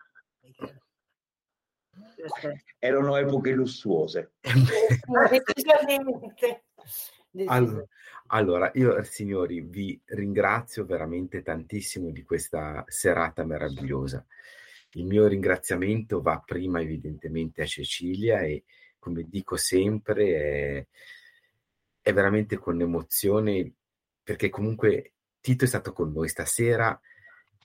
Perché- 2.15 2.63
Erano 2.79 3.17
epoche 3.17 3.51
lussuose. 3.51 4.35
Allora, 7.47 7.85
allora, 8.27 8.71
io 8.75 9.03
signori 9.03 9.59
vi 9.59 9.99
ringrazio 10.05 10.85
veramente 10.85 11.41
tantissimo 11.41 12.11
di 12.11 12.23
questa 12.23 12.85
serata 12.87 13.43
meravigliosa. 13.43 14.25
Il 14.93 15.05
mio 15.05 15.27
ringraziamento 15.27 16.21
va 16.21 16.41
prima 16.45 16.81
evidentemente 16.81 17.61
a 17.61 17.65
Cecilia 17.65 18.41
e 18.41 18.63
come 18.99 19.23
dico 19.27 19.57
sempre 19.57 20.25
è, 20.35 20.87
è 22.01 22.13
veramente 22.13 22.57
con 22.57 22.79
emozione 22.79 23.73
perché 24.23 24.49
comunque 24.49 25.13
Tito 25.41 25.65
è 25.65 25.67
stato 25.67 25.91
con 25.93 26.11
noi 26.11 26.29
stasera 26.29 26.99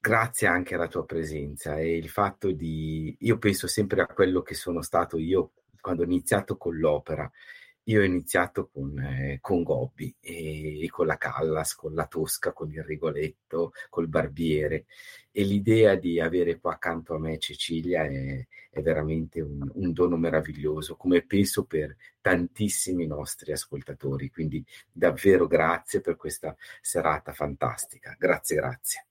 grazie 0.01 0.47
anche 0.47 0.75
alla 0.75 0.89
tua 0.89 1.05
presenza 1.05 1.79
e 1.79 1.97
il 1.97 2.09
fatto 2.09 2.51
di 2.51 3.15
io 3.21 3.39
penso 3.39 3.67
sempre 3.67 4.01
a 4.01 4.07
quello 4.07 4.43
che 4.43 4.55
sono 4.55 4.83
stato 4.83 5.19
io 5.19 5.53
quando 5.81 6.03
ho 6.03 6.07
iniziato 6.07 6.57
con 6.57 6.77
l'opera 6.77 7.31
io 7.89 8.01
ho 8.01 8.05
iniziato 8.05 8.69
con, 8.69 8.99
eh, 8.99 9.39
con 9.41 9.63
Gobbi 9.63 10.15
e, 10.21 10.87
con 10.91 11.07
la 11.07 11.17
Callas, 11.17 11.75
con 11.75 11.95
la 11.95 12.07
Tosca, 12.07 12.53
con 12.53 12.71
il 12.71 12.83
Rigoletto, 12.83 13.73
col 13.89 14.09
Barbiere 14.09 14.85
e 15.33 15.43
l'idea 15.43 15.95
di 15.95 16.21
avere 16.21 16.59
qua 16.59 16.75
accanto 16.75 17.15
a 17.15 17.19
me 17.19 17.39
Cecilia 17.39 18.05
è, 18.05 18.47
è 18.71 18.83
veramente 18.83 19.41
un, 19.41 19.71
un 19.75 19.93
dono 19.93 20.17
meraviglioso, 20.17 20.97
come 20.97 21.25
penso 21.25 21.65
per 21.65 21.97
tantissimi 22.21 23.07
nostri 23.07 23.53
ascoltatori. 23.53 24.31
Quindi 24.31 24.65
davvero 24.93 25.47
grazie 25.47 26.01
per 26.01 26.17
questa 26.17 26.55
serata 26.83 27.33
fantastica. 27.33 28.15
Grazie, 28.19 28.57
grazie. 28.57 29.08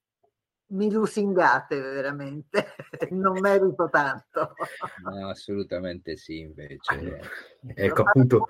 Mi 0.69 0.91
lusingate 0.91 1.79
veramente, 1.79 2.75
non 3.11 3.39
merito 3.39 3.87
tanto. 3.89 4.53
No, 5.03 5.29
assolutamente 5.29 6.17
sì, 6.17 6.39
invece. 6.39 6.93
Allora, 6.93 7.29
ecco 7.73 8.01
appunto. 8.01 8.47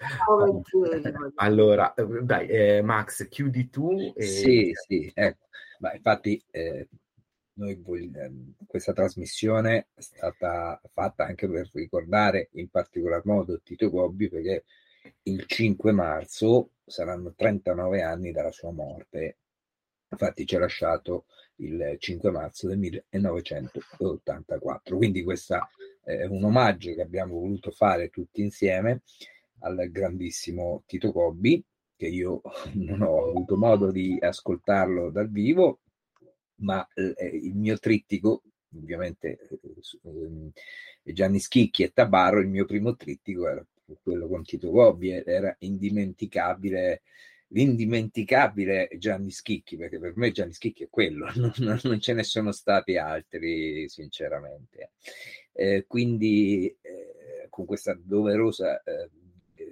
Allora, 1.35 1.93
eh, 1.93 2.05
dai, 2.23 2.47
eh, 2.47 2.81
Max, 2.81 3.27
chiudi 3.27 3.69
tu. 3.69 4.13
E... 4.15 4.23
Sì, 4.23 4.71
sì, 4.73 5.11
ecco. 5.13 5.45
Ma 5.79 5.93
infatti 5.93 6.43
eh, 6.49 6.89
noi 7.57 7.81
ehm, 8.15 8.53
questa 8.65 8.93
trasmissione 8.93 9.89
è 9.93 10.01
stata 10.01 10.81
fatta 10.91 11.25
anche 11.25 11.47
per 11.47 11.69
ricordare 11.73 12.49
in 12.53 12.69
particolar 12.69 13.23
modo 13.25 13.61
Tito 13.61 13.89
Gobbi 13.89 14.29
perché 14.29 14.65
il 15.23 15.45
5 15.45 15.91
marzo 15.91 16.71
saranno 16.85 17.33
39 17.35 18.01
anni 18.01 18.31
dalla 18.31 18.51
sua 18.51 18.71
morte. 18.71 19.37
Infatti 20.09 20.45
ci 20.45 20.55
ha 20.55 20.59
lasciato 20.59 21.25
il 21.57 21.95
5 21.97 22.31
marzo 22.31 22.67
del 22.67 22.77
1984. 22.77 24.97
Quindi 24.97 25.23
questo 25.23 25.69
è 26.03 26.25
un 26.25 26.43
omaggio 26.43 26.93
che 26.93 27.01
abbiamo 27.01 27.39
voluto 27.39 27.71
fare 27.71 28.09
tutti 28.09 28.41
insieme 28.41 29.01
al 29.59 29.89
grandissimo 29.89 30.83
Tito 30.85 31.11
Gobbi, 31.11 31.63
che 31.95 32.07
io 32.07 32.41
non 32.75 33.01
ho 33.01 33.29
avuto 33.29 33.57
modo 33.57 33.91
di 33.91 34.17
ascoltarlo 34.19 35.09
dal 35.09 35.29
vivo, 35.29 35.79
ma 36.57 36.87
eh, 36.93 37.13
il 37.25 37.55
mio 37.55 37.77
trittico, 37.77 38.43
ovviamente 38.75 39.39
eh, 39.39 41.13
Gianni 41.13 41.39
Schicchi 41.39 41.83
e 41.83 41.91
Tabarro, 41.91 42.39
il 42.39 42.47
mio 42.47 42.65
primo 42.65 42.95
trittico 42.95 43.47
era 43.47 43.65
quello 44.01 44.27
con 44.27 44.43
Tito 44.43 44.69
Gobbi, 44.69 45.11
era 45.11 45.55
indimenticabile 45.59 47.01
l'indimenticabile 47.49 48.89
Gianni 48.97 49.31
Schicchi, 49.31 49.77
perché 49.77 49.99
per 49.99 50.13
me 50.15 50.31
Gianni 50.31 50.53
Schicchi 50.53 50.83
è 50.83 50.89
quello, 50.89 51.31
non, 51.35 51.79
non 51.83 51.99
ce 51.99 52.13
ne 52.13 52.23
sono 52.23 52.51
stati 52.51 52.97
altri, 52.97 53.87
sinceramente. 53.89 54.91
Eh, 55.53 55.85
quindi, 55.87 56.75
eh, 56.81 57.47
con 57.49 57.65
questa 57.65 57.97
doverosa 57.99 58.83
eh, 58.83 59.09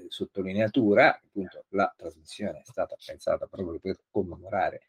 sottolineatura, 0.07 1.15
appunto, 1.15 1.65
la 1.69 1.93
trasmissione 1.95 2.59
è 2.59 2.63
stata 2.63 2.95
pensata 3.03 3.47
proprio 3.47 3.79
per 3.79 3.99
commemorare 4.09 4.81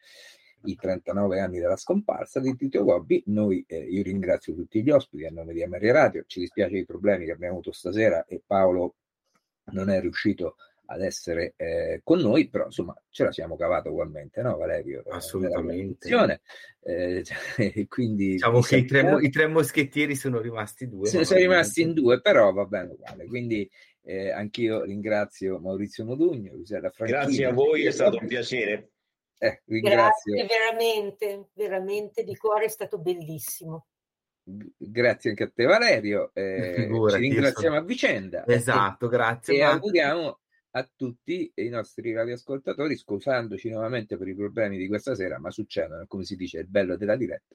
i 0.65 0.75
39 0.75 1.41
anni 1.41 1.59
della 1.59 1.77
scomparsa 1.77 2.41
di 2.41 2.57
Tito 2.57 2.85
Gobbi. 2.85 3.23
Noi, 3.27 3.65
eh, 3.67 3.79
io 3.79 4.03
ringrazio 4.03 4.55
tutti 4.55 4.83
gli 4.83 4.91
ospiti 4.91 5.25
a 5.25 5.31
nome 5.31 5.53
di 5.53 5.63
Ameria 5.63 5.93
Radio, 5.93 6.25
ci 6.27 6.41
dispiace 6.41 6.79
i 6.79 6.85
problemi 6.85 7.27
che 7.27 7.33
abbiamo 7.33 7.55
avuto 7.55 7.73
stasera 7.73 8.25
e 8.25 8.43
Paolo 8.45 8.97
non 9.73 9.91
è 9.91 10.01
riuscito 10.01 10.57
ad 10.87 11.03
essere 11.03 11.55
eh, 11.57 12.01
con 12.03 12.21
noi, 12.21 12.49
però 12.49 12.67
insomma 12.67 12.95
ce 13.09 13.25
la 13.25 13.33
siamo 13.33 13.57
cavata 13.57 13.89
ugualmente, 13.89 14.43
no 14.43 14.57
Valerio? 14.57 15.03
Assolutamente. 15.09 16.09
Eh, 16.81 17.25
quindi 17.89 18.33
diciamo 18.33 18.61
che 18.61 18.77
i 18.77 18.85
tre, 18.85 19.17
i 19.21 19.31
tre, 19.31 19.47
moschettieri 19.47 20.15
sono 20.15 20.41
rimasti 20.41 20.89
due. 20.89 21.09
Sono, 21.09 21.25
sono 21.25 21.41
rimasti 21.41 21.83
in 21.83 21.93
due, 21.93 22.21
però 22.21 22.53
va 22.53 22.65
bene 22.65 22.93
uguale. 22.93 23.27
Quindi 23.27 23.69
eh, 24.03 24.31
anch'io 24.31 24.83
ringrazio 24.85 25.59
Maurizio 25.59 26.05
Modugno, 26.05 26.55
Luciana 26.55 26.91
Franchini. 26.91 27.21
Grazie 27.21 27.45
a 27.45 27.53
voi, 27.53 27.87
è 27.87 27.91
stato 27.91 28.19
un 28.21 28.27
piacere. 28.29 28.91
Eh, 29.39 29.63
ringrazio. 29.67 30.33
Grazie 30.33 30.57
veramente, 30.57 31.49
veramente 31.55 32.23
di 32.23 32.37
cuore 32.37 32.67
è 32.67 32.69
stato 32.69 32.99
bellissimo. 32.99 33.87
Grazie 34.45 35.31
anche 35.31 35.43
a 35.43 35.51
te 35.53 35.65
Valerio, 35.65 36.31
eh, 36.33 36.87
ci 37.11 37.17
ringraziamo 37.17 37.75
sono... 37.75 37.77
a 37.77 37.83
vicenda. 37.83 38.47
Esatto, 38.47 39.09
grazie. 39.09 39.57
E 39.57 39.63
auguriamo 39.63 40.39
a 40.77 40.89
tutti 40.95 41.51
i 41.55 41.69
nostri 41.69 42.13
radioascoltatori, 42.13 42.97
scusandoci 42.97 43.71
nuovamente 43.71 44.19
per 44.19 44.29
i 44.29 44.35
problemi 44.35 44.77
di 44.77 44.87
questa 44.87 45.15
sera, 45.15 45.39
ma 45.39 45.51
succedono, 45.51 46.05
come 46.07 46.25
si 46.25 46.37
dice, 46.37 46.59
il 46.59 46.69
bello 46.69 46.97
della 46.97 47.17
diretta. 47.17 47.55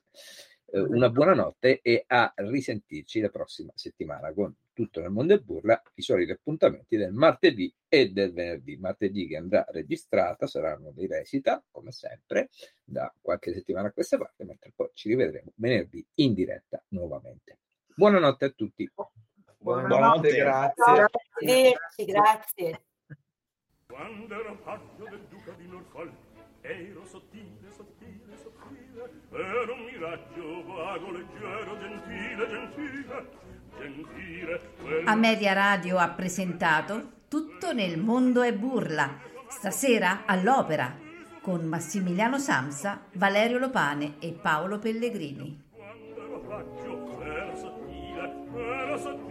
Eh, 0.66 0.80
una 0.80 1.10
buona 1.10 1.36
notte 1.36 1.82
e 1.84 2.04
a 2.08 2.34
risentirci 2.36 3.20
la 3.20 3.30
prossima 3.30 3.72
settimana 3.76 4.34
con 4.34 4.56
Tutto 4.74 5.02
nel 5.02 5.12
mondo 5.12 5.34
e 5.34 5.40
burla, 5.40 5.80
i 5.96 6.02
soliti 6.02 6.32
appuntamenti 6.32 6.96
del 6.96 7.12
martedì 7.12 7.72
e 7.88 8.10
del 8.12 8.34
venerdì. 8.34 8.78
Martedì 8.78 9.28
che 9.28 9.36
andrà 9.38 9.66
registrata 9.70 10.48
saranno 10.48 10.92
dei 10.92 11.08
recita, 11.08 11.62
come 11.70 11.92
sempre, 11.92 12.50
da 12.84 13.14
qualche 13.22 13.54
settimana 13.54 13.90
a 13.90 13.92
questa 13.92 14.18
parte, 14.18 14.46
mentre 14.46 14.72
poi 14.74 14.90
ci 14.94 15.10
rivedremo 15.10 15.52
venerdì 15.56 16.04
in 16.16 16.34
diretta 16.34 16.82
nuovamente. 16.90 17.60
Buonanotte 17.94 18.46
a 18.46 18.50
tutti. 18.50 18.90
Buonanotte, 19.58 19.96
Buonanotte 19.96 20.36
grazie. 20.36 21.06
Grazie, 21.42 22.06
grazie. 22.06 22.86
Quando 23.92 24.34
ero 24.34 24.56
paggio 24.64 25.04
del 25.10 25.20
duca 25.30 25.52
di 25.58 25.68
Norfolk, 25.68 26.14
ero 26.62 27.06
sottile, 27.06 27.70
sottile, 27.76 28.38
sottile, 28.42 29.12
ero 29.34 29.74
un 29.74 29.84
miraggio 29.84 30.64
vago, 30.66 31.12
leggero, 31.12 31.78
gentile, 31.78 32.48
gentile, 32.48 33.30
gentile. 33.78 34.62
A 35.04 35.16
Media 35.16 35.52
Radio 35.52 35.98
ha 35.98 36.08
presentato 36.08 37.20
Tutto 37.28 37.74
nel 37.74 38.00
mondo 38.00 38.44
è 38.44 38.54
burla, 38.54 39.20
stasera 39.50 40.24
all'opera, 40.26 40.98
con 41.42 41.66
Massimiliano 41.66 42.40
Samsa, 42.40 43.08
Valerio 43.16 43.58
Lopane 43.58 44.16
e 44.20 44.32
Paolo 44.32 44.80
Pellegrini. 44.80 45.64
Quando 45.76 46.24
ero 46.24 46.40
paggio, 46.40 47.22
ero 47.22 47.56
sottile, 47.58 48.34
ero 48.56 48.98
sottile. 48.98 49.31